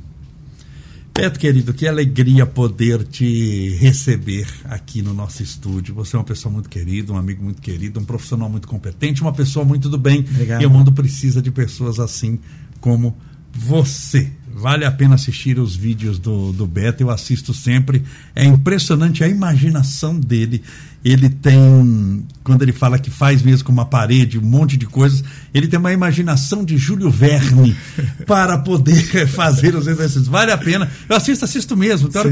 [1.14, 5.94] Beto, querido, que alegria poder te receber aqui no nosso estúdio.
[5.96, 9.34] Você é uma pessoa muito querida, um amigo muito querido, um profissional muito competente, uma
[9.34, 10.20] pessoa muito do bem.
[10.20, 10.62] Obrigado.
[10.62, 12.40] E o mundo precisa de pessoas assim
[12.80, 13.18] como
[13.52, 14.32] você.
[14.60, 18.04] Vale a pena assistir os vídeos do, do Beto, eu assisto sempre.
[18.36, 20.62] É impressionante a imaginação dele.
[21.04, 25.24] Ele tem, quando ele fala que faz mesmo com uma parede, um monte de coisas,
[25.54, 27.74] ele tem uma imaginação de Júlio Verne
[28.28, 30.28] para poder fazer os exercícios.
[30.28, 30.92] Vale a pena.
[31.08, 32.10] Eu assisto, assisto mesmo.
[32.10, 32.30] Eu falo,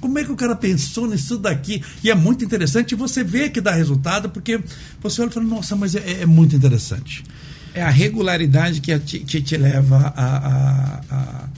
[0.00, 1.82] como é que o cara pensou nisso daqui?
[2.04, 2.92] E é muito interessante.
[2.92, 4.60] E você vê que dá resultado, porque
[5.02, 7.24] você olha e fala, nossa, mas é, é muito interessante.
[7.74, 11.48] É a regularidade que te, que te leva a, a, a,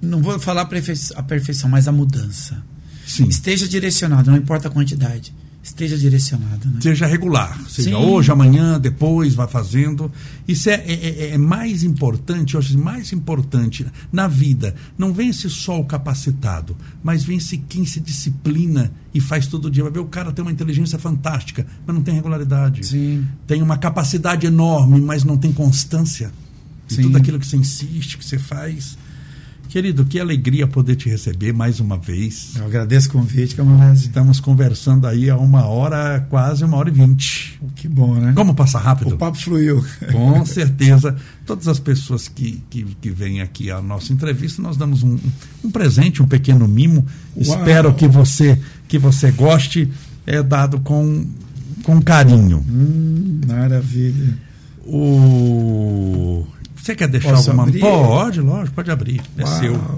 [0.00, 2.62] Não vou falar a perfeição, mas a mudança.
[3.06, 3.28] Sim.
[3.28, 6.68] Esteja direcionado, não importa a quantidade esteja direcionado.
[6.68, 6.80] Né?
[6.80, 7.94] Seja regular, seja Sim.
[7.94, 10.10] hoje, amanhã, depois, vá fazendo.
[10.46, 14.74] Isso é, é, é, é mais importante, hoje mais importante na vida.
[14.98, 19.84] Não vence só o capacitado, mas vence quem se disciplina e faz todo dia.
[19.84, 22.84] Vai ver, o cara tem uma inteligência fantástica, mas não tem regularidade.
[22.84, 23.24] Sim.
[23.46, 26.32] Tem uma capacidade enorme, mas não tem constância.
[26.90, 27.02] E Sim.
[27.02, 28.98] tudo aquilo que você insiste, que você faz
[29.72, 32.56] Querido, que alegria poder te receber mais uma vez.
[32.56, 33.94] Eu agradeço o convite, camarada.
[33.94, 37.58] Estamos conversando aí há uma hora, quase uma hora e vinte.
[37.74, 38.34] Que bom, né?
[38.36, 39.14] Como passa rápido?
[39.14, 39.82] O papo fluiu.
[40.12, 41.16] Com certeza.
[41.46, 45.18] Todas as pessoas que, que, que vêm aqui à nossa entrevista, nós damos um,
[45.64, 47.06] um presente, um pequeno mimo.
[47.34, 47.40] Uau.
[47.40, 49.90] Espero que você, que você goste.
[50.26, 51.26] É dado com,
[51.82, 52.58] com carinho.
[52.58, 54.36] Hum, maravilha.
[54.84, 56.46] O
[56.82, 57.68] você quer deixar Posso alguma.
[57.68, 57.80] Abrir?
[57.80, 59.20] Pode, lógico, pode abrir.
[59.38, 59.60] É Uau.
[59.60, 59.96] seu.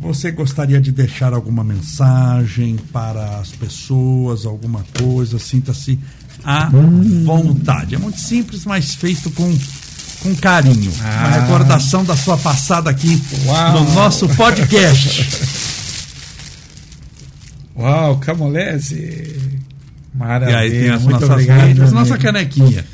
[0.00, 5.38] Você gostaria de deixar alguma mensagem para as pessoas, alguma coisa?
[5.38, 5.98] Sinta-se
[6.44, 7.24] à hum.
[7.24, 7.94] vontade.
[7.94, 9.56] É muito simples, mas feito com,
[10.24, 10.92] com carinho.
[11.00, 11.28] Ah.
[11.28, 13.84] Uma recordação da sua passada aqui Uau.
[13.84, 15.24] no nosso podcast.
[17.78, 19.40] Uau, Camolese.
[20.12, 20.50] Maravilha.
[20.50, 22.84] E aí tem as Muito nossas obrigado, nossa canequinha.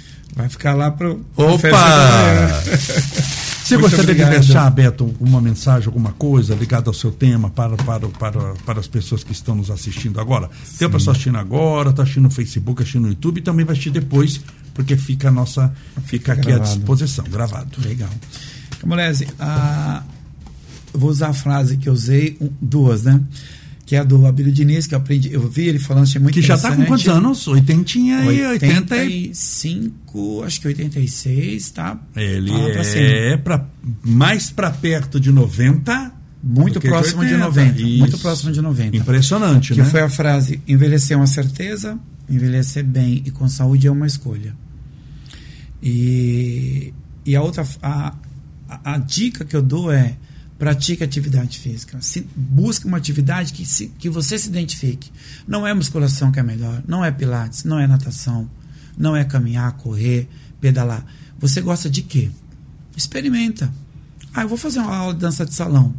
[0.40, 1.20] Vai ficar lá para Opa!
[3.70, 4.40] Você Muito gostaria obrigado.
[4.40, 8.80] de deixar, Beto, uma mensagem, alguma coisa ligada ao seu tema para, para, para, para
[8.80, 10.50] as pessoas que estão nos assistindo agora?
[10.64, 10.78] Sim.
[10.78, 13.74] Tem a pessoa assistindo agora, está assistindo no Facebook, assistindo no YouTube e também vai
[13.74, 14.40] assistir depois,
[14.74, 15.72] porque fica a nossa.
[16.04, 16.68] Fica aqui gravado.
[16.68, 17.70] à disposição, gravado.
[17.84, 18.10] Legal.
[18.80, 20.02] Camolese, ah,
[20.92, 23.20] eu vou usar a frase que eu usei, um, duas, né?
[23.90, 26.34] Que é a do Abílio Diniz, que eu aprendi, eu vi ele falando, achei muito
[26.34, 27.48] Que já está com quantos anos?
[27.48, 27.98] 80
[28.32, 32.00] e 85, acho que 86, tá?
[32.14, 32.52] Ele
[32.94, 33.66] é para
[34.04, 37.82] mais para perto de 90 muito próximo de, 90.
[37.82, 37.98] Isso.
[37.98, 38.96] Muito próximo de 90.
[38.96, 39.84] Impressionante, que né?
[39.84, 41.98] Que foi a frase: envelhecer é uma certeza,
[42.28, 44.54] envelhecer bem e com saúde é uma escolha.
[45.82, 46.94] E,
[47.26, 48.14] e a outra, a,
[48.68, 50.14] a, a dica que eu dou é:
[50.60, 51.96] pratique atividade física.
[52.02, 55.10] Se, busque uma atividade que, se, que você se identifique.
[55.48, 58.48] Não é musculação que é melhor, não é pilates, não é natação,
[58.96, 60.28] não é caminhar, correr,
[60.60, 61.02] pedalar.
[61.38, 62.30] Você gosta de quê?
[62.94, 63.72] Experimenta.
[64.34, 65.94] Ah, eu vou fazer uma aula de dança de salão,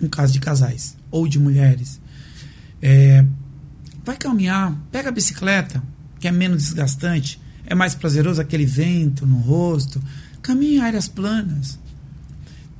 [0.00, 2.00] um caso de casais ou de mulheres.
[2.80, 3.22] É,
[4.02, 5.82] vai caminhar, pega a bicicleta,
[6.18, 10.02] que é menos desgastante, é mais prazeroso aquele vento no rosto.
[10.40, 11.78] Caminhe em áreas planas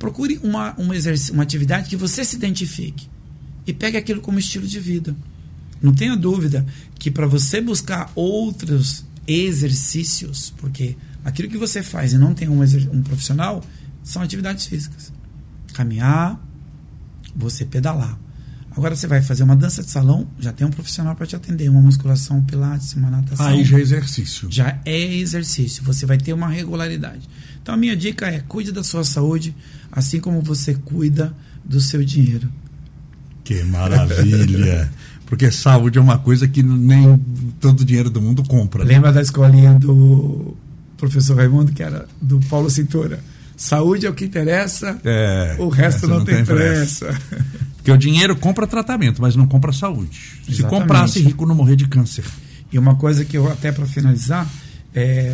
[0.01, 0.95] Procure uma, uma,
[1.31, 3.07] uma atividade que você se identifique
[3.67, 5.15] e pegue aquilo como estilo de vida.
[5.79, 6.65] Não tenha dúvida
[6.97, 12.63] que para você buscar outros exercícios, porque aquilo que você faz e não tem um,
[12.91, 13.63] um profissional,
[14.03, 15.13] são atividades físicas.
[15.71, 16.43] Caminhar,
[17.35, 18.19] você pedalar.
[18.71, 21.69] Agora você vai fazer uma dança de salão, já tem um profissional para te atender,
[21.69, 23.45] uma musculação, um pilates, uma natação.
[23.45, 24.47] Aí já é exercício.
[24.49, 27.29] Já é exercício, você vai ter uma regularidade.
[27.61, 29.55] Então a minha dica é: cuide da sua saúde,
[29.91, 31.33] assim como você cuida
[31.63, 32.49] do seu dinheiro.
[33.43, 34.91] Que maravilha!
[35.25, 37.17] Porque saúde é uma coisa que nem
[37.61, 38.83] todo dinheiro do mundo compra.
[38.83, 38.95] Né?
[38.95, 40.57] Lembra da escolinha do
[40.97, 43.23] professor Raimundo, que era do Paulo Cintura?
[43.55, 47.05] Saúde é o que interessa, é, o resto não, não, tem, tem pressa.
[47.05, 47.21] pressa.
[47.77, 50.19] Porque o dinheiro compra tratamento, mas não compra saúde.
[50.47, 50.55] Exatamente.
[50.55, 52.25] Se comprasse, rico não morrer de câncer.
[52.71, 54.49] E uma coisa que eu, até para finalizar,
[54.93, 55.33] é,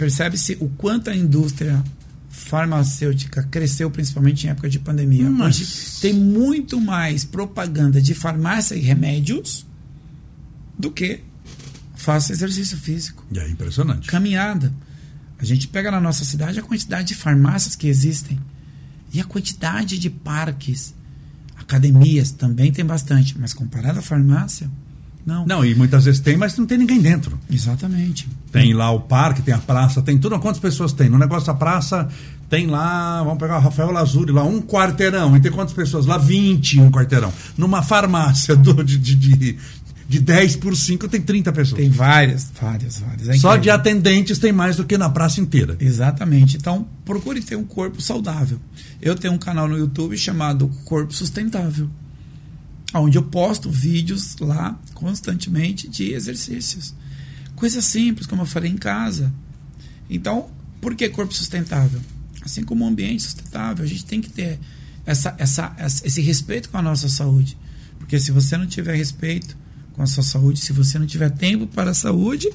[0.00, 1.84] percebe-se o quanto a indústria
[2.30, 5.28] farmacêutica cresceu principalmente em época de pandemia.
[5.28, 5.60] Mas...
[5.60, 9.66] Hoje tem muito mais propaganda de farmácia e remédios
[10.78, 11.20] do que
[11.94, 13.26] faça exercício físico.
[13.36, 14.08] É impressionante.
[14.08, 14.72] Caminhada.
[15.38, 18.40] A gente pega na nossa cidade a quantidade de farmácias que existem
[19.12, 20.94] e a quantidade de parques.
[21.58, 24.70] Academias também tem bastante, mas comparado à farmácia,
[25.24, 25.46] não.
[25.46, 27.38] Não, e muitas vezes tem, mas não tem ninguém dentro.
[27.50, 28.28] Exatamente.
[28.50, 30.38] Tem lá o parque, tem a praça, tem tudo.
[30.38, 31.08] Quantas pessoas tem?
[31.08, 32.08] No negócio da praça,
[32.48, 35.36] tem lá, vamos pegar o Rafael Lazuri, lá um quarteirão.
[35.36, 36.04] E tem quantas pessoas?
[36.04, 37.32] Lá 20 um quarteirão.
[37.56, 39.58] Numa farmácia do, de, de, de,
[40.08, 41.80] de 10 por 5 tem 30 pessoas.
[41.80, 43.28] Tem várias, várias, várias.
[43.28, 45.76] É Só de atendentes tem mais do que na praça inteira.
[45.78, 46.56] Exatamente.
[46.56, 48.58] Então, procure ter um corpo saudável.
[49.00, 51.88] Eu tenho um canal no YouTube chamado Corpo Sustentável,
[52.94, 56.94] onde eu posto vídeos lá constantemente de exercícios.
[57.54, 59.32] Coisas simples, como eu falei em casa.
[60.08, 60.50] Então,
[60.80, 62.00] por que corpo sustentável?
[62.42, 64.58] Assim como um ambiente sustentável, a gente tem que ter
[65.04, 67.56] essa, essa, esse respeito com a nossa saúde.
[67.98, 69.56] Porque se você não tiver respeito
[69.92, 72.50] com a sua saúde, se você não tiver tempo para a saúde,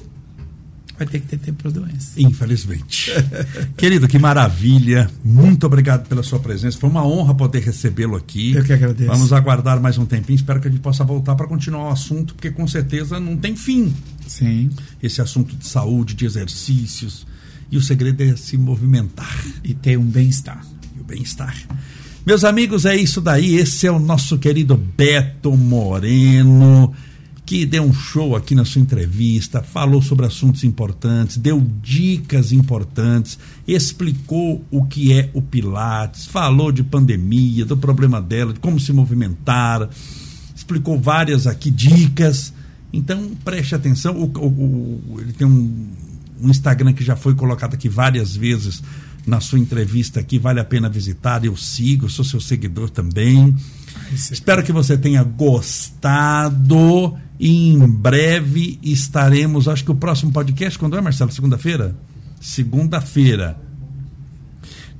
[0.98, 2.12] vai ter que ter tempo para doença.
[2.20, 3.12] Infelizmente.
[3.76, 5.10] Querido, que maravilha.
[5.24, 6.78] Muito obrigado pela sua presença.
[6.78, 8.54] Foi uma honra poder recebê-lo aqui.
[8.54, 9.10] Eu que agradeço.
[9.10, 10.36] Vamos aguardar mais um tempinho.
[10.36, 13.54] Espero que a gente possa voltar para continuar o assunto, porque com certeza não tem
[13.54, 13.94] fim.
[14.26, 14.70] Sim.
[15.02, 17.26] Esse assunto de saúde, de exercícios.
[17.70, 19.44] E o segredo é se movimentar.
[19.62, 20.64] E ter um bem-estar.
[20.96, 21.56] E o bem-estar.
[22.24, 23.56] Meus amigos, é isso daí.
[23.56, 26.92] Esse é o nosso querido Beto Moreno
[27.46, 33.38] que deu um show aqui na sua entrevista, falou sobre assuntos importantes, deu dicas importantes,
[33.68, 38.92] explicou o que é o Pilates, falou de pandemia, do problema dela, de como se
[38.92, 39.88] movimentar,
[40.56, 42.52] explicou várias aqui dicas.
[42.92, 44.16] Então preste atenção.
[44.16, 45.86] O, o, o, ele tem um,
[46.40, 48.82] um Instagram que já foi colocado aqui várias vezes
[49.24, 51.44] na sua entrevista aqui, vale a pena visitar.
[51.44, 53.54] Eu sigo, sou seu seguidor também.
[54.12, 57.16] Espero que você tenha gostado.
[57.38, 59.68] E em breve estaremos.
[59.68, 61.30] Acho que o próximo podcast, quando é, Marcelo?
[61.30, 61.94] Segunda-feira?
[62.40, 63.58] Segunda-feira.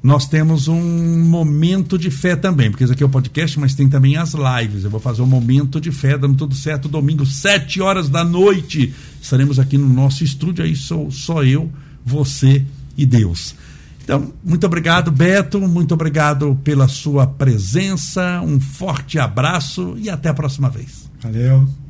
[0.02, 3.89] Nós temos um momento de fé também, porque isso aqui é o podcast, mas tem
[3.89, 4.85] também as lives.
[4.85, 8.94] Eu vou fazer um momento de fé, dando tudo certo, domingo, sete horas da noite.
[9.20, 11.73] Estaremos aqui no nosso estúdio, aí sou só eu,
[12.05, 12.64] você
[12.97, 13.56] e Deus.
[14.07, 15.61] Então, muito obrigado, Beto.
[15.61, 18.41] Muito obrigado pela sua presença.
[18.41, 21.11] Um forte abraço e até a próxima vez.
[21.20, 21.86] Valeu.